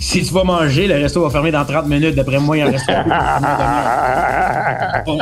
Si 0.00 0.22
tu 0.22 0.32
vas 0.32 0.44
manger, 0.44 0.86
le 0.86 0.94
resto 0.94 1.22
va 1.22 1.30
fermer 1.30 1.50
dans 1.50 1.64
30 1.64 1.86
minutes. 1.88 2.14
D'après 2.14 2.38
moi, 2.38 2.56
il 2.56 2.64
en 2.64 2.70
reste 2.70 2.86
plus. 2.86 2.94
Bon, 5.06 5.18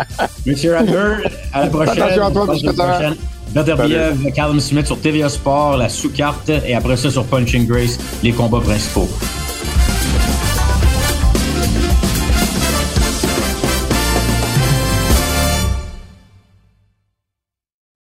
Monsieur 0.46 0.76
Hanber, 0.76 1.28
à 1.52 1.64
la 1.64 1.66
prochaine. 1.68 2.02
Attention 2.02 2.68
à 2.68 2.70
toi. 2.72 3.10
Beterbiev, 3.54 4.32
Callum 4.32 4.60
Smith 4.60 4.86
sur 4.86 4.98
TVA 4.98 5.28
Sport, 5.28 5.76
la 5.76 5.88
sous-carte, 5.88 6.50
et 6.66 6.74
après 6.74 6.96
ça 6.96 7.10
sur 7.10 7.24
Punching 7.24 7.66
Grace, 7.66 7.98
les 8.22 8.32
combats 8.32 8.60
principaux. 8.60 9.08